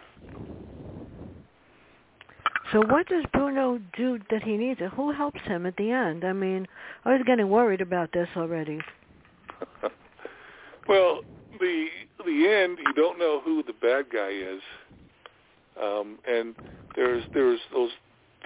So 2.72 2.80
what 2.86 3.06
does 3.06 3.24
Bruno 3.34 3.80
do 3.96 4.18
that 4.30 4.42
he 4.42 4.56
needs? 4.56 4.80
It? 4.80 4.90
Who 4.94 5.12
helps 5.12 5.40
him 5.42 5.66
at 5.66 5.76
the 5.76 5.90
end? 5.90 6.24
I 6.24 6.32
mean, 6.32 6.66
I 7.04 7.12
was 7.12 7.22
getting 7.26 7.50
worried 7.50 7.82
about 7.82 8.12
this 8.12 8.28
already. 8.34 8.78
well, 10.88 11.20
the 11.60 11.86
the 12.24 12.48
end, 12.48 12.78
you 12.78 12.92
don't 12.94 13.18
know 13.18 13.40
who 13.44 13.62
the 13.62 13.74
bad 13.74 14.06
guy 14.10 14.30
is, 14.30 14.62
um, 15.80 16.18
and 16.28 16.54
there's 16.96 17.24
there's 17.34 17.60
those 17.72 17.90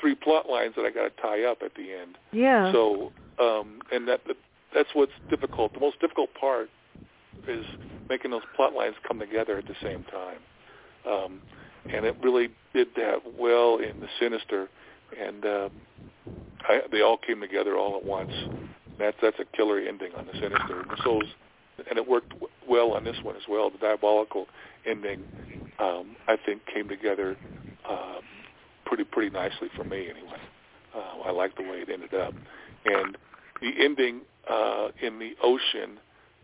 three 0.00 0.14
plot 0.14 0.48
lines 0.48 0.74
that 0.76 0.84
I 0.84 0.90
got 0.90 1.04
to 1.04 1.22
tie 1.22 1.44
up 1.44 1.58
at 1.64 1.74
the 1.74 1.92
end. 1.92 2.18
Yeah. 2.32 2.72
So, 2.72 3.12
um, 3.40 3.80
and 3.92 4.06
that 4.08 4.20
that's 4.74 4.90
what's 4.92 5.12
difficult. 5.30 5.74
The 5.74 5.80
most 5.80 6.00
difficult 6.00 6.30
part 6.38 6.68
is 7.48 7.64
making 8.08 8.30
those 8.30 8.42
plot 8.54 8.72
lines 8.72 8.94
come 9.06 9.18
together 9.18 9.58
at 9.58 9.66
the 9.66 9.74
same 9.82 10.04
time. 10.04 10.38
Um, 11.08 11.40
and 11.92 12.04
it 12.04 12.16
really 12.22 12.48
did 12.74 12.88
that 12.96 13.20
well 13.38 13.78
in 13.78 14.00
the 14.00 14.08
Sinister, 14.18 14.68
and 15.18 15.44
um, 15.44 15.70
I, 16.62 16.80
they 16.90 17.00
all 17.00 17.16
came 17.16 17.40
together 17.40 17.76
all 17.76 17.96
at 17.96 18.04
once. 18.04 18.32
That's 18.98 19.16
that's 19.22 19.38
a 19.38 19.44
killer 19.56 19.78
ending 19.78 20.12
on 20.16 20.26
the 20.26 20.32
Sinister. 20.32 20.80
And 20.80 20.98
so, 21.04 21.22
and 21.88 21.98
it 21.98 22.08
worked 22.08 22.32
well 22.68 22.92
on 22.92 23.04
this 23.04 23.16
one 23.22 23.36
as 23.36 23.42
well. 23.48 23.70
The 23.70 23.78
diabolical 23.78 24.46
ending, 24.86 25.22
um, 25.78 26.16
I 26.28 26.36
think, 26.44 26.62
came 26.72 26.88
together 26.88 27.36
um, 27.88 28.20
pretty 28.84 29.04
pretty 29.04 29.30
nicely 29.30 29.68
for 29.76 29.84
me 29.84 30.08
anyway. 30.08 30.40
Uh, 30.94 31.28
I 31.28 31.30
like 31.30 31.56
the 31.56 31.62
way 31.62 31.84
it 31.86 31.88
ended 31.90 32.14
up, 32.14 32.34
and 32.84 33.16
the 33.60 33.72
ending 33.78 34.20
uh, 34.48 34.88
in 35.02 35.18
the 35.18 35.32
ocean. 35.42 35.98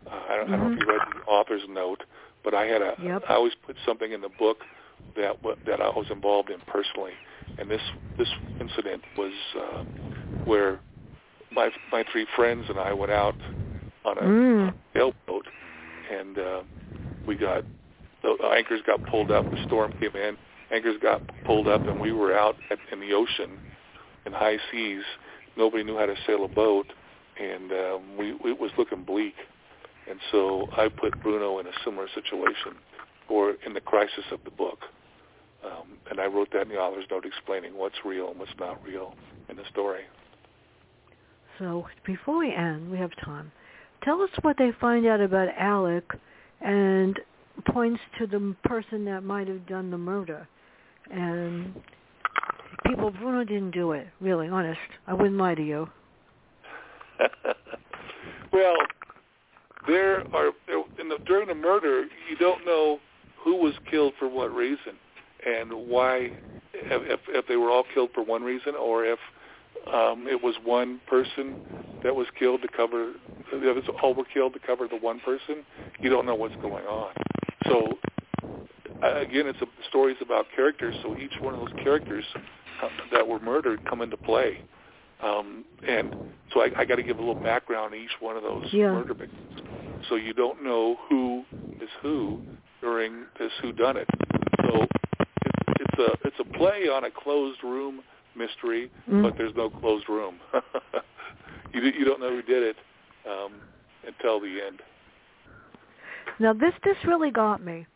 Uh, 0.07 0.11
I, 0.29 0.37
don't, 0.37 0.47
mm-hmm. 0.47 0.55
I 0.55 0.57
don't 0.57 0.71
know 0.71 0.73
if 0.75 0.81
you 0.81 0.87
read 0.87 1.01
the 1.15 1.31
author's 1.31 1.63
note, 1.69 2.03
but 2.45 2.55
I 2.55 2.67
had 2.67 2.83
a. 2.83 2.95
Yep. 3.03 3.23
I 3.29 3.35
always 3.35 3.55
put 3.65 3.77
something 3.87 4.13
in 4.13 4.21
the 4.21 4.31
book 4.39 4.59
that 5.17 5.37
that 5.67 5.81
I 5.81 5.89
was 5.89 6.07
involved 6.11 6.51
in 6.51 6.61
personally, 6.67 7.13
and 7.59 7.71
this 7.71 7.83
this 8.19 8.29
incident 8.61 9.03
was 9.17 9.33
uh, 9.59 9.85
where 10.45 10.81
my 11.51 11.71
my 11.91 12.05
three 12.11 12.27
friends 12.37 12.67
and 12.69 12.79
I 12.79 12.93
went 12.93 13.13
out 13.13 13.37
on 14.05 14.19
a 14.19 14.23
mm. 14.23 14.75
sailboat, 14.95 15.17
and 16.13 16.39
uh, 16.39 16.63
we 17.27 17.37
got 17.37 17.65
the 18.23 18.37
anchors 18.57 18.81
got 18.87 19.01
pulled 19.11 19.31
up. 19.31 19.51
The 19.51 19.57
storm 19.67 19.93
came 19.99 20.15
in, 20.15 20.37
anchors 20.71 20.97
got 21.03 21.23
pulled 21.45 21.67
up, 21.67 21.89
and 21.89 22.01
we 22.01 22.13
were 22.13 22.37
out 22.37 22.55
at, 22.71 22.79
in 22.93 23.01
the 23.01 23.13
ocean 23.13 23.59
in 24.27 24.33
high 24.33 24.59
seas. 24.71 25.03
Nobody 25.57 25.83
knew 25.83 25.99
how 25.99 26.07
to 26.07 26.15
sail 26.27 26.45
a 26.45 26.49
boat, 26.49 26.87
and 27.41 27.73
um, 27.73 28.17
we 28.17 28.31
it 28.51 28.61
was 28.61 28.71
looking 28.79 29.05
bleak. 29.05 29.35
And 30.09 30.19
so 30.31 30.67
I 30.77 30.89
put 30.89 31.21
Bruno 31.23 31.59
in 31.59 31.67
a 31.67 31.73
similar 31.85 32.09
situation, 32.15 32.75
or 33.29 33.55
in 33.67 33.75
the 33.75 33.81
crisis 33.81 34.25
of 34.33 34.41
the 34.45 34.51
book. 34.51 34.79
Um, 35.65 35.99
and 36.11 36.21
I 36.21 36.27
wrote 36.27 36.49
that 36.53 36.63
in 36.63 36.69
the 36.69 36.77
author's 36.77 37.05
note 37.11 37.25
explaining 37.25 37.77
what's 37.77 37.95
real 38.05 38.31
and 38.31 38.39
what's 38.39 38.51
not 38.59 38.79
real 38.85 39.15
in 39.49 39.57
the 39.57 39.63
story. 39.71 40.03
So 41.59 41.87
before 42.05 42.39
we 42.39 42.53
end, 42.53 42.91
we 42.91 42.99
have 42.99 43.13
time. 43.25 43.53
Tell 44.05 44.21
us 44.23 44.31
what 44.43 44.57
they 44.59 44.73
find 44.81 45.07
out 45.07 45.21
about 45.21 45.49
Alec 45.57 46.05
and 46.61 47.19
points 47.67 48.01
to 48.19 48.27
the 48.27 48.55
person 48.65 49.05
that 49.05 49.23
might 49.23 49.49
have 49.49 49.67
done 49.67 49.91
the 49.91 49.99
murder 49.99 50.49
and 51.11 51.75
people, 52.87 53.11
Bruno 53.11 53.45
didn't 53.45 53.73
do 53.73 53.93
it. 53.93 54.07
Really, 54.21 54.49
honest. 54.49 54.81
I 55.07 55.15
wouldn't 55.15 55.37
lie 55.37 55.55
to 55.55 55.63
you. 55.65 55.89
well, 58.53 58.77
there 59.87 60.21
are 60.35 60.53
the, 60.67 61.19
during 61.27 61.49
the 61.49 61.55
murder, 61.55 62.05
you 62.29 62.37
don't 62.39 62.65
know 62.65 62.99
who 63.43 63.57
was 63.57 63.75
killed 63.91 64.15
for 64.19 64.29
what 64.29 64.55
reason 64.55 64.95
and 65.47 65.73
why. 65.89 66.31
If, 66.75 67.21
if 67.29 67.47
they 67.49 67.57
were 67.57 67.71
all 67.71 67.85
killed 67.93 68.11
for 68.15 68.25
one 68.25 68.43
reason, 68.43 68.75
or 68.75 69.05
if 69.05 69.19
um, 69.93 70.27
it 70.29 70.43
was 70.43 70.55
one 70.65 71.01
person 71.07 71.57
that 72.03 72.15
was 72.15 72.27
killed 72.39 72.63
to 72.63 72.69
cover, 72.69 73.13
the 73.51 73.71
others 73.71 73.85
all 74.03 74.15
were 74.15 74.25
killed 74.25 74.53
to 74.55 74.59
cover 74.61 74.89
the 74.89 74.97
one 74.97 75.21
person, 75.21 75.65
you 76.01 76.11
don't 76.11 76.27
know 76.27 76.35
what's 76.35 76.57
going 76.57 76.85
on. 76.87 77.13
so 77.65 77.99
again, 79.03 79.47
it's 79.47 79.61
a, 79.61 79.67
stories 79.89 80.17
about 80.21 80.47
characters. 80.55 80.95
So 81.03 81.17
each 81.17 81.33
one 81.41 81.55
of 81.55 81.61
those 81.61 81.83
characters 81.83 82.25
uh, 82.83 82.89
that 83.13 83.27
were 83.27 83.41
murdered 83.41 83.85
come 83.89 84.01
into 84.01 84.17
play. 84.17 84.61
Um, 85.23 85.65
and 85.87 86.15
so 86.53 86.61
I, 86.61 86.71
I 86.79 86.85
got 86.85 86.97
to 86.97 87.03
give 87.03 87.19
a 87.19 87.21
little 87.21 87.41
background 87.41 87.93
to 87.93 87.99
each 87.99 88.11
one 88.21 88.37
of 88.37 88.43
those 88.43 88.67
yeah. 88.73 88.91
murder 88.91 89.15
victims, 89.15 89.61
so 90.09 90.17
you 90.17 90.33
don't 90.33 90.65
know 90.65 90.97
who 91.09 91.45
is 91.81 91.89
who 92.01 92.43
during 92.81 93.27
this 93.39 93.53
who 93.61 93.73
done 93.73 93.97
it. 93.97 94.09
So 94.63 94.83
it's, 94.83 95.81
it's 95.81 95.99
a 95.99 96.27
it's 96.27 96.37
a 96.41 96.59
play 96.59 96.89
on 96.89 97.05
a 97.05 97.11
closed 97.11 97.63
room 97.63 98.03
mystery, 98.37 98.91
Mm. 99.09 99.23
but 99.23 99.35
there's 99.37 99.55
no 99.57 99.71
closed 99.71 100.09
room. 100.09 100.37
you 101.73 101.83
you 101.83 102.05
don't 102.05 102.21
know 102.21 102.31
who 102.31 102.43
did 102.43 102.63
it 102.63 102.77
um, 103.29 103.53
until 104.07 104.41
the 104.41 104.61
end. 104.67 104.81
Now 106.39 106.53
this 106.53 106.75
this 106.85 106.97
really 107.07 107.31
got 107.31 107.63
me. 107.63 107.87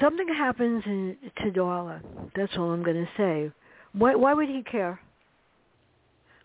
Something 0.00 0.28
happens 0.28 0.82
in, 0.86 1.16
to 1.42 1.50
Darla. 1.50 2.00
That's 2.34 2.52
all 2.56 2.70
I'm 2.70 2.82
going 2.82 2.96
to 3.04 3.10
say. 3.16 3.52
Why 3.92 4.14
why 4.14 4.32
would 4.34 4.48
he 4.48 4.62
care? 4.62 5.00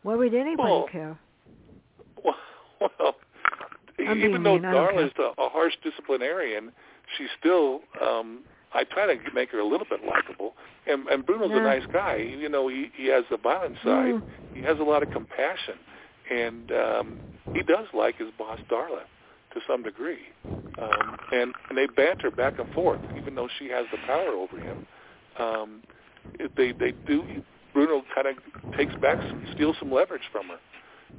Why 0.03 0.15
would 0.15 0.33
anybody 0.33 0.69
Well, 0.71 0.87
care? 0.91 1.19
Well, 2.23 2.35
well 2.99 3.15
even 3.99 4.43
though 4.43 4.53
mean, 4.53 4.61
Darla's 4.61 5.11
a, 5.17 5.41
a 5.41 5.49
harsh 5.49 5.73
disciplinarian, 5.83 6.71
she's 7.17 7.29
still. 7.39 7.81
Um, 8.01 8.43
I 8.73 8.83
try 8.83 9.05
to 9.13 9.19
make 9.33 9.51
her 9.51 9.59
a 9.59 9.65
little 9.65 9.87
bit 9.89 10.01
likable. 10.05 10.53
And, 10.85 11.07
and 11.07 11.25
Bruno's 11.25 11.51
Yeah. 11.51 11.59
a 11.59 11.63
nice 11.63 11.85
guy. 11.91 12.15
You 12.17 12.49
know, 12.49 12.67
he 12.67 12.91
he 12.95 13.07
has 13.07 13.23
the 13.29 13.37
violent 13.37 13.75
side. 13.83 14.15
Mm. 14.15 14.21
He 14.53 14.61
has 14.63 14.79
a 14.79 14.83
lot 14.83 15.03
of 15.03 15.11
compassion, 15.11 15.75
and 16.31 16.71
um, 16.71 17.19
he 17.53 17.61
does 17.63 17.87
like 17.93 18.17
his 18.17 18.29
boss 18.37 18.59
Darla 18.69 19.03
to 19.53 19.61
some 19.67 19.83
degree. 19.83 20.27
Um, 20.45 21.17
and 21.31 21.53
and 21.69 21.77
they 21.77 21.87
banter 21.87 22.31
back 22.31 22.59
and 22.59 22.71
forth, 22.73 23.01
even 23.17 23.35
though 23.35 23.49
she 23.59 23.69
has 23.69 23.85
the 23.91 23.97
power 24.05 24.29
over 24.29 24.59
him. 24.59 24.85
Um, 25.39 25.81
they 26.55 26.71
they 26.71 26.93
do. 27.05 27.23
Bruno 27.73 28.03
kind 28.15 28.27
of 28.27 28.37
takes 28.75 28.95
back, 28.95 29.17
some, 29.29 29.45
steals 29.53 29.75
some 29.79 29.91
leverage 29.91 30.23
from 30.31 30.47
her 30.47 30.57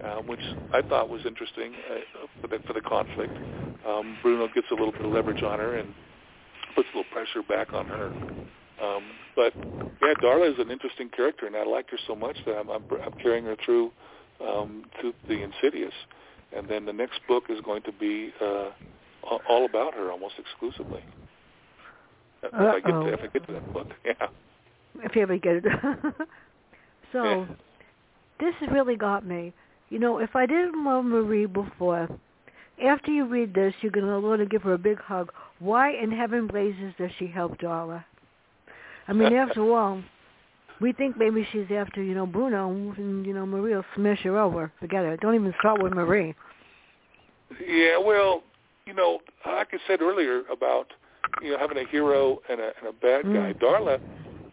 um, 0.05 0.27
which 0.27 0.41
I 0.73 0.83
thought 0.83 1.09
was 1.09 1.23
interesting 1.27 1.73
uh, 1.91 2.27
for, 2.41 2.49
the, 2.49 2.59
for 2.67 2.73
the 2.73 2.81
conflict. 2.81 3.37
Um, 3.87 4.17
Bruno 4.23 4.49
gets 4.49 4.67
a 4.71 4.75
little 4.75 4.93
bit 4.93 5.05
of 5.05 5.13
leverage 5.13 5.43
on 5.43 5.59
her 5.59 5.77
and 5.77 5.95
puts 6.75 6.89
a 6.95 6.99
little 6.99 7.13
pressure 7.13 7.43
back 7.49 7.75
on 7.75 7.87
her. 7.87 8.11
Um, 8.85 9.03
but 9.37 9.53
yeah, 10.03 10.15
Darla 10.23 10.53
is 10.53 10.59
an 10.59 10.71
interesting 10.71 11.09
character, 11.09 11.47
and 11.47 11.57
I 11.57 11.65
like 11.65 11.91
her 11.91 11.99
so 12.07 12.15
much 12.15 12.37
that 12.47 12.57
I'm, 12.57 12.69
I'm, 12.71 12.85
I'm 13.05 13.13
carrying 13.23 13.45
her 13.45 13.57
through 13.65 13.91
um, 14.41 14.85
to 15.03 15.13
the 15.29 15.43
Insidious, 15.43 15.95
and 16.57 16.69
then 16.69 16.87
the 16.87 16.93
next 16.93 17.21
book 17.27 17.45
is 17.49 17.61
going 17.65 17.83
to 17.83 17.93
be 17.93 18.31
uh, 18.41 18.71
all 19.49 19.65
about 19.65 19.95
her 19.95 20.11
almost 20.11 20.35
exclusively. 20.39 21.01
If 22.43 22.55
I 22.55 22.81
get 22.81 22.91
to, 22.91 23.13
if 23.13 23.21
I 23.23 23.27
get 23.33 23.47
to 23.49 23.53
that 23.55 23.73
book, 23.73 23.89
yeah. 24.05 24.29
If 25.03 25.17
you 25.17 25.23
ever 25.23 25.39
get 25.39 25.57
it. 25.57 25.65
so 27.13 27.25
Yeah. 27.25 27.47
this 28.41 28.55
has 28.61 28.71
really 28.73 28.97
got 28.97 29.27
me. 29.27 29.53
You 29.91 29.99
know, 29.99 30.19
if 30.19 30.37
I 30.37 30.47
didn't 30.47 30.85
love 30.85 31.05
Marie 31.05 31.47
before, 31.47 32.09
after 32.85 33.11
you 33.11 33.27
read 33.27 33.55
this, 33.55 33.75
you're 33.81 33.93
going 33.93 34.07
to 34.07 34.21
want 34.21 34.41
to 34.41 34.47
give 34.47 34.63
her 34.63 34.75
a 34.75 34.79
big 34.79 34.99
hug. 35.01 35.31
Why 35.59 35.93
in 35.93 36.11
heaven 36.11 36.47
blazes 36.47 36.95
does 36.99 37.11
she 37.19 37.27
help 37.27 37.59
Darla? 37.59 38.05
I 39.07 39.13
mean, 39.13 39.33
after 39.35 39.63
all, 39.63 40.03
we 40.81 40.93
think 40.93 41.17
maybe 41.17 41.47
she's 41.53 41.67
after, 41.75 42.03
you 42.03 42.15
know, 42.15 42.27
Bruno, 42.27 42.71
and, 42.97 43.27
you 43.27 43.35
know, 43.35 43.45
Marie 43.47 43.75
will 43.75 43.85
smash 43.95 44.21
her 44.21 44.39
over. 44.39 44.73
Forget 44.79 45.05
it. 45.05 45.21
Don't 45.21 45.35
even 45.35 45.53
start 45.59 45.83
with 45.83 45.93
Marie. 45.93 46.35
Yeah, 47.67 47.99
well, 47.99 48.43
you 48.87 48.95
know, 48.95 49.21
like 49.47 49.69
I 49.73 49.79
said 49.87 50.01
earlier 50.01 50.43
about 50.51 50.87
you 51.43 51.51
know 51.51 51.59
having 51.59 51.79
a 51.79 51.87
hero 51.89 52.39
and 52.49 52.61
a, 52.61 52.73
and 52.79 52.89
a 52.89 52.93
bad 52.93 53.25
guy. 53.25 53.53
Mm. 53.53 53.61
Darla 53.61 53.99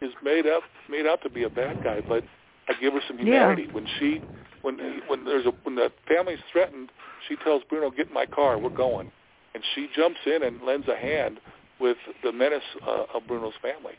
is 0.01 0.11
made 0.23 0.45
up 0.45 0.63
made 0.89 1.05
out 1.05 1.21
to 1.23 1.29
be 1.29 1.43
a 1.43 1.49
bad 1.49 1.83
guy, 1.83 2.01
but 2.07 2.23
I 2.67 2.73
give 2.81 2.93
her 2.93 3.01
some 3.07 3.17
Yeah. 3.19 3.25
humanity 3.25 3.67
when 3.71 3.87
she 3.99 4.21
when 4.65 5.01
when 5.07 5.23
there's 5.25 5.45
a 5.45 5.53
when 5.63 5.75
the 5.75 5.91
family's 6.07 6.39
threatened. 6.51 6.89
She 7.27 7.35
tells 7.35 7.63
Bruno, 7.69 7.91
"Get 7.91 8.07
in 8.07 8.13
my 8.13 8.25
car, 8.25 8.57
we're 8.59 8.69
going," 8.69 9.07
and 9.53 9.63
she 9.73 9.87
jumps 9.95 10.19
in 10.25 10.43
and 10.43 10.61
lends 10.65 10.87
a 10.87 10.95
hand 10.95 11.39
with 11.79 11.97
the 12.23 12.31
menace 12.31 12.63
uh, 12.87 13.03
of 13.13 13.27
Bruno's 13.27 13.53
family. 13.61 13.93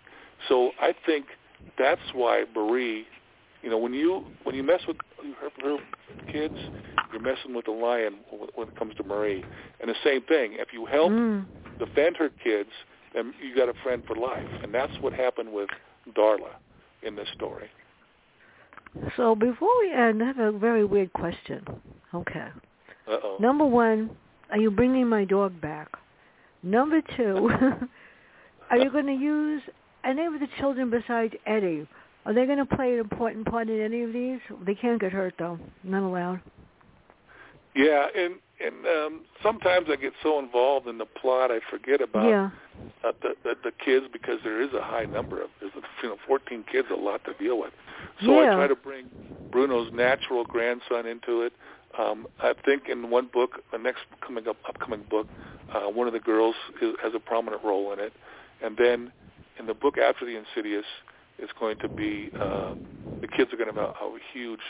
So 0.48 0.72
I 0.80 0.92
think 1.06 1.26
that's 1.78 2.00
why 2.12 2.44
Marie, 2.54 3.06
you 3.62 3.70
know, 3.70 3.78
when 3.78 3.94
you 3.94 4.24
when 4.42 4.54
you 4.56 4.62
mess 4.64 4.80
with 4.88 4.96
her, 5.40 5.50
her 5.62 5.76
kids, 6.30 6.56
you're 7.12 7.22
messing 7.22 7.54
with 7.54 7.66
the 7.66 7.70
lion 7.70 8.18
when- 8.30 8.68
it 8.68 8.74
comes 8.76 8.94
to 8.96 9.04
Marie. 9.04 9.44
And 9.80 9.88
the 9.88 9.94
same 10.02 10.22
thing, 10.22 10.54
if 10.54 10.72
you 10.72 10.86
help 10.86 11.12
Mm. 11.12 11.46
defend 11.78 12.16
her 12.16 12.30
kids, 12.42 12.70
then 13.12 13.34
you 13.40 13.54
got 13.54 13.68
a 13.68 13.74
friend 13.74 14.02
for 14.06 14.16
life. 14.16 14.48
And 14.62 14.74
that's 14.74 14.92
what 15.00 15.12
happened 15.12 15.52
with 15.52 15.70
Darla 16.14 16.54
in 17.02 17.14
this 17.14 17.28
story. 17.28 17.70
So 19.16 19.34
before 19.34 19.70
we 19.80 19.92
end, 19.92 20.22
I 20.22 20.26
have 20.26 20.38
a 20.38 20.52
very 20.52 20.84
weird 20.84 21.12
question. 21.12 21.64
Okay. 22.14 22.48
Uh-oh. 23.08 23.36
Number 23.40 23.64
one, 23.64 24.10
are 24.50 24.58
you 24.58 24.70
bringing 24.70 25.08
my 25.08 25.24
dog 25.24 25.60
back? 25.60 25.88
Number 26.62 27.00
two, 27.16 27.50
are 28.70 28.78
you 28.78 28.90
going 28.90 29.06
to 29.06 29.12
use 29.12 29.62
any 30.04 30.24
of 30.24 30.34
the 30.34 30.48
children 30.58 30.90
besides 30.90 31.34
Eddie? 31.46 31.86
Are 32.24 32.32
they 32.32 32.44
going 32.44 32.58
to 32.58 32.66
play 32.66 32.94
an 32.94 32.98
important 32.98 33.46
part 33.46 33.68
in 33.68 33.80
any 33.80 34.02
of 34.02 34.12
these? 34.12 34.40
They 34.64 34.74
can't 34.74 35.00
get 35.00 35.12
hurt 35.12 35.34
though. 35.38 35.58
Not 35.84 36.02
allowed. 36.02 36.40
Yeah, 37.74 38.06
and 38.16 38.36
and 38.64 38.86
um, 38.86 39.20
sometimes 39.42 39.86
I 39.90 39.96
get 39.96 40.12
so 40.22 40.38
involved 40.38 40.86
in 40.86 40.98
the 40.98 41.06
plot 41.06 41.50
I 41.50 41.60
forget 41.70 42.00
about 42.00 42.28
yeah. 42.28 42.50
uh, 43.04 43.12
the, 43.22 43.34
the 43.44 43.54
the 43.64 43.72
kids 43.72 44.06
because 44.12 44.38
there 44.44 44.60
is 44.60 44.72
a 44.72 44.82
high 44.82 45.04
number 45.04 45.42
of 45.42 45.50
there's 45.60 45.72
you 46.02 46.08
know 46.08 46.16
14 46.26 46.64
kids, 46.70 46.88
a 46.90 46.96
lot 46.96 47.24
to 47.24 47.34
deal 47.34 47.58
with. 47.58 47.72
So 48.24 48.32
Yeah. 48.42 48.52
I 48.52 48.54
try 48.54 48.66
to 48.68 48.76
bring 48.76 49.06
Bruno's 49.52 49.92
natural 49.92 50.44
grandson 50.44 51.06
into 51.06 51.42
it. 51.42 51.52
Um, 51.98 52.26
I 52.42 52.52
think 52.64 52.88
in 52.88 53.10
one 53.10 53.28
book, 53.32 53.62
the 53.72 53.78
next 53.78 54.00
coming 54.20 54.48
up 54.48 54.56
upcoming 54.68 55.04
book, 55.08 55.26
uh, 55.74 55.88
one 55.88 56.06
of 56.06 56.12
the 56.12 56.20
girls 56.20 56.54
is, 56.82 56.94
has 57.02 57.12
a 57.14 57.20
prominent 57.20 57.62
role 57.64 57.92
in 57.92 58.00
it, 58.00 58.12
and 58.62 58.76
then 58.76 59.12
in 59.58 59.66
the 59.66 59.74
book 59.74 59.96
after 59.98 60.24
the 60.26 60.36
Insidious, 60.36 60.84
it's 61.38 61.52
going 61.58 61.76
to 61.78 61.88
be 61.88 62.30
uh, 62.40 62.74
the 63.20 63.28
kids 63.28 63.52
are 63.52 63.56
going 63.56 63.72
to 63.72 63.80
have 63.80 63.94
a, 64.00 64.04
a 64.04 64.18
huge 64.32 64.60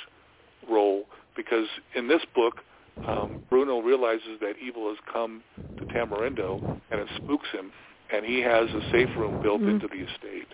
role 0.68 1.04
because 1.36 1.66
in 1.94 2.08
this 2.08 2.22
book, 2.34 2.62
um, 3.06 3.40
Bruno 3.50 3.80
realizes 3.80 4.40
that 4.40 4.54
evil 4.62 4.88
has 4.88 4.98
come 5.12 5.42
to 5.78 5.84
Tamarindo 5.86 6.60
and 6.90 7.00
it 7.00 7.08
spooks 7.16 7.48
him, 7.52 7.72
and 8.12 8.24
he 8.24 8.40
has 8.40 8.68
a 8.74 8.80
safe 8.92 9.10
room 9.16 9.38
built 9.42 9.60
Mhm. 9.62 9.70
into 9.74 9.88
the 9.88 10.02
estate. 10.02 10.48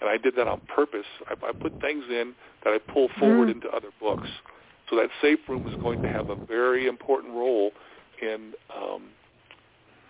And 0.00 0.08
I 0.08 0.16
did 0.16 0.34
that 0.36 0.48
on 0.48 0.60
purpose. 0.62 1.06
I, 1.28 1.34
I 1.46 1.52
put 1.52 1.74
things 1.80 2.04
in 2.08 2.34
that 2.64 2.72
I 2.72 2.78
pull 2.78 3.08
forward 3.18 3.48
Mm. 3.48 3.52
into 3.52 3.70
other 3.74 3.90
books. 4.00 4.28
So 4.88 4.96
that 4.96 5.10
safe 5.20 5.48
room 5.48 5.66
is 5.68 5.74
going 5.76 6.00
to 6.00 6.08
have 6.08 6.30
a 6.30 6.36
very 6.48 6.86
important 6.86 7.34
role 7.34 7.72
in. 8.20 8.54
Um, 8.74 9.10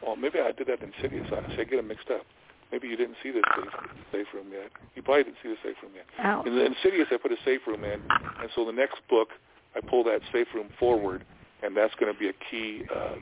well, 0.02 0.16
maybe 0.16 0.40
I 0.40 0.52
did 0.52 0.66
that 0.68 0.80
in 0.82 0.92
Insidious. 0.94 1.26
I, 1.30 1.64
get 1.64 1.76
them 1.76 1.88
mixed 1.88 2.10
up. 2.10 2.24
Maybe 2.72 2.88
you 2.88 2.96
didn't 2.96 3.16
see 3.22 3.30
this 3.30 3.44
safe, 3.54 3.72
safe 4.12 4.26
room 4.32 4.46
yet. 4.52 4.70
You 4.94 5.02
probably 5.02 5.24
didn't 5.24 5.38
see 5.42 5.50
the 5.50 5.58
safe 5.62 5.76
room 5.82 5.92
yet. 5.94 6.06
In 6.46 6.54
the 6.54 6.64
Insidious, 6.64 7.08
I 7.10 7.16
put 7.16 7.32
a 7.32 7.36
safe 7.44 7.66
room 7.66 7.84
in, 7.84 8.00
and 8.40 8.50
so 8.54 8.64
the 8.64 8.72
next 8.72 8.96
book, 9.08 9.30
I 9.76 9.80
pull 9.80 10.02
that 10.04 10.20
safe 10.32 10.48
room 10.54 10.70
forward, 10.78 11.24
and 11.62 11.76
that's 11.76 11.94
going 11.96 12.12
to 12.12 12.18
be 12.18 12.28
a 12.28 12.32
key 12.50 12.82
uh, 12.94 13.14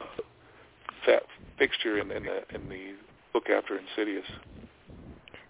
uh, 0.00 0.22
fa- 1.04 1.20
fixture 1.58 1.98
in, 1.98 2.10
in 2.10 2.24
the 2.24 2.42
in 2.54 2.68
the 2.68 2.94
book 3.32 3.44
after 3.50 3.78
Insidious. 3.78 4.24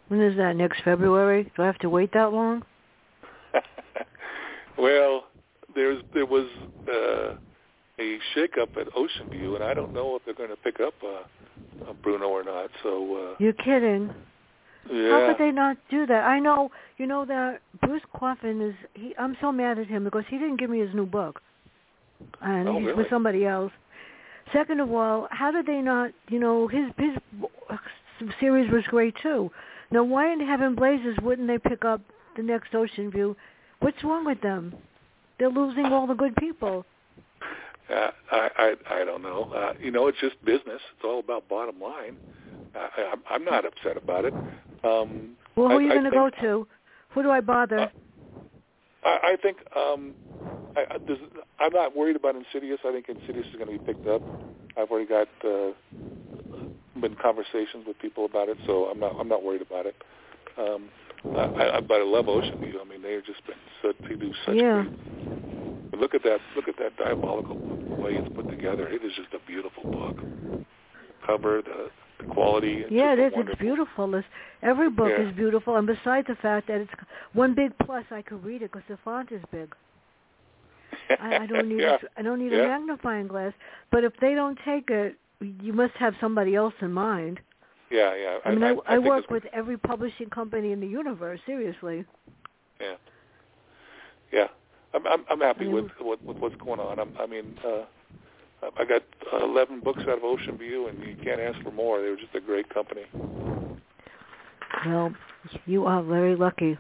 When 0.08 0.20
is 0.20 0.36
that? 0.38 0.56
Next 0.56 0.82
February? 0.84 1.50
Do 1.56 1.62
I 1.62 1.66
have 1.66 1.78
to 1.78 1.90
wait 1.90 2.12
that 2.14 2.32
long? 2.32 2.64
well, 4.78 5.24
there's 5.74 6.02
there 6.14 6.26
was 6.26 6.46
uh, 6.88 7.34
a 7.98 8.18
shakeup 8.34 8.76
at 8.80 8.86
Oceanview, 8.94 9.54
and 9.54 9.64
I 9.64 9.74
don't 9.74 9.92
know 9.92 10.16
if 10.16 10.24
they're 10.24 10.34
going 10.34 10.50
to 10.50 10.56
pick 10.56 10.80
up 10.80 10.94
uh, 11.02 11.88
uh, 11.88 11.92
Bruno 12.02 12.26
or 12.28 12.44
not. 12.44 12.70
So 12.82 13.32
uh, 13.32 13.36
You're 13.38 13.52
kidding. 13.52 14.10
yeah, 14.90 15.10
How 15.10 15.26
could 15.32 15.44
they 15.44 15.50
not 15.50 15.76
do 15.90 16.06
that? 16.06 16.24
I 16.24 16.38
know, 16.38 16.70
you 16.96 17.06
know 17.06 17.24
that 17.26 17.60
Bruce 17.80 18.02
Coffin 18.16 18.62
is. 18.62 18.74
He, 18.94 19.14
I'm 19.18 19.36
so 19.40 19.52
mad 19.52 19.78
at 19.78 19.86
him 19.86 20.04
because 20.04 20.24
he 20.28 20.38
didn't 20.38 20.58
give 20.58 20.70
me 20.70 20.80
his 20.80 20.94
new 20.94 21.06
book, 21.06 21.40
and 22.42 22.68
Oh, 22.68 22.74
he's 22.78 22.86
really? 22.86 22.98
with 22.98 23.10
somebody 23.10 23.44
else. 23.46 23.72
Second 24.52 24.80
of 24.80 24.90
all, 24.92 25.28
how 25.30 25.50
did 25.50 25.66
they 25.66 25.80
not? 25.82 26.10
You 26.28 26.38
know, 26.40 26.68
his 26.68 26.90
his 26.98 28.30
series 28.40 28.70
was 28.70 28.82
great 28.88 29.14
too. 29.22 29.50
Now, 29.90 30.04
why 30.04 30.32
in 30.32 30.40
heaven 30.40 30.74
blazes 30.74 31.16
wouldn't 31.22 31.48
they 31.48 31.58
pick 31.58 31.84
up 31.84 32.00
the 32.36 32.42
next 32.42 32.72
Oceanview? 32.72 33.34
What's 33.80 34.02
wrong 34.04 34.24
with 34.24 34.40
them? 34.40 34.74
They're 35.38 35.48
losing 35.50 35.86
all 35.86 36.06
the 36.06 36.14
good 36.14 36.34
people. 36.36 36.84
Uh, 37.90 38.10
I, 38.30 38.50
I 38.58 39.00
I 39.00 39.04
don't 39.04 39.22
know. 39.22 39.50
Uh, 39.54 39.72
you 39.80 39.90
know, 39.90 40.08
it's 40.08 40.18
just 40.20 40.42
business. 40.44 40.80
It's 40.94 41.04
all 41.04 41.20
about 41.20 41.48
bottom 41.48 41.80
line. 41.80 42.16
I, 42.74 43.12
I'm 43.12 43.22
I'm 43.30 43.44
not 43.44 43.64
upset 43.64 43.96
about 43.96 44.24
it. 44.24 44.34
Um, 44.84 45.36
Well, 45.56 45.68
who 45.68 45.74
I- 45.74 45.76
are 45.76 45.80
you 45.82 45.88
going 45.90 46.04
to 46.04 46.10
go 46.10 46.30
to? 46.42 46.66
Who 47.10 47.22
do 47.22 47.30
I 47.30 47.40
bother? 47.40 47.90
I, 49.04 49.32
I 49.32 49.36
think 49.40 49.58
um, 49.76 50.14
I, 50.76 50.80
I, 50.90 50.96
there's, 51.06 51.18
I'm 51.58 51.72
not 51.72 51.96
worried 51.96 52.16
about 52.16 52.36
Insidious. 52.36 52.80
I 52.84 52.92
think 52.92 53.08
Insidious 53.08 53.46
is 53.52 53.58
going 53.58 53.66
to 53.66 53.78
be 53.78 53.84
picked 53.84 54.06
up. 54.06 54.22
I've 54.76 54.90
already 54.90 55.08
got 55.08 55.28
uh, 55.44 55.72
been 57.00 57.16
conversations 57.20 57.84
with 57.86 57.98
people 58.00 58.24
about 58.24 58.48
it, 58.48 58.58
so 58.66 58.86
I'm 58.86 59.00
not 59.00 59.12
I'm 59.18 59.28
not 59.28 59.42
worried 59.42 59.62
about 59.62 59.86
it. 59.86 59.96
Um, 60.56 60.88
I, 61.36 61.76
I, 61.76 61.80
but 61.80 62.00
I 62.00 62.04
love 62.04 62.26
Oceanview. 62.26 62.80
I 62.80 62.88
mean, 62.88 63.02
they've 63.02 63.24
just 63.24 63.44
been 63.46 63.56
such 63.82 63.96
they 64.08 64.16
do 64.16 64.32
such. 64.46 64.56
Yeah. 64.56 64.84
Great, 64.84 66.00
look 66.00 66.14
at 66.14 66.22
that! 66.22 66.38
Look 66.56 66.68
at 66.68 66.76
that 66.78 66.96
diabolical 66.96 67.56
way 68.02 68.12
it's 68.12 68.28
put 68.34 68.48
together. 68.50 68.88
It 68.88 69.04
is 69.04 69.12
just 69.16 69.34
a 69.34 69.46
beautiful 69.46 69.84
book. 69.90 70.16
Cover 71.26 71.62
the, 71.62 71.90
the 72.18 72.24
quality. 72.26 72.84
Yeah, 72.90 73.12
it 73.12 73.18
is. 73.18 73.32
Wonderful. 73.34 73.52
It's 73.52 73.60
beautiful. 73.60 74.14
It's, 74.14 74.26
every 74.62 74.90
book 74.90 75.10
Yeah. 75.10 75.28
is 75.28 75.34
beautiful, 75.36 75.76
and 75.76 75.86
besides 75.86 76.26
the 76.26 76.36
fact 76.36 76.68
that 76.68 76.80
it's 76.80 76.90
one 77.32 77.54
big 77.54 77.72
plus, 77.78 78.04
I 78.10 78.22
could 78.22 78.44
read 78.44 78.62
it 78.62 78.72
because 78.72 78.86
the 78.88 78.98
font 79.04 79.32
is 79.32 79.42
big. 79.50 79.74
I, 81.20 81.38
I 81.42 81.46
don't 81.46 81.68
need 81.72 81.80
yeah. 81.82 81.96
a, 82.02 82.20
I 82.20 82.22
don't 82.22 82.38
need 82.38 82.52
Yeah. 82.52 82.64
a 82.64 82.68
magnifying 82.68 83.28
glass. 83.28 83.52
But 83.90 84.04
if 84.04 84.12
they 84.20 84.34
don't 84.34 84.58
take 84.64 84.90
it, 84.90 85.16
you 85.40 85.72
must 85.72 85.94
have 85.94 86.14
somebody 86.20 86.54
else 86.54 86.74
in 86.80 86.92
mind. 86.92 87.40
Yeah, 87.90 88.14
yeah. 88.14 88.38
I 88.44 88.50
mean, 88.50 88.62
I, 88.64 88.74
I, 88.86 88.96
think 88.96 89.06
work 89.06 89.30
with 89.30 89.44
every 89.52 89.78
publishing 89.78 90.28
company 90.28 90.72
in 90.72 90.80
the 90.80 90.86
universe. 90.86 91.40
Seriously. 91.46 92.04
Yeah. 92.80 92.94
Yeah. 94.32 94.48
I'm 94.94 95.06
I'm, 95.06 95.24
I'm 95.30 95.40
happy 95.40 95.66
I 95.66 95.68
with, 95.68 95.86
with 96.00 96.20
with 96.22 96.36
what's 96.38 96.56
going 96.56 96.80
on. 96.80 96.98
I'm, 96.98 97.12
I 97.18 97.26
mean, 97.26 97.58
uh, 97.66 97.84
I 98.62 98.84
got 98.84 99.02
uh, 99.32 99.44
11 99.44 99.80
books 99.80 100.00
out 100.02 100.18
of 100.18 100.22
Oceanview, 100.22 100.88
and 100.88 100.98
you 101.04 101.16
can't 101.22 101.40
ask 101.40 101.62
for 101.62 101.70
more. 101.70 102.02
They 102.02 102.10
were 102.10 102.16
just 102.16 102.34
a 102.34 102.40
great 102.40 102.68
company. 102.72 103.02
Well, 104.86 105.14
you 105.66 105.86
are 105.86 106.02
very 106.02 106.36
lucky. 106.36 106.76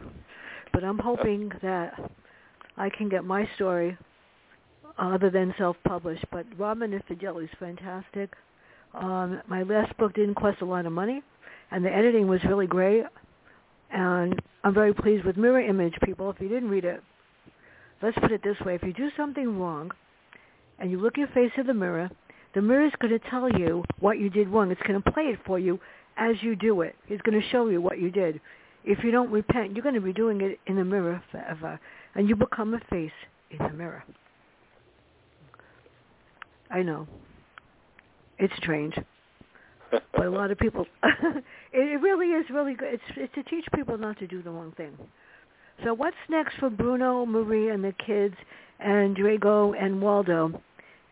But 0.72 0.84
I'm 0.84 0.98
hoping 0.98 1.50
that 1.62 2.10
I 2.76 2.90
can 2.90 3.08
get 3.08 3.24
my 3.24 3.48
story 3.54 3.96
other 4.98 5.30
than 5.30 5.54
self-published. 5.56 6.24
But 6.30 6.46
Robin 6.56 6.92
and 6.92 7.06
Fidelli 7.06 7.44
is 7.44 7.50
fantastic. 7.58 8.34
Um, 8.94 9.40
my 9.48 9.62
last 9.62 9.96
book 9.98 10.14
didn't 10.14 10.34
cost 10.34 10.60
a 10.62 10.64
lot 10.64 10.86
of 10.86 10.92
money, 10.92 11.22
and 11.70 11.84
the 11.84 11.94
editing 11.94 12.26
was 12.26 12.40
really 12.44 12.66
great. 12.66 13.04
And 13.90 14.40
I'm 14.64 14.74
very 14.74 14.92
pleased 14.92 15.24
with 15.24 15.36
Mirror 15.36 15.62
Image, 15.62 15.94
people. 16.04 16.30
If 16.30 16.40
you 16.40 16.48
didn't 16.48 16.68
read 16.68 16.84
it, 16.84 17.02
let's 18.02 18.18
put 18.18 18.32
it 18.32 18.42
this 18.42 18.58
way. 18.64 18.74
If 18.74 18.82
you 18.82 18.92
do 18.92 19.10
something 19.16 19.58
wrong 19.58 19.92
and 20.78 20.90
you 20.90 21.00
look 21.00 21.16
your 21.16 21.28
face 21.28 21.52
in 21.56 21.66
the 21.66 21.74
mirror, 21.74 22.10
the 22.54 22.62
mirror 22.62 22.86
is 22.86 22.92
going 23.00 23.18
to 23.18 23.30
tell 23.30 23.50
you 23.50 23.84
what 24.00 24.18
you 24.18 24.30
did 24.30 24.48
wrong. 24.48 24.70
It's 24.70 24.82
going 24.82 25.00
to 25.00 25.12
play 25.12 25.24
it 25.24 25.38
for 25.46 25.58
you 25.58 25.78
as 26.16 26.36
you 26.42 26.56
do 26.56 26.80
it. 26.82 26.96
It's 27.08 27.22
going 27.22 27.40
to 27.40 27.48
show 27.50 27.68
you 27.68 27.80
what 27.80 28.00
you 28.00 28.10
did. 28.10 28.40
If 28.84 29.04
you 29.04 29.10
don't 29.10 29.30
repent, 29.30 29.74
you're 29.74 29.82
going 29.82 29.94
to 29.94 30.00
be 30.00 30.12
doing 30.12 30.40
it 30.40 30.58
in 30.66 30.76
the 30.76 30.84
mirror 30.84 31.22
forever, 31.30 31.78
and 32.14 32.28
you 32.28 32.36
become 32.36 32.74
a 32.74 32.80
face 32.90 33.12
in 33.50 33.58
the 33.58 33.72
mirror. 33.72 34.04
I 36.70 36.82
know. 36.82 37.06
It's 38.38 38.54
strange, 38.56 38.94
but 39.90 40.02
a 40.24 40.30
lot 40.30 40.50
of 40.50 40.58
people. 40.58 40.86
it, 41.02 41.44
it 41.72 42.00
really 42.00 42.28
is 42.28 42.46
really 42.50 42.74
good. 42.74 42.94
It's, 42.94 43.02
it's 43.16 43.34
to 43.34 43.42
teach 43.44 43.64
people 43.74 43.98
not 43.98 44.18
to 44.20 44.26
do 44.26 44.42
the 44.42 44.50
wrong 44.50 44.72
thing. 44.76 44.96
So 45.84 45.94
what's 45.94 46.16
next 46.28 46.56
for 46.58 46.70
Bruno, 46.70 47.26
Marie, 47.26 47.70
and 47.70 47.82
the 47.82 47.94
kids, 48.04 48.34
and 48.80 49.16
Drago 49.16 49.74
and 49.80 50.00
Waldo, 50.00 50.60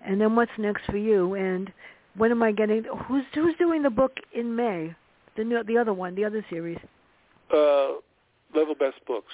and 0.07 0.21
then 0.21 0.35
what's 0.37 0.51
next 0.59 0.85
for 0.87 0.97
you? 0.97 1.35
And 1.35 1.73
when 2.17 2.31
am 2.31 2.43
I 2.43 2.53
getting? 2.53 2.85
Who's 3.07 3.25
who's 3.35 3.55
doing 3.59 3.83
the 3.83 3.91
book 3.91 4.13
in 4.35 4.55
May? 4.55 4.95
The 5.37 5.45
new- 5.45 5.65
the 5.65 5.77
other 5.77 5.93
one, 5.93 6.15
the 6.15 6.25
other 6.25 6.45
series. 6.49 6.79
uh, 7.55 7.93
Level 8.55 8.75
Best 8.75 9.05
Books, 9.07 9.33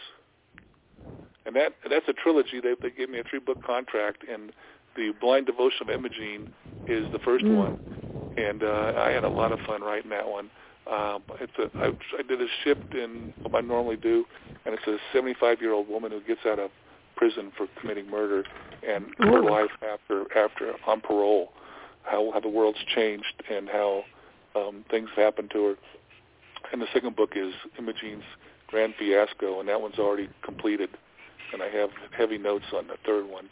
and 1.46 1.54
that 1.56 1.72
that's 1.88 2.08
a 2.08 2.12
trilogy. 2.12 2.60
They 2.60 2.74
they 2.82 2.90
gave 2.90 3.08
me 3.08 3.18
a 3.20 3.24
three 3.24 3.38
book 3.38 3.62
contract, 3.64 4.24
and 4.28 4.52
the 4.96 5.12
Blind 5.20 5.46
Devotion 5.46 5.82
of 5.82 5.90
Imogene 5.90 6.48
is 6.86 7.06
the 7.12 7.18
first 7.20 7.44
Mm. 7.44 7.56
one, 7.56 7.80
and 8.36 8.62
uh, 8.62 8.92
I 8.96 9.10
had 9.10 9.24
a 9.24 9.28
lot 9.28 9.52
of 9.52 9.60
fun 9.60 9.82
writing 9.82 10.10
that 10.10 10.28
one. 10.28 10.50
Um, 10.90 11.22
it's 11.40 11.56
a 11.58 11.70
I, 11.78 11.92
I 12.18 12.22
did 12.22 12.42
a 12.42 12.48
shift 12.64 12.94
in 12.94 13.32
what 13.42 13.54
I 13.54 13.66
normally 13.66 13.96
do, 13.96 14.26
and 14.66 14.74
it's 14.74 14.86
a 14.86 14.98
75 15.12 15.60
year 15.60 15.72
old 15.72 15.88
woman 15.88 16.10
who 16.10 16.20
gets 16.20 16.44
out 16.44 16.58
of 16.58 16.70
prison 17.22 17.52
for 17.56 17.68
committing 17.80 18.10
murder, 18.10 18.42
and 18.84 19.06
her 19.18 19.38
Ooh. 19.38 19.48
life 19.48 19.70
after 19.80 20.22
after 20.36 20.72
on 20.88 21.00
parole, 21.00 21.52
how 22.02 22.32
how 22.32 22.40
the 22.40 22.48
world's 22.48 22.80
changed 22.92 23.44
and 23.48 23.68
how 23.68 24.02
um, 24.56 24.84
things 24.90 25.08
happened 25.14 25.52
to 25.52 25.64
her. 25.64 25.74
And 26.72 26.82
the 26.82 26.88
second 26.92 27.14
book 27.14 27.34
is 27.36 27.54
Imogene's 27.78 28.24
Grand 28.66 28.94
Fiasco, 28.98 29.60
and 29.60 29.68
that 29.68 29.80
one's 29.80 30.00
already 30.00 30.28
completed. 30.42 30.90
And 31.52 31.62
I 31.62 31.68
have 31.68 31.90
heavy 32.10 32.38
notes 32.38 32.64
on 32.74 32.88
the 32.88 32.96
third 33.06 33.28
one. 33.28 33.50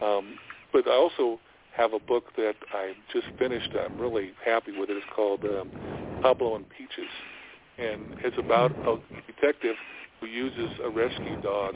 Um, 0.00 0.38
but 0.72 0.88
I 0.88 0.92
also 0.92 1.40
have 1.76 1.92
a 1.92 1.98
book 1.98 2.24
that 2.36 2.54
I 2.72 2.94
just 3.12 3.26
finished. 3.38 3.70
I'm 3.74 4.00
really 4.00 4.30
happy 4.42 4.72
with 4.78 4.88
it. 4.88 4.96
It's 4.96 5.06
called 5.14 5.44
um, 5.44 5.70
Pablo 6.22 6.56
and 6.56 6.64
Peaches, 6.70 7.10
and 7.76 8.14
it's 8.24 8.38
about 8.38 8.70
a 8.86 8.96
detective 9.26 9.76
who 10.20 10.26
uses 10.26 10.70
a 10.82 10.88
rescue 10.88 11.36
dog 11.42 11.74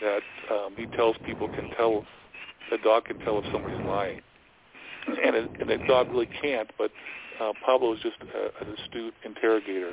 that 0.00 0.22
um, 0.50 0.74
he 0.76 0.86
tells 0.86 1.16
people 1.24 1.48
can 1.48 1.68
tell. 1.76 2.04
The 2.70 2.78
dog 2.78 3.06
can 3.06 3.18
tell 3.18 3.38
if 3.38 3.44
somebody's 3.50 3.80
lying, 3.84 4.20
and, 5.06 5.34
it, 5.34 5.50
and 5.60 5.68
the 5.68 5.78
dog 5.88 6.08
really 6.10 6.28
can't. 6.40 6.70
But 6.78 6.90
uh, 7.40 7.52
Pablo 7.64 7.94
is 7.94 8.00
just 8.00 8.16
a, 8.34 8.64
an 8.64 8.76
astute 8.76 9.14
interrogator, 9.24 9.92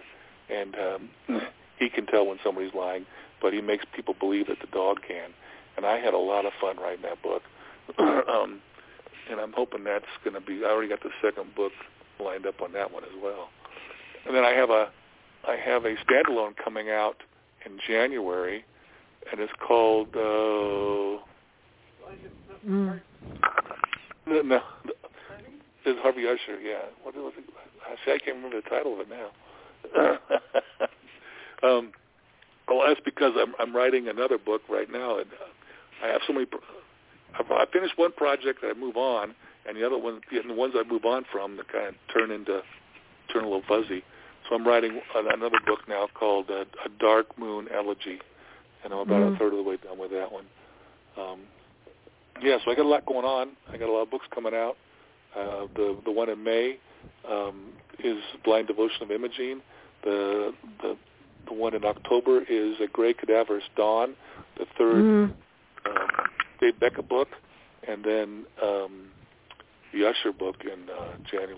and 0.49 0.75
um, 0.75 1.41
he 1.79 1.89
can 1.89 2.05
tell 2.05 2.27
when 2.27 2.37
somebody's 2.43 2.73
lying. 2.73 3.05
But 3.41 3.53
he 3.53 3.61
makes 3.61 3.85
people 3.95 4.15
believe 4.19 4.47
that 4.47 4.59
the 4.59 4.67
dog 4.67 4.97
can. 5.07 5.29
And 5.75 5.85
I 5.85 5.97
had 5.99 6.13
a 6.13 6.19
lot 6.19 6.45
of 6.45 6.53
fun 6.59 6.77
writing 6.77 7.03
that 7.03 7.21
book. 7.21 7.43
um, 7.99 8.61
and 9.29 9.39
I'm 9.39 9.53
hoping 9.53 9.83
that's 9.83 10.05
going 10.23 10.33
to 10.33 10.41
be. 10.41 10.63
I 10.65 10.69
already 10.69 10.89
got 10.89 11.03
the 11.03 11.11
second 11.21 11.55
book 11.55 11.71
lined 12.19 12.45
up 12.45 12.61
on 12.61 12.73
that 12.73 12.91
one 12.91 13.03
as 13.03 13.11
well. 13.21 13.49
And 14.25 14.35
then 14.35 14.43
I 14.43 14.51
have 14.51 14.69
a, 14.69 14.89
I 15.47 15.55
have 15.55 15.85
a 15.85 15.95
standalone 15.95 16.55
coming 16.61 16.89
out 16.89 17.17
in 17.65 17.79
January, 17.85 18.65
and 19.31 19.41
it's 19.41 19.53
called. 19.65 20.07
Uh, 20.15 21.23
Mm. 22.67 22.99
no, 24.25 24.41
no, 24.41 24.59
it's 25.85 25.99
Harvey 26.01 26.27
Usher. 26.27 26.59
Yeah, 26.59 26.81
what 27.03 27.15
was 27.15 27.33
it? 27.37 27.43
See, 28.03 28.11
I 28.11 28.17
can't 28.17 28.37
remember 28.37 28.59
the 28.61 28.69
title 28.69 28.93
of 28.93 29.01
it 29.01 29.09
now. 29.09 29.29
um, 31.63 31.91
well, 32.67 32.83
that's 32.87 32.99
because 33.05 33.33
I'm 33.37 33.53
I'm 33.59 33.75
writing 33.75 34.07
another 34.07 34.37
book 34.37 34.61
right 34.69 34.91
now, 34.91 35.19
and 35.19 35.27
uh, 35.31 36.05
I 36.05 36.07
have 36.07 36.21
so 36.27 36.33
many. 36.33 36.45
Pro- 36.45 36.59
I've, 37.39 37.69
finished 37.69 37.97
one 37.97 38.11
project 38.13 38.61
that 38.61 38.71
I 38.75 38.79
move 38.79 38.97
on, 38.97 39.35
and 39.67 39.77
the 39.77 39.85
other 39.85 39.97
one, 39.97 40.21
the, 40.31 40.41
the 40.45 40.53
ones 40.53 40.73
I 40.75 40.83
move 40.89 41.05
on 41.05 41.23
from, 41.31 41.57
that 41.57 41.71
kind 41.71 41.87
of 41.87 41.95
turn 42.13 42.31
into 42.31 42.61
turn 43.31 43.43
a 43.43 43.47
little 43.47 43.63
fuzzy. 43.67 44.03
So 44.49 44.55
I'm 44.55 44.65
writing 44.65 44.99
another 45.15 45.59
book 45.65 45.79
now 45.87 46.07
called 46.13 46.49
uh, 46.49 46.63
A 46.85 46.89
Dark 46.99 47.37
Moon 47.37 47.67
Elegy, 47.73 48.19
and 48.83 48.93
I'm 48.93 48.99
about 48.99 49.21
Mm. 49.21 49.35
a 49.35 49.37
third 49.37 49.53
of 49.53 49.57
the 49.57 49.63
way 49.63 49.77
done 49.77 49.97
with 49.97 50.11
that 50.11 50.31
one. 50.31 50.45
Um, 51.17 51.39
yeah, 52.41 52.57
so 52.63 52.71
I 52.71 52.75
got 52.75 52.85
a 52.85 52.89
lot 52.89 53.05
going 53.05 53.25
on. 53.25 53.55
I 53.71 53.77
got 53.77 53.89
a 53.89 53.91
lot 53.91 54.03
of 54.03 54.11
books 54.11 54.27
coming 54.33 54.53
out. 54.53 54.77
Uh, 55.35 55.67
the 55.75 55.97
the 56.05 56.11
one 56.11 56.29
in 56.29 56.43
May 56.43 56.77
um, 57.29 57.73
is 57.99 58.17
Blind 58.43 58.67
Devotion 58.67 59.03
of 59.03 59.11
Imogene. 59.11 59.61
The 60.03 60.53
the 60.81 60.97
the 61.47 61.53
one 61.53 61.73
in 61.73 61.83
October 61.85 62.41
is 62.41 62.79
A 62.81 62.87
Gray 62.87 63.13
Cadaverous 63.13 63.63
Dawn. 63.75 64.15
The 64.57 64.65
third 64.77 65.03
Mm. 65.05 65.33
um, 65.85 66.07
Dave 66.59 66.79
Beckett 66.79 67.07
book, 67.07 67.29
and 67.87 68.03
then 68.03 68.45
um, 68.63 69.09
the 69.93 70.07
Usher 70.07 70.31
book 70.31 70.55
in 70.63 70.89
uh, 70.89 71.17
January. 71.29 71.55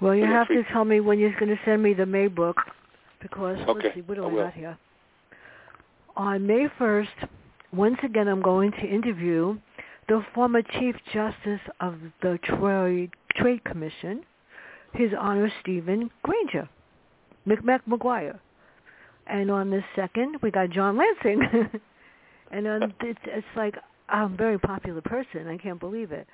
Well, 0.00 0.14
you 0.14 0.24
have 0.26 0.48
to 0.48 0.62
tell 0.72 0.84
me 0.84 1.00
when 1.00 1.18
you're 1.18 1.32
going 1.38 1.48
to 1.48 1.58
send 1.64 1.82
me 1.82 1.94
the 1.94 2.06
May 2.06 2.28
book, 2.28 2.56
because 3.20 3.58
Okay, 3.60 3.72
let's 3.72 3.94
see, 3.94 4.00
what 4.02 4.16
do 4.16 4.26
I 4.26 4.44
got 4.44 4.52
here? 4.54 4.78
on 6.18 6.46
May 6.46 6.66
1st, 6.78 7.28
once 7.72 7.96
again, 8.02 8.26
I'm 8.28 8.42
going 8.42 8.72
to 8.72 8.86
interview 8.86 9.56
the 10.08 10.22
former 10.34 10.62
Chief 10.62 10.96
Justice 11.14 11.60
of 11.80 11.94
the 12.22 12.38
Trade, 12.42 13.12
Trade 13.36 13.64
Commission, 13.64 14.24
His 14.94 15.12
Honor 15.18 15.50
Stephen 15.62 16.10
Granger, 16.22 16.68
McMack 17.46 17.80
McGuire. 17.88 18.38
And 19.28 19.50
on 19.50 19.70
the 19.70 19.80
second, 19.94 20.38
we 20.42 20.50
got 20.50 20.70
John 20.70 20.98
Lansing. 20.98 21.70
and 22.50 22.66
on, 22.66 22.94
it's, 23.00 23.20
it's 23.24 23.46
like, 23.56 23.76
I'm 24.08 24.34
a 24.34 24.36
very 24.36 24.58
popular 24.58 25.02
person. 25.02 25.46
I 25.46 25.56
can't 25.56 25.78
believe 25.78 26.10
it. 26.10 26.26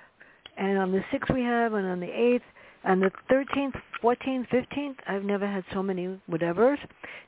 And 0.56 0.78
on 0.78 0.92
the 0.92 1.02
6th 1.12 1.34
we 1.34 1.42
have, 1.42 1.74
and 1.74 1.86
on 1.86 2.00
the 2.00 2.06
8th, 2.06 2.40
on 2.84 3.00
the 3.00 3.10
13th, 3.30 3.80
14th, 4.02 4.48
15th, 4.48 4.96
I've 5.06 5.24
never 5.24 5.46
had 5.46 5.64
so 5.72 5.82
many 5.82 6.20
whatevers. 6.30 6.76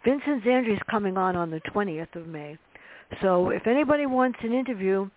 Vincent 0.04 0.44
Zandri's 0.44 0.82
coming 0.90 1.16
on 1.16 1.34
on 1.34 1.50
the 1.50 1.60
20th 1.74 2.14
of 2.14 2.26
May. 2.26 2.58
So 3.22 3.50
if 3.50 3.66
anybody 3.66 4.04
wants 4.04 4.38
an 4.42 4.52
interview, 4.52 5.08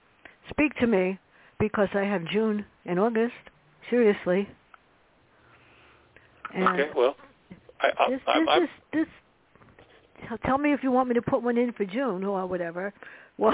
speak 0.49 0.73
to 0.75 0.87
me 0.87 1.19
because 1.59 1.89
I 1.93 2.03
have 2.03 2.23
June 2.25 2.65
and 2.85 2.99
August. 2.99 3.33
Seriously. 3.89 4.47
And 6.55 6.67
okay, 6.67 6.89
well, 6.95 7.15
I, 7.81 7.87
I, 7.99 8.09
this, 8.09 8.21
I, 8.27 8.45
I, 8.47 8.59
this, 8.59 8.69
this, 8.93 9.07
this, 10.29 10.39
tell 10.45 10.57
me 10.57 10.73
if 10.73 10.83
you 10.83 10.91
want 10.91 11.09
me 11.09 11.15
to 11.15 11.21
put 11.21 11.43
one 11.43 11.57
in 11.57 11.73
for 11.73 11.85
June 11.85 12.23
or 12.23 12.45
whatever. 12.47 12.93
Well, 13.39 13.53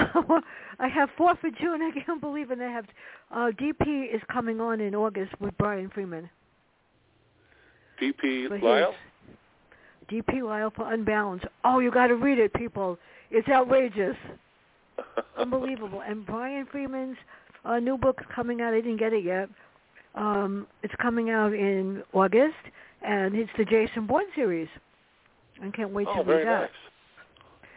I 0.80 0.88
have 0.88 1.10
four 1.16 1.36
for 1.36 1.48
June. 1.48 1.80
I 1.80 1.92
can't 2.04 2.20
believe 2.20 2.50
it. 2.50 2.58
I 2.60 2.68
have 2.68 2.86
uh, 3.30 3.52
DP 3.56 4.12
is 4.12 4.20
coming 4.32 4.60
on 4.60 4.80
in 4.80 4.96
August 4.96 5.30
with 5.40 5.56
Brian 5.58 5.90
Freeman. 5.94 6.28
D.P. 7.98 8.48
Lyle. 8.62 8.94
D.P. 10.08 10.42
Lyle 10.42 10.72
for 10.74 10.92
Unbalanced. 10.92 11.46
Oh, 11.64 11.80
you 11.80 11.90
got 11.90 12.08
to 12.08 12.14
read 12.16 12.38
it, 12.38 12.52
people. 12.54 12.98
It's 13.30 13.48
outrageous, 13.48 14.16
unbelievable. 15.38 16.02
And 16.06 16.24
Brian 16.24 16.66
Freeman's 16.70 17.16
uh, 17.64 17.78
new 17.78 17.98
book 17.98 18.18
is 18.20 18.26
coming 18.34 18.60
out. 18.60 18.72
I 18.72 18.80
didn't 18.80 18.98
get 18.98 19.12
it 19.12 19.24
yet. 19.24 19.48
Um, 20.14 20.66
it's 20.82 20.94
coming 21.00 21.30
out 21.30 21.52
in 21.52 22.02
August, 22.12 22.54
and 23.02 23.34
it's 23.34 23.50
the 23.58 23.64
Jason 23.64 24.06
Bourne 24.06 24.26
series. 24.34 24.68
I 25.62 25.70
can't 25.70 25.90
wait 25.90 26.06
oh, 26.08 26.22
to 26.22 26.30
read 26.30 26.46
that. 26.46 26.60
nice. 26.60 26.70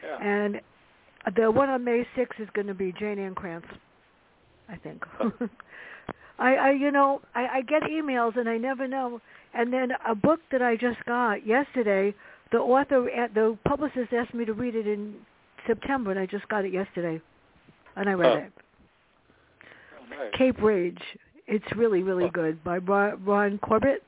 Yeah. 0.04 0.26
And 0.26 0.62
the 1.36 1.52
one 1.52 1.70
on 1.70 1.84
May 1.84 2.06
6th 2.16 2.40
is 2.40 2.48
going 2.54 2.68
to 2.68 2.74
be 2.74 2.94
Jayne 2.98 3.20
Ann 3.20 3.36
Krentz, 3.36 3.66
I 4.70 4.78
think. 4.78 5.04
I, 6.40 6.56
I, 6.56 6.72
you 6.72 6.92
know, 6.92 7.22
I, 7.36 7.48
I 7.56 7.62
get 7.62 7.84
emails 7.84 8.38
and 8.38 8.48
I 8.48 8.58
never 8.58 8.88
know. 8.88 9.22
And 9.54 9.74
then 9.74 9.92
a 10.08 10.16
book 10.16 10.40
that 10.52 10.62
I 10.62 10.76
just 10.76 11.04
got 11.06 11.46
yesterday, 11.46 12.14
the 12.52 12.60
author, 12.60 13.10
at 13.10 13.34
the 13.34 13.58
publicist 13.66 14.14
asked 14.14 14.34
me 14.34 14.46
to 14.46 14.54
read 14.54 14.76
it 14.76 14.88
in 14.88 15.16
September, 15.68 16.12
and 16.12 16.20
I 16.20 16.26
just 16.26 16.48
got 16.50 16.66
it 16.66 16.74
yesterday, 16.74 17.22
and 17.96 18.10
I 18.10 18.14
read 18.14 18.38
it. 18.44 18.54
Oh, 20.00 20.06
nice. 20.10 20.32
Cape 20.38 20.62
Rage. 20.62 21.02
It's 21.48 21.66
really, 21.76 22.04
really 22.04 22.26
Huh. 22.26 22.32
good 22.34 22.64
by 22.64 22.78
Ron 22.78 23.58
Corbett. 23.60 24.04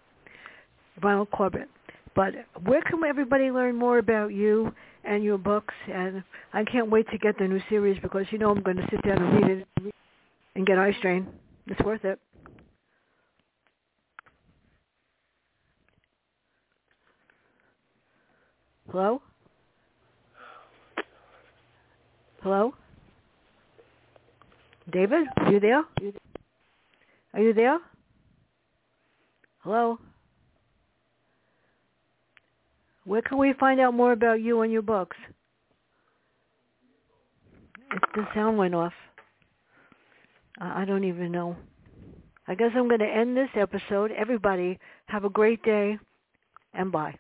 Ronald 1.02 1.32
Corbett. 1.32 1.70
But 2.16 2.34
where 2.66 2.82
can 2.82 3.04
everybody 3.04 3.52
learn 3.52 3.76
more 3.76 3.98
about 3.98 4.34
you 4.34 4.74
and 5.04 5.24
your 5.24 5.38
books? 5.38 5.74
And 5.92 6.24
I 6.54 6.64
can't 6.64 6.90
wait 6.90 7.10
to 7.10 7.18
get 7.18 7.38
the 7.38 7.48
new 7.48 7.62
series 7.70 8.00
because 8.02 8.26
you 8.32 8.38
know 8.38 8.52
I'm 8.52 8.62
going 8.62 8.78
to 8.78 8.88
sit 8.92 9.02
down 9.04 9.22
and 9.22 9.48
read 9.48 9.66
it 9.86 9.94
and 10.56 10.66
get 10.66 10.78
eye 10.78 10.94
strain. 11.00 11.28
It's 11.68 11.82
worth 11.82 12.04
it. 12.04 12.20
Hello? 18.92 19.22
Hello? 22.44 22.74
David, 24.92 25.28
are 25.38 25.54
you 25.54 25.62
there? 25.62 25.84
Are 27.34 27.40
you 27.40 27.54
there? 27.54 27.80
Hello? 29.60 29.98
Where 33.06 33.22
can 33.22 33.38
we 33.38 33.54
find 33.58 33.80
out 33.80 33.94
more 33.94 34.12
about 34.12 34.42
you 34.42 34.60
and 34.60 34.74
your 34.74 34.82
books? 34.82 35.16
It, 37.94 38.02
the 38.14 38.28
sound 38.36 38.58
went 38.58 38.76
off. 38.76 38.94
I 40.60 40.84
don't 40.84 41.06
even 41.06 41.32
know. 41.32 41.56
I 42.46 42.56
guess 42.56 42.72
I'm 42.76 42.90
going 42.90 43.00
to 43.00 43.06
end 43.06 43.38
this 43.38 43.50
episode. 43.56 44.12
Everybody, 44.12 44.80
have 45.06 45.24
a 45.24 45.30
great 45.30 45.64
day, 45.64 45.98
and 46.74 46.92
bye. 46.92 47.16